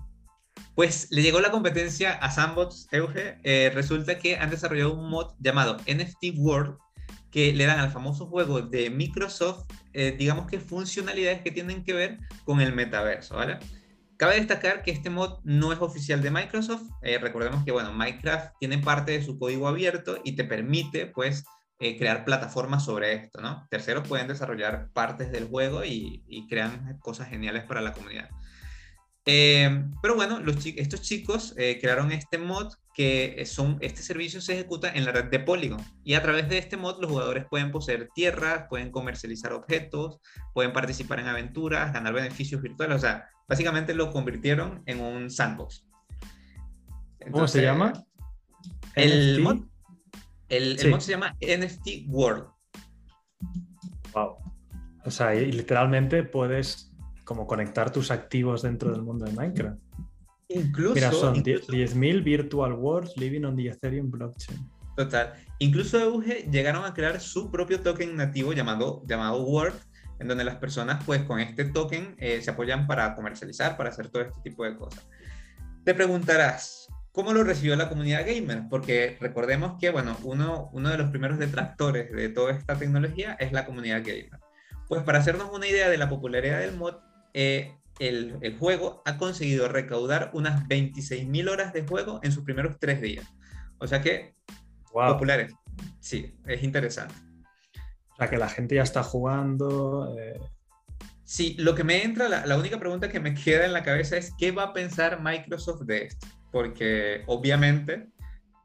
Pues 0.76 1.08
le 1.10 1.22
llegó 1.22 1.40
la 1.40 1.52
competencia 1.52 2.14
a 2.14 2.30
Sandbox 2.30 2.88
Euge. 2.92 3.40
Eh, 3.44 3.72
resulta 3.74 4.20
que 4.20 4.38
han 4.38 4.50
desarrollado 4.50 4.94
un 4.94 5.10
mod 5.10 5.34
llamado 5.40 5.78
NFT 5.88 6.38
World 6.38 6.78
que 7.32 7.54
le 7.54 7.66
dan 7.66 7.80
al 7.80 7.92
famoso 7.92 8.28
juego 8.28 8.62
de 8.62 8.90
Microsoft, 8.90 9.66
eh, 9.94 10.16
digamos 10.18 10.48
que 10.48 10.60
funcionalidades 10.60 11.42
que 11.42 11.52
tienen 11.52 11.84
que 11.84 11.94
ver 11.94 12.20
con 12.46 12.62
el 12.62 12.74
metaverso, 12.74 13.36
¿vale? 13.36 13.60
Cabe 14.18 14.36
destacar 14.36 14.82
que 14.82 14.92
este 14.92 15.10
mod 15.10 15.40
no 15.44 15.72
es 15.72 15.80
oficial 15.80 16.22
de 16.22 16.32
Microsoft. 16.32 16.90
Eh, 17.04 17.18
recordemos 17.20 17.64
que, 17.64 17.72
bueno, 17.72 17.94
Minecraft 17.94 18.56
tiene 18.60 18.80
parte 18.80 19.12
de 19.12 19.24
su 19.24 19.38
código 19.38 19.68
abierto 19.68 20.20
y 20.24 20.36
te 20.36 20.44
permite, 20.44 21.08
pues, 21.08 21.44
crear 21.78 22.26
plataformas 22.26 22.86
sobre 22.86 23.14
esto, 23.14 23.40
¿no? 23.40 23.68
Terceros 23.70 24.08
pueden 24.08 24.28
desarrollar 24.28 24.90
partes 24.94 25.32
del 25.32 25.48
juego 25.48 25.86
y 25.86 26.48
crean 26.50 26.98
cosas 27.00 27.30
geniales 27.30 27.66
para 27.66 27.82
la 27.82 27.94
comunidad. 27.94 28.30
Eh, 29.30 29.84
pero 30.02 30.16
bueno, 30.16 30.40
los 30.40 30.66
estos 30.66 31.02
chicos 31.02 31.54
eh, 31.58 31.80
crearon 31.82 32.14
este 32.14 32.38
mod 32.38 32.74
que 32.94 33.44
son, 33.46 33.78
este 33.82 34.02
servicio 34.02 34.40
se 34.40 34.54
ejecuta 34.54 34.90
en 34.94 35.04
la 35.04 35.12
red 35.12 35.26
de 35.26 35.40
Polygon 35.42 35.82
y 36.06 36.14
a 36.14 36.22
través 36.22 36.48
de 36.48 36.58
este 36.58 36.78
mod 36.78 37.02
los 37.02 37.12
jugadores 37.12 37.46
pueden 37.50 37.70
poseer 37.70 38.08
tierras, 38.16 38.68
pueden 38.70 38.90
comercializar 38.90 39.52
objetos, 39.52 40.22
pueden 40.54 40.72
participar 40.72 41.20
en 41.20 41.28
aventuras, 41.28 41.92
ganar 41.92 42.14
beneficios 42.14 42.62
virtuales, 42.62 42.96
o 42.96 43.00
sea, 43.00 43.28
básicamente 43.50 43.94
lo 43.94 44.12
convirtieron 44.12 44.82
en 44.86 45.02
un 45.02 45.30
sandbox. 45.30 45.86
¿Cómo 47.30 47.50
se 47.50 47.62
llama? 47.62 48.02
El, 48.96 49.42
mod, 49.42 49.58
el, 50.48 50.90
mod 50.90 51.02
se 51.02 51.12
llama 51.12 51.36
NFT 51.42 52.08
World. 52.08 52.46
Wow. 54.14 54.38
O 55.04 55.12
sea, 55.12 55.36
y 55.36 55.52
literalmente 55.52 56.24
puedes 56.24 56.87
como 57.28 57.46
conectar 57.46 57.92
tus 57.92 58.10
activos 58.10 58.62
dentro 58.62 58.90
del 58.90 59.02
mundo 59.02 59.26
de 59.26 59.34
Minecraft. 59.34 59.78
Incluso. 60.48 60.96
Mira, 60.96 61.12
son 61.12 61.44
10.000 61.44 62.24
virtual 62.24 62.72
worlds 62.72 63.18
living 63.18 63.44
on 63.44 63.58
the 63.58 63.68
Ethereum 63.68 64.10
blockchain. 64.10 64.58
Total. 64.96 65.34
Incluso 65.60 66.00
Euge 66.00 66.48
llegaron 66.50 66.86
a 66.86 66.94
crear 66.94 67.20
su 67.20 67.52
propio 67.52 67.82
token 67.82 68.16
nativo 68.16 68.54
llamado, 68.54 69.04
llamado 69.06 69.44
World, 69.44 69.76
en 70.20 70.30
donde 70.30 70.46
las 70.46 70.56
personas, 70.56 71.04
pues, 71.06 71.24
con 71.24 71.42
este 71.42 71.66
token 71.66 72.16
eh, 72.18 72.42
se 72.42 72.52
apoyan 72.52 72.88
para 72.88 73.14
comercializar, 73.14 73.76
para 73.76 73.90
hacer 73.90 74.08
todo 74.08 74.24
este 74.24 74.40
tipo 74.42 74.64
de 74.64 74.78
cosas. 74.78 75.06
Te 75.84 75.94
preguntarás, 75.94 76.88
¿cómo 77.12 77.34
lo 77.34 77.44
recibió 77.44 77.76
la 77.76 77.90
comunidad 77.90 78.26
gamer? 78.26 78.64
Porque 78.70 79.18
recordemos 79.20 79.74
que, 79.82 79.90
bueno, 79.90 80.16
uno, 80.24 80.70
uno 80.72 80.90
de 80.90 80.98
los 80.98 81.10
primeros 81.10 81.38
detractores 81.40 82.10
de 82.10 82.30
toda 82.30 82.54
esta 82.54 82.80
tecnología 82.80 83.34
es 83.34 83.52
la 83.52 83.66
comunidad 83.66 84.00
gamer. 84.00 84.40
Pues 84.88 85.04
para 85.04 85.20
hacernos 85.20 85.50
una 85.54 85.68
idea 85.68 85.90
de 85.90 85.98
la 85.98 86.08
popularidad 86.08 86.60
del 86.60 86.78
mod, 86.78 86.96
eh, 87.40 87.78
el, 88.00 88.36
el, 88.42 88.58
juego 88.58 89.04
ha 89.06 89.18
conseguido 89.18 89.68
recaudar 89.68 90.32
unas 90.34 90.68
26.000 90.68 91.48
horas 91.52 91.72
de 91.72 91.86
juego 91.86 92.20
en 92.24 92.32
sus 92.32 92.44
primeros 92.44 92.80
tres 92.80 93.00
días. 93.00 93.28
O 93.78 93.86
sea 93.86 94.02
que, 94.02 94.34
populares. 94.92 95.54
Sí, 96.00 96.36
es 96.48 96.64
interesante. 96.64 97.14
O 98.14 98.16
sea 98.16 98.28
que 98.28 98.38
la 98.38 98.50
gente 98.50 98.74
ya 98.74 98.82
está 98.82 99.04
jugando. 99.04 100.16
Eh... 100.20 100.40
Sí, 101.24 101.56
lo 101.60 101.76
que 101.76 101.84
me 101.84 102.04
entra, 102.04 102.28
la, 102.28 102.44
la, 102.48 102.58
única 102.58 102.80
pregunta 102.80 103.10
que 103.10 103.20
me 103.20 103.36
queda 103.44 103.66
en 103.66 103.74
la 103.74 103.84
cabeza 103.84 104.18
es 104.18 104.34
qué 104.40 104.52
va 104.52 104.64
a 104.64 104.74
pensar 104.74 105.22
Microsoft 105.22 105.82
de 105.82 106.06
esto. 106.06 106.26
Porque 106.52 107.22
obviamente, 107.28 108.08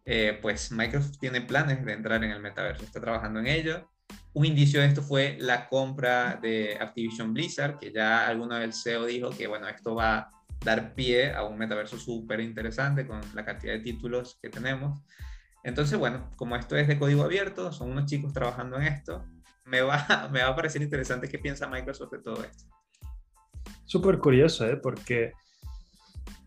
eh, 0.07 0.39
pues 0.41 0.73
Microsoft 0.73 1.19
tiene 1.19 1.43
planes 1.43 1.85
de 1.85 1.93
entrar 1.93 2.25
en 2.25 2.31
el 2.31 2.41
metaverso, 2.41 2.85
está 2.85 3.03
trabajando 3.03 3.39
en 3.41 3.49
ello. 3.49 3.92
Un 4.35 4.47
indicio 4.47 4.81
de 4.81 4.87
esto 4.87 5.03
fue 5.03 5.37
la 5.41 5.69
compra 5.69 6.39
de 6.41 6.79
Activision 6.81 7.35
Blizzard, 7.35 7.79
que 7.79 7.93
ya 7.93 8.27
alguno 8.27 8.55
del 8.57 8.73
CEO 8.73 9.05
dijo 9.05 9.31
que, 9.31 9.47
bueno, 9.47 9.69
esto 9.69 9.95
va 9.95 10.19
a 10.19 10.31
dar 10.65 10.95
pie 10.95 11.33
a 11.33 11.45
un 11.45 11.59
metaverso 11.59 11.99
súper 11.99 12.41
interesante 12.41 13.07
con 13.07 13.21
la 13.35 13.45
cantidad 13.45 13.75
de 13.75 13.81
títulos 13.81 14.39
que 14.41 14.49
tenemos. 14.49 15.01
Entonces, 15.65 15.99
bueno, 15.99 16.31
como 16.37 16.57
esto 16.57 16.77
es 16.77 16.89
de 16.89 16.99
código 16.99 17.23
abierto, 17.23 17.73
son 17.73 17.91
unos 17.91 18.07
chicos 18.07 18.33
trabajando 18.33 18.79
en 18.79 18.85
esto, 18.85 19.25
me 19.67 19.83
va, 19.83 20.29
me 20.33 20.43
va 20.43 20.49
a 20.49 20.57
parecer 20.57 20.83
interesante 20.83 21.29
qué 21.29 21.39
piensa 21.39 21.69
Microsoft 21.69 22.13
de 22.13 22.19
todo 22.19 22.43
esto. 22.43 22.65
Súper 23.85 24.19
curioso, 24.19 24.67
¿eh? 24.67 24.77
porque 24.77 25.33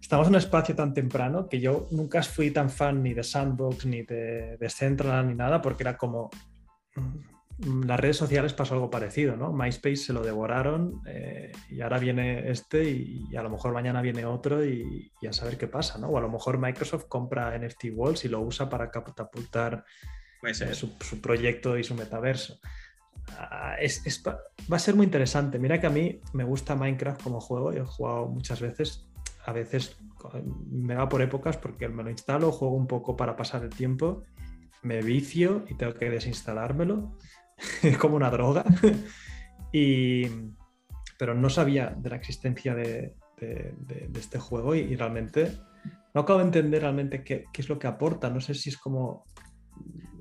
estamos 0.02 0.28
en 0.28 0.34
un 0.34 0.40
espacio 0.40 0.76
tan 0.76 0.94
temprano 0.94 1.48
que 1.48 1.60
yo 1.60 1.88
nunca 1.92 2.24
fui 2.24 2.52
tan 2.52 2.70
fan 2.70 3.04
ni 3.04 3.14
de 3.14 3.24
Sandbox, 3.24 3.86
ni 3.86 4.02
de, 4.02 4.58
de 4.58 4.70
Central, 4.70 5.28
ni 5.28 5.36
nada, 5.36 5.62
porque 5.62 5.84
era 5.84 5.96
como 5.96 6.32
las 7.58 8.00
redes 8.00 8.18
sociales 8.18 8.54
pasó 8.54 8.74
algo 8.74 8.90
parecido, 8.90 9.38
¿no? 9.38 9.54
MySpace 9.54 9.96
se 9.96 10.14
lo 10.14 10.22
devoraron 10.22 11.02
eh, 11.06 11.54
y 11.70 11.80
ahora 11.82 12.00
viene 12.00 12.50
este 12.50 12.84
y, 12.90 13.36
a 13.36 13.44
lo 13.44 13.50
mejor 13.50 13.74
mañana 13.74 14.02
viene 14.02 14.26
otro 14.26 14.66
y, 14.66 15.12
a 15.28 15.32
saber 15.32 15.58
qué 15.58 15.68
pasa, 15.68 15.98
¿no? 15.98 16.08
O 16.08 16.18
a 16.18 16.22
lo 16.22 16.30
mejor 16.30 16.58
Microsoft 16.58 17.06
compra 17.08 17.58
NFT 17.58 17.86
Walls 17.94 18.26
y 18.26 18.30
lo 18.30 18.42
usa 18.42 18.70
para 18.70 18.92
catapultar 18.92 19.86
eh, 20.44 20.54
su, 20.74 20.98
proyecto 21.22 21.78
y 21.78 21.84
su 21.84 21.96
metaverso. 21.96 22.60
Ah, 23.38 23.78
va 24.72 24.76
a 24.76 24.80
ser 24.80 24.96
muy 24.96 25.06
interesante. 25.06 25.58
Mira 25.58 25.80
que 25.80 25.88
a 25.88 25.92
mí 25.92 26.20
me 26.34 26.44
gusta 26.44 26.76
Minecraft 26.76 27.24
como 27.24 27.40
juego, 27.40 27.72
he 27.72 27.80
jugado 27.86 28.28
muchas 28.28 28.60
veces, 28.60 29.08
a 29.46 29.54
veces 29.54 29.98
me 30.70 30.96
va 30.96 31.08
por 31.08 31.22
épocas 31.22 31.56
porque 31.56 31.88
me 31.88 32.04
lo 32.04 32.10
instalo, 32.10 32.52
juego 32.52 32.76
un 32.76 32.88
poco 32.88 33.16
para 33.16 33.38
pasar 33.38 33.64
el 33.64 33.70
tiempo, 33.70 34.24
me 34.84 35.02
vicio 35.02 35.64
y 35.70 35.76
tengo 35.76 35.96
que 35.96 36.10
desinstalármelo 36.10 37.18
es 37.84 37.98
como 37.98 38.16
una 38.16 38.30
droga. 38.30 38.64
y, 39.72 40.28
pero 41.18 41.34
no 41.34 41.50
sabía 41.50 41.96
de 41.98 42.10
la 42.10 42.16
existencia 42.16 42.76
de, 42.76 43.16
este 44.16 44.40
juego 44.40 44.76
y, 44.76 44.96
realmente 44.96 45.52
no 46.14 46.22
acabo 46.22 46.40
de 46.40 46.46
entender 46.46 46.82
realmente 46.82 47.24
qué, 47.24 47.46
es 47.54 47.70
lo 47.70 47.78
que 47.78 47.88
aporta. 47.88 48.30
No 48.30 48.40
sé 48.40 48.54
si 48.54 48.70
es 48.70 48.78
como 48.78 49.26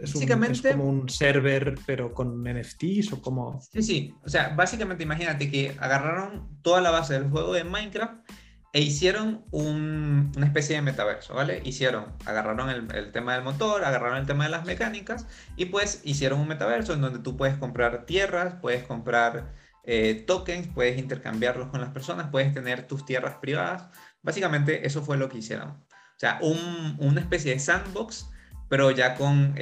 es 0.01 0.14
un, 0.14 0.22
es 0.22 0.62
como 0.62 0.85
un 0.89 1.09
server, 1.09 1.76
pero 1.87 2.12
con 2.12 2.43
NFTs 2.43 3.12
o 3.12 3.22
como. 3.22 3.61
Sí, 3.61 3.82
sí. 3.82 4.14
O 4.24 4.28
sea, 4.28 4.49
básicamente 4.55 5.05
imagínate 5.05 5.51
que 5.51 5.76
agarraron 5.78 6.61
toda 6.62 6.80
la 6.80 6.91
base 6.91 7.14
del 7.14 7.30
juego 7.30 7.53
de 7.53 7.64
Minecraft 7.64 8.28
e 8.74 8.80
hicieron 8.80 9.44
una 9.52 10.46
especie 10.46 10.74
de 10.74 10.82
metaverso, 10.82 11.32
¿vale? 11.32 11.62
Hicieron, 11.64 12.06
agarraron 12.24 12.68
el, 12.70 13.12
tema 13.12 13.34
del 13.34 13.44
motor, 13.44 13.84
agarraron 13.84 14.18
el 14.18 14.26
tema 14.26 14.44
de 14.44 14.50
las 14.50 14.64
mecánicas 14.64 15.28
y 15.56 15.66
pues 15.66 16.00
hicieron 16.02 16.40
un 16.40 16.48
metaverso 16.48 16.92
en 16.92 17.00
donde 17.00 17.20
tú 17.20 17.36
puedes 17.36 17.56
comprar 17.56 18.04
tierras, 18.04 18.56
puedes 18.60 18.82
comprar 18.82 19.54
eh, 19.84 20.24
tokens, 20.26 20.66
puedes 20.74 20.98
intercambiarlos 20.98 21.68
con 21.68 21.80
las 21.80 21.90
personas, 21.90 22.30
puedes 22.32 22.52
tener 22.52 22.88
tus 22.88 23.06
tierras 23.06 23.36
privadas. 23.36 23.90
Básicamente 24.22 24.84
eso 24.84 25.02
fue 25.02 25.18
lo 25.18 25.28
que 25.28 25.38
hicieron. 25.38 25.68
O 25.70 26.18
sea, 26.18 26.40
una 26.42 27.20
especie 27.20 27.52
de 27.52 27.60
sandbox, 27.60 28.28
pero 28.68 28.90
ya 28.90 29.14
con 29.14 29.54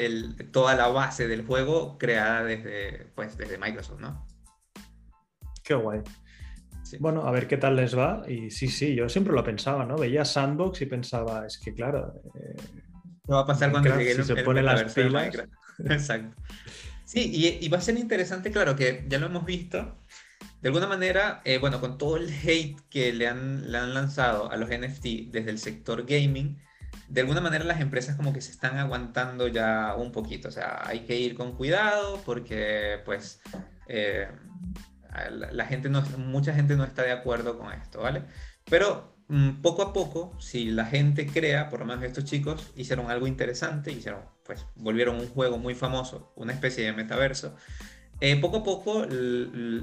toda 0.53 0.75
la 0.75 0.89
base 0.89 1.29
del 1.29 1.45
juego 1.45 1.99
creada 1.99 2.45
desde, 2.45 3.13
pues, 3.15 3.37
desde 3.37 3.59
Microsoft, 3.59 4.01
¿no? 4.01 4.27
Qué 5.63 5.75
guay. 5.75 6.01
Bueno, 7.01 7.27
a 7.27 7.31
ver 7.31 7.47
qué 7.49 7.57
tal 7.57 7.77
les 7.77 7.97
va. 7.97 8.23
Y 8.29 8.51
sí, 8.51 8.69
sí, 8.69 8.95
yo 8.95 9.09
siempre 9.09 9.33
lo 9.33 9.45
pensaba, 9.45 9.85
¿no? 9.85 9.97
Veía 9.97 10.25
Sandbox 10.25 10.83
y 10.83 10.87
pensaba, 10.87 11.47
es 11.47 11.59
que 11.59 11.75
claro. 11.75 12.23
Eh, 12.35 12.57
¿Qué 13.27 13.33
va 13.33 13.41
a 13.41 13.47
pasar 13.47 13.71
cuando 13.71 13.97
llegue 13.97 14.15
si 14.15 14.25
se 14.25 14.37
pone 14.37 14.63
las 14.63 14.93
pilas? 14.93 15.35
Exacto. 15.79 16.37
Sí, 17.05 17.59
y, 17.61 17.69
va 17.69 17.79
a 17.79 17.83
ser 17.83 17.99
interesante, 17.99 18.51
claro, 18.51 18.75
que 18.75 19.05
ya 19.09 19.19
lo 19.19 19.27
hemos 19.27 19.45
visto. 19.45 19.99
De 20.63 20.69
alguna 20.69 20.87
manera, 20.87 21.43
eh, 21.45 21.59
bueno, 21.59 21.81
con 21.81 21.99
todo 21.99 22.17
el 22.17 22.31
hate 22.31 22.81
que 22.89 23.13
le 23.13 23.29
han, 23.29 23.71
le 23.71 23.79
han 23.79 23.93
lanzado 23.93 24.51
a 24.51 24.57
los 24.57 24.71
NFT 24.71 25.31
desde 25.31 25.51
el 25.51 25.59
sector 25.59 26.07
gaming, 26.07 26.59
de 27.09 27.21
alguna 27.21 27.43
manera 27.43 27.65
las 27.65 27.81
empresas 27.81 28.17
como 28.17 28.33
que 28.33 28.41
se 28.41 28.53
están 28.53 28.79
aguantando 28.79 29.49
ya 29.49 29.95
un 29.97 30.13
poquito. 30.13 30.49
O 30.49 30.51
sea, 30.51 30.81
hay 30.87 31.01
que 31.01 31.19
ir 31.19 31.35
con 31.35 31.57
cuidado 31.57 32.23
porque, 32.25 33.01
pues, 33.05 33.43
eh, 33.89 34.29
la, 35.31 35.67
gente 35.67 35.89
no, 35.89 36.03
mucha 36.19 36.55
gente 36.55 36.77
no 36.77 36.85
está 36.85 37.03
de 37.03 37.13
acuerdo 37.13 37.59
con 37.59 37.73
esto, 37.73 38.01
¿vale? 38.01 38.23
Pero 38.69 39.17
mm, 39.29 39.63
poco 39.63 39.83
a 39.83 39.93
poco, 39.93 40.37
si 40.41 40.71
la 40.71 40.87
gente 40.87 41.27
crea, 41.27 41.69
por 41.69 41.81
lo 41.81 41.87
menos 41.87 42.05
estos 42.05 42.25
chicos 42.25 42.73
hicieron 42.77 43.11
algo 43.11 43.27
interesante, 43.27 43.93
hicieron, 43.93 44.23
pues 44.45 44.67
volvieron 44.77 45.17
un 45.17 45.29
juego 45.29 45.59
muy 45.59 45.75
famoso, 45.75 46.33
una 46.37 46.53
especie 46.53 46.85
de 46.85 46.93
metaverso. 46.93 47.55
Eh, 48.21 48.37
poco 48.41 48.59
a 48.59 48.63
poco, 48.63 49.05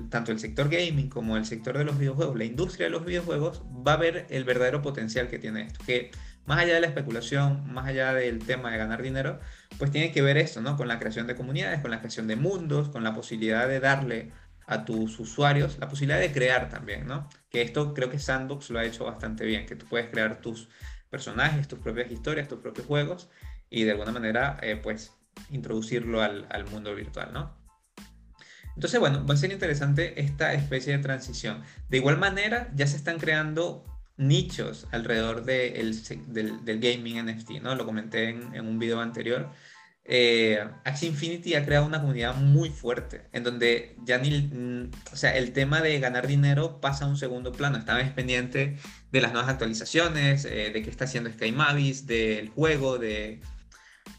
tanto 0.10 0.32
el 0.32 0.40
sector 0.40 0.70
gaming 0.70 1.10
como 1.10 1.36
el 1.36 1.46
sector 1.46 1.78
de 1.78 1.84
los 1.84 2.00
videojuegos, 2.00 2.38
la 2.38 2.46
industria 2.46 2.86
de 2.86 2.92
los 2.92 3.06
videojuegos, 3.06 3.64
va 3.86 3.94
a 3.94 3.98
ver 3.98 4.28
el 4.30 4.46
verdadero 4.46 4.82
potencial 4.82 5.28
que 5.28 5.40
tiene 5.40 5.64
esto. 5.64 5.84
Que 5.86 6.12
más 6.46 6.60
allá 6.60 6.76
de 6.76 6.80
la 6.80 6.88
especulación, 6.88 7.72
más 7.72 7.88
allá 7.88 8.14
del 8.14 8.40
tema 8.40 8.72
de 8.72 8.78
ganar 8.78 9.02
dinero, 9.02 9.42
pues 9.78 9.92
tiene 9.92 10.14
que 10.14 10.22
ver 10.22 10.38
esto, 10.38 10.62
¿no? 10.62 10.78
Con 10.78 10.88
la 10.88 11.00
creación 11.00 11.28
de 11.28 11.36
comunidades, 11.36 11.82
con 11.82 11.92
la 11.92 12.00
creación 12.00 12.28
de 12.28 12.38
mundos, 12.38 12.88
con 12.88 13.04
la 13.04 13.14
posibilidad 13.14 13.68
de 13.68 13.82
darle 13.82 14.32
a 14.70 14.86
tus 14.86 15.20
usuarios 15.20 15.80
la 15.80 15.90
posibilidad 15.90 16.20
de 16.20 16.32
crear 16.32 16.70
también, 16.70 17.08
¿no? 17.08 17.28
Que 17.50 17.64
esto 17.64 17.96
creo 17.96 18.12
que 18.12 18.20
Sandbox 18.20 18.70
lo 18.70 18.78
ha 18.78 18.86
hecho 18.86 19.04
bastante 19.04 19.44
bien, 19.44 19.66
que 19.66 19.76
tú 19.76 19.88
puedes 19.88 20.12
crear 20.12 20.42
tus 20.42 20.70
personajes, 21.10 21.68
tus 21.68 21.80
propias 21.80 22.12
historias, 22.12 22.48
tus 22.48 22.60
propios 22.60 22.86
juegos 22.86 23.30
y 23.72 23.84
de 23.84 23.92
alguna 23.92 24.12
manera, 24.12 24.60
eh, 24.62 24.76
pues, 24.76 25.12
introducirlo 25.50 26.22
al, 26.22 26.66
mundo 26.72 26.94
virtual, 26.94 27.34
¿no? 27.34 27.58
Entonces, 28.76 29.00
bueno, 29.00 29.26
va 29.26 29.34
a 29.34 29.38
ser 29.38 29.52
interesante 29.52 30.22
esta 30.22 30.54
especie 30.54 30.96
de 30.96 31.02
transición. 31.02 31.64
De 31.90 31.98
igual 31.98 32.20
manera, 32.20 32.72
ya 32.76 32.86
se 32.86 32.96
están 32.96 33.18
creando 33.18 33.84
nichos 34.18 34.88
alrededor 34.92 35.46
del, 35.46 35.96
del, 36.28 36.80
gaming 36.80 37.26
NFT, 37.26 37.62
¿no? 37.64 37.74
Lo 37.74 37.88
comenté 37.88 38.30
en, 38.30 38.54
en 38.54 38.68
un 38.68 38.78
video 38.78 39.02
anterior 39.02 39.50
eh, 40.12 40.68
Axie 40.86 41.08
Infinity 41.08 41.54
ha 41.54 41.64
creado 41.64 41.86
una 41.86 42.02
comunidad 42.02 42.36
muy 42.36 42.72
fuerte, 42.72 43.28
en 43.32 43.44
donde 43.44 43.96
ya 44.04 44.18
ni, 44.18 44.42
mm, 44.42 44.90
o 45.14 45.16
sea, 45.16 45.38
el 45.38 45.54
tema 45.54 45.82
de 45.82 46.00
ganar 46.00 46.26
dinero 46.26 46.82
pasa 46.82 47.06
a 47.06 47.08
un 47.08 47.16
segundo 47.16 47.52
plano. 47.52 47.78
Están 47.78 48.16
pendiente 48.16 48.78
de 49.12 49.22
las 49.22 49.34
nuevas 49.34 49.52
actualizaciones, 49.52 50.46
eh, 50.46 50.72
de 50.74 50.82
qué 50.82 50.90
está 50.90 51.06
haciendo 51.06 51.30
Sky 51.30 51.52
Mavis, 51.52 52.08
del 52.08 52.50
juego, 52.50 52.98
de... 52.98 53.40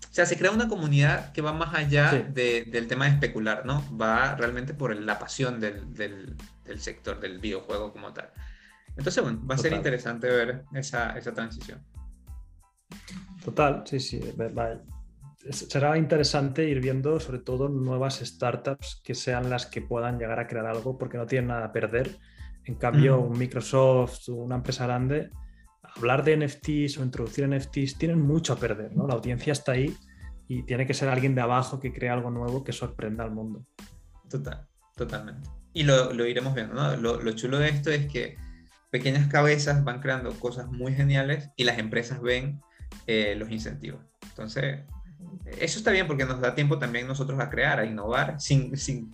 O 0.09 0.15
sea, 0.15 0.27
se 0.27 0.39
crea 0.39 0.53
una 0.53 0.69
comunidad 0.69 1.33
que 1.33 1.43
va 1.43 1.53
más 1.53 1.75
allá 1.75 2.13
del 2.13 2.87
tema 2.87 3.07
de 3.07 3.11
especular, 3.11 3.67
¿no? 3.67 3.85
Va 3.97 4.37
realmente 4.37 4.75
por 4.75 4.95
la 4.95 5.19
pasión 5.19 5.59
del, 5.59 5.93
del, 5.93 6.37
sector 6.79 7.19
del 7.19 7.41
videojuego 7.41 7.93
como 7.93 8.13
tal. 8.13 8.31
Entonces, 8.97 9.25
bueno, 9.25 9.45
va 9.45 9.57
a 9.57 9.59
ser 9.59 9.73
interesante 9.73 10.29
ver 10.29 10.65
esa, 10.73 11.19
esa 11.19 11.33
transición. 11.33 11.85
Total, 13.45 13.83
sí, 13.87 13.99
sí. 13.99 14.21
Va, 14.39 14.81
será 15.51 15.97
interesante 15.97 16.69
ir 16.69 16.81
viendo 16.81 17.19
sobre 17.19 17.39
todo 17.39 17.69
nuevas 17.69 18.21
startups 18.21 19.01
que 19.03 19.15
sean 19.15 19.49
las 19.49 19.67
que 19.67 19.81
puedan 19.81 20.19
llegar 20.19 20.39
a 20.39 20.47
crear 20.47 20.67
algo 20.67 20.99
porque 20.99 21.17
no 21.17 21.27
tienen 21.27 21.49
nada 21.49 21.67
a 21.67 21.73
perder. 21.73 22.19
En 22.65 22.75
cambio, 22.75 23.19
un 23.21 23.39
Microsoft, 23.39 24.29
una 24.29 24.57
empresa 24.57 24.87
grande, 24.87 25.31
hablar 25.97 26.25
de 26.25 26.37
NFTs 26.37 26.99
o 26.99 27.03
introducir 27.03 27.49
NFTs 27.49 27.97
tienen 27.99 28.21
mucho 28.21 28.53
a 28.53 28.57
perder, 28.57 28.95
¿no? 28.95 29.07
La 29.07 29.15
audiencia 29.15 29.53
está 29.53 29.73
ahí 29.73 29.97
y 30.47 30.63
tiene 30.65 30.87
que 30.87 30.95
ser 30.95 31.09
alguien 31.09 31.35
de 31.35 31.41
abajo 31.41 31.81
que 31.81 31.93
crea 31.93 32.13
algo 32.13 32.31
nuevo 32.31 32.63
que 32.63 32.73
sorprenda 32.73 33.25
al 33.25 33.31
mundo. 33.31 33.65
Total, 34.29 34.67
totalmente. 34.95 35.49
Y 35.73 35.85
lo, 35.85 36.13
lo 36.13 36.27
iremos 36.27 36.55
viendo, 36.55 36.75
¿no? 36.75 36.97
Lo, 36.97 37.21
lo, 37.21 37.33
chulo 37.33 37.59
de 37.59 37.69
esto 37.71 37.91
es 37.91 38.11
que 38.13 38.37
pequeñas 38.91 39.29
cabezas 39.29 39.83
van 39.85 40.01
creando 40.01 40.33
cosas 40.35 40.71
muy 40.71 40.93
geniales 40.93 41.51
y 41.57 41.65
las 41.65 41.79
empresas 41.79 42.21
ven 42.21 42.61
eh, 43.07 43.35
los 43.37 43.51
incentivos. 43.51 44.05
Entonces, 44.29 44.81
eso 45.59 45.79
está 45.79 45.91
bien 45.91 46.07
porque 46.07 46.25
nos 46.25 46.41
da 46.41 46.55
tiempo 46.55 46.79
también 46.79 47.07
nosotros 47.07 47.41
a 47.41 47.51
crear, 47.51 47.81
a 47.81 47.85
innovar, 47.85 48.41
sin, 48.41 48.77
sin 48.77 49.13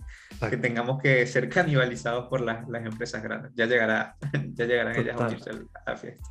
que 0.49 0.57
tengamos 0.57 1.01
que 1.01 1.25
ser 1.25 1.49
canibalizados 1.49 2.27
por 2.27 2.41
las, 2.41 2.67
las 2.69 2.85
empresas 2.85 3.23
grandes. 3.23 3.51
Ya, 3.55 3.65
llegará, 3.65 4.17
ya 4.53 4.65
llegarán 4.65 4.95
ellas 4.95 5.19
a 5.19 5.27
unirse 5.27 5.49
a 5.49 5.91
la 5.91 5.97
fiesta. 5.97 6.29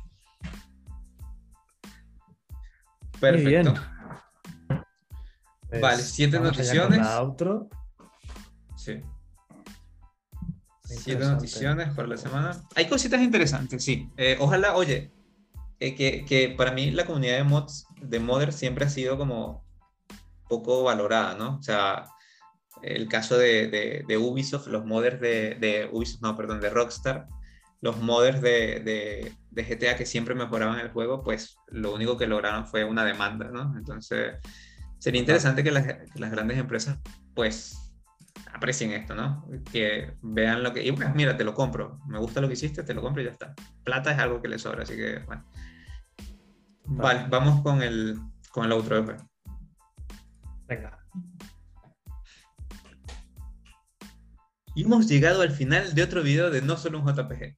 Perfecto. 3.19 3.73
Pues 5.69 5.81
vale, 5.81 6.01
siete 6.01 6.39
noticiones. 6.39 6.99
Outro. 6.99 7.67
Sí. 8.75 9.01
Siete 10.83 11.25
noticiones 11.25 11.93
por 11.93 12.07
la 12.07 12.15
semana. 12.15 12.63
Hay 12.75 12.87
cositas 12.87 13.21
interesantes, 13.21 13.83
sí. 13.83 14.09
Eh, 14.15 14.37
ojalá, 14.39 14.75
oye, 14.75 15.11
eh, 15.79 15.95
que, 15.95 16.23
que, 16.25 16.49
para 16.55 16.71
mí 16.71 16.91
la 16.91 17.05
comunidad 17.05 17.37
de 17.37 17.43
mods, 17.43 17.87
de 18.01 18.19
modder 18.19 18.53
siempre 18.53 18.85
ha 18.85 18.89
sido 18.89 19.17
como 19.17 19.66
poco 20.47 20.83
valorada, 20.83 21.35
¿no? 21.35 21.57
O 21.57 21.61
sea, 21.61 22.05
el 22.81 23.07
caso 23.07 23.37
de, 23.37 24.03
de, 24.07 24.17
Ubisoft, 24.17 24.67
los 24.67 24.85
modders 24.85 25.19
de, 25.19 25.55
de, 25.59 25.89
Ubisoft, 25.91 26.21
no, 26.21 26.35
perdón, 26.35 26.61
de 26.61 26.69
Rockstar, 26.69 27.27
los 27.81 27.97
modders 27.97 28.41
de, 28.41 29.33
GTA 29.51 29.95
que 29.95 30.05
siempre 30.05 30.35
mejoraban 30.35 30.79
el 30.79 30.91
juego, 30.91 31.23
pues 31.23 31.57
lo 31.67 31.93
único 31.93 32.17
que 32.17 32.27
lograron 32.27 32.67
fue 32.67 32.83
una 32.83 33.03
demanda, 33.03 33.49
¿no? 33.51 33.75
Entonces, 33.77 34.35
sería 34.99 35.19
interesante 35.19 35.63
que 35.63 35.71
las, 35.71 35.85
las 36.15 36.31
grandes 36.31 36.57
empresas, 36.57 36.99
pues, 37.33 37.87
aprecien 38.53 38.91
esto, 38.91 39.15
¿no? 39.15 39.47
Que 39.71 40.13
vean 40.21 40.63
lo 40.63 40.73
que... 40.73 40.83
Y 40.83 40.91
pues 40.91 41.13
mira, 41.15 41.37
te 41.37 41.43
lo 41.43 41.53
compro, 41.53 41.99
me 42.07 42.19
gusta 42.19 42.41
lo 42.41 42.47
que 42.47 42.53
hiciste, 42.53 42.83
te 42.83 42.93
lo 42.93 43.01
compro 43.01 43.21
y 43.21 43.25
ya 43.25 43.31
está. 43.31 43.53
Plata 43.83 44.11
es 44.11 44.19
algo 44.19 44.41
que 44.41 44.47
le 44.47 44.59
sobra, 44.59 44.83
así 44.83 44.95
que, 44.95 45.19
bueno. 45.25 45.45
Vale, 46.85 47.25
vamos 47.29 47.61
con 47.61 47.81
el, 47.81 48.17
con 48.51 48.65
el 48.65 48.71
otro 48.71 49.05
Venga. 50.67 50.97
Y 54.75 54.83
hemos 54.83 55.07
llegado 55.07 55.41
al 55.41 55.51
final 55.51 55.95
de 55.95 56.03
otro 56.03 56.21
video 56.21 56.51
de 56.51 56.61
No 56.61 56.77
Solo 56.77 56.99
un 56.99 57.07
JPG. 57.07 57.55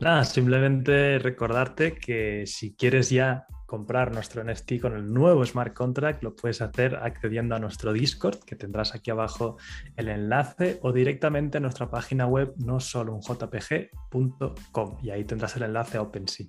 Nada, 0.00 0.24
simplemente 0.24 1.18
recordarte 1.18 1.96
que 1.96 2.44
si 2.46 2.74
quieres 2.74 3.10
ya 3.10 3.46
comprar 3.66 4.12
nuestro 4.12 4.44
NFT 4.44 4.80
con 4.80 4.94
el 4.94 5.12
nuevo 5.12 5.44
smart 5.44 5.74
contract, 5.74 6.22
lo 6.22 6.36
puedes 6.36 6.62
hacer 6.62 6.96
accediendo 6.96 7.56
a 7.56 7.58
nuestro 7.58 7.92
Discord, 7.92 8.38
que 8.44 8.56
tendrás 8.56 8.94
aquí 8.94 9.10
abajo 9.10 9.56
el 9.96 10.08
enlace, 10.08 10.78
o 10.82 10.92
directamente 10.92 11.58
a 11.58 11.60
nuestra 11.60 11.90
página 11.90 12.26
web 12.26 12.54
no 12.58 12.78
solo 12.78 13.14
un 13.14 13.22
jpg.com 13.22 14.98
y 15.02 15.10
ahí 15.10 15.24
tendrás 15.24 15.56
el 15.56 15.64
enlace 15.64 15.98
a 15.98 16.02
OpenSea. 16.02 16.46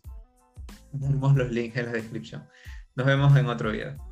Tenemos 0.92 1.36
los 1.36 1.52
links 1.52 1.78
en 1.78 1.86
la 1.88 1.92
descripción. 1.94 2.48
Nos 2.96 3.06
vemos 3.06 3.36
en 3.36 3.46
otro 3.48 3.72
video. 3.72 4.07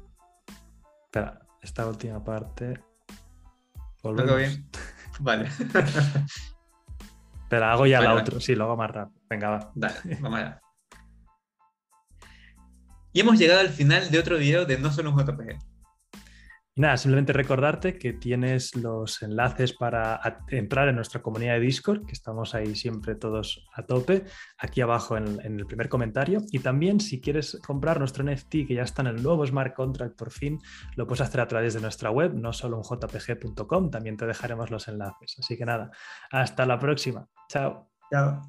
Espera, 1.16 1.40
esta 1.62 1.88
última 1.88 2.22
parte. 2.22 2.78
¿Todo 4.02 4.36
bien? 4.36 4.70
Vale. 5.22 5.50
Pero 7.50 7.66
hago 7.68 7.88
ya 7.88 8.02
la 8.02 8.16
otra, 8.16 8.42
sí, 8.42 8.54
lo 8.54 8.66
hago 8.66 8.76
más 8.76 8.92
rápido. 8.92 9.22
Venga, 9.30 9.50
va. 9.50 9.72
Dale, 9.76 10.18
vamos 10.20 10.40
allá. 10.40 10.62
Y 13.14 13.22
hemos 13.22 13.40
llegado 13.40 13.62
al 13.62 13.70
final 13.70 14.12
de 14.12 14.20
otro 14.20 14.38
video 14.38 14.66
de 14.66 14.78
No 14.78 14.92
Solo 14.92 15.12
un 15.12 15.18
JPG. 15.18 15.58
Y 16.77 16.81
nada, 16.81 16.97
simplemente 16.97 17.31
recordarte 17.31 17.97
que 17.97 18.11
tienes 18.11 18.76
los 18.76 19.22
enlaces 19.22 19.72
para 19.72 20.19
entrar 20.49 20.89
en 20.89 20.95
nuestra 20.95 21.22
comunidad 21.22 21.53
de 21.53 21.61
Discord, 21.61 22.06
que 22.06 22.11
estamos 22.11 22.53
ahí 22.53 22.76
siempre 22.76 23.15
todos 23.15 23.65
a 23.73 23.84
tope, 23.84 24.26
aquí 24.57 24.81
abajo 24.81 25.15
en, 25.15 25.39
el 25.41 25.65
primer 25.65 25.88
comentario. 25.88 26.41
Y 26.52 26.60
también 26.60 26.99
si 26.99 27.22
quieres 27.22 27.57
comprar 27.65 27.97
nuestro 27.97 28.26
NFT, 28.26 28.68
que 28.68 28.73
ya 28.76 28.84
está 28.84 29.03
en 29.03 29.07
el 29.07 29.23
nuevo 29.23 29.47
Smart 29.47 29.73
Contract 29.73 30.18
por 30.18 30.31
fin, 30.31 30.60
lo 30.97 31.07
puedes 31.07 31.22
hacer 31.22 31.39
a 31.39 31.47
través 31.47 31.76
de 31.76 31.80
nuestra 31.80 32.11
web, 32.11 32.34
no 32.34 32.52
solo 32.52 32.76
en 32.76 32.84
jpg.com, 32.84 33.89
también 33.89 34.18
te 34.18 34.26
dejaremos 34.26 34.69
los 34.69 34.89
enlaces. 34.89 35.38
Así 35.39 35.57
que 35.57 35.65
nada, 35.65 35.91
hasta 36.30 36.65
la 36.65 36.77
próxima. 36.77 37.26
Chao. 37.47 37.89
Chao. 38.11 38.41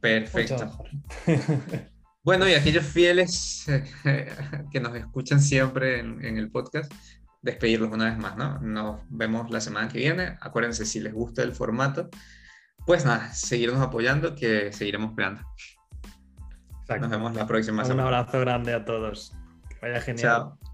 Perfecto. 0.00 0.84
Bueno, 2.24 2.48
y 2.48 2.54
aquellos 2.54 2.84
fieles 2.84 3.66
que 4.70 4.80
nos 4.80 4.94
escuchan 4.94 5.40
siempre 5.40 5.98
en, 5.98 6.38
el 6.38 6.50
podcast, 6.50 6.92
despedirlos 7.40 7.90
una 7.90 8.04
vez 8.04 8.18
más, 8.18 8.36
¿no? 8.36 8.60
Nos 8.60 9.00
vemos 9.08 9.50
la 9.50 9.60
semana 9.60 9.88
que 9.88 9.98
viene. 9.98 10.36
Acuérdense, 10.40 10.86
si 10.86 11.00
les 11.00 11.12
gusta 11.12 11.42
el 11.42 11.52
formato, 11.52 12.08
pues 12.86 13.04
nada, 13.04 13.32
seguirnos 13.32 13.80
apoyando, 13.80 14.36
que 14.36 14.72
seguiremos 14.72 15.14
creando. 15.16 15.42
Nos 17.00 17.10
vemos 17.10 17.34
la 17.34 17.46
próxima 17.46 17.84
semana. 17.84 18.08
Un 18.08 18.14
abrazo 18.14 18.40
grande 18.40 18.74
a 18.74 18.84
todos. 18.84 19.34
Que 19.68 19.76
vaya 19.80 20.00
genial. 20.00 20.22
Chao. 20.22 20.71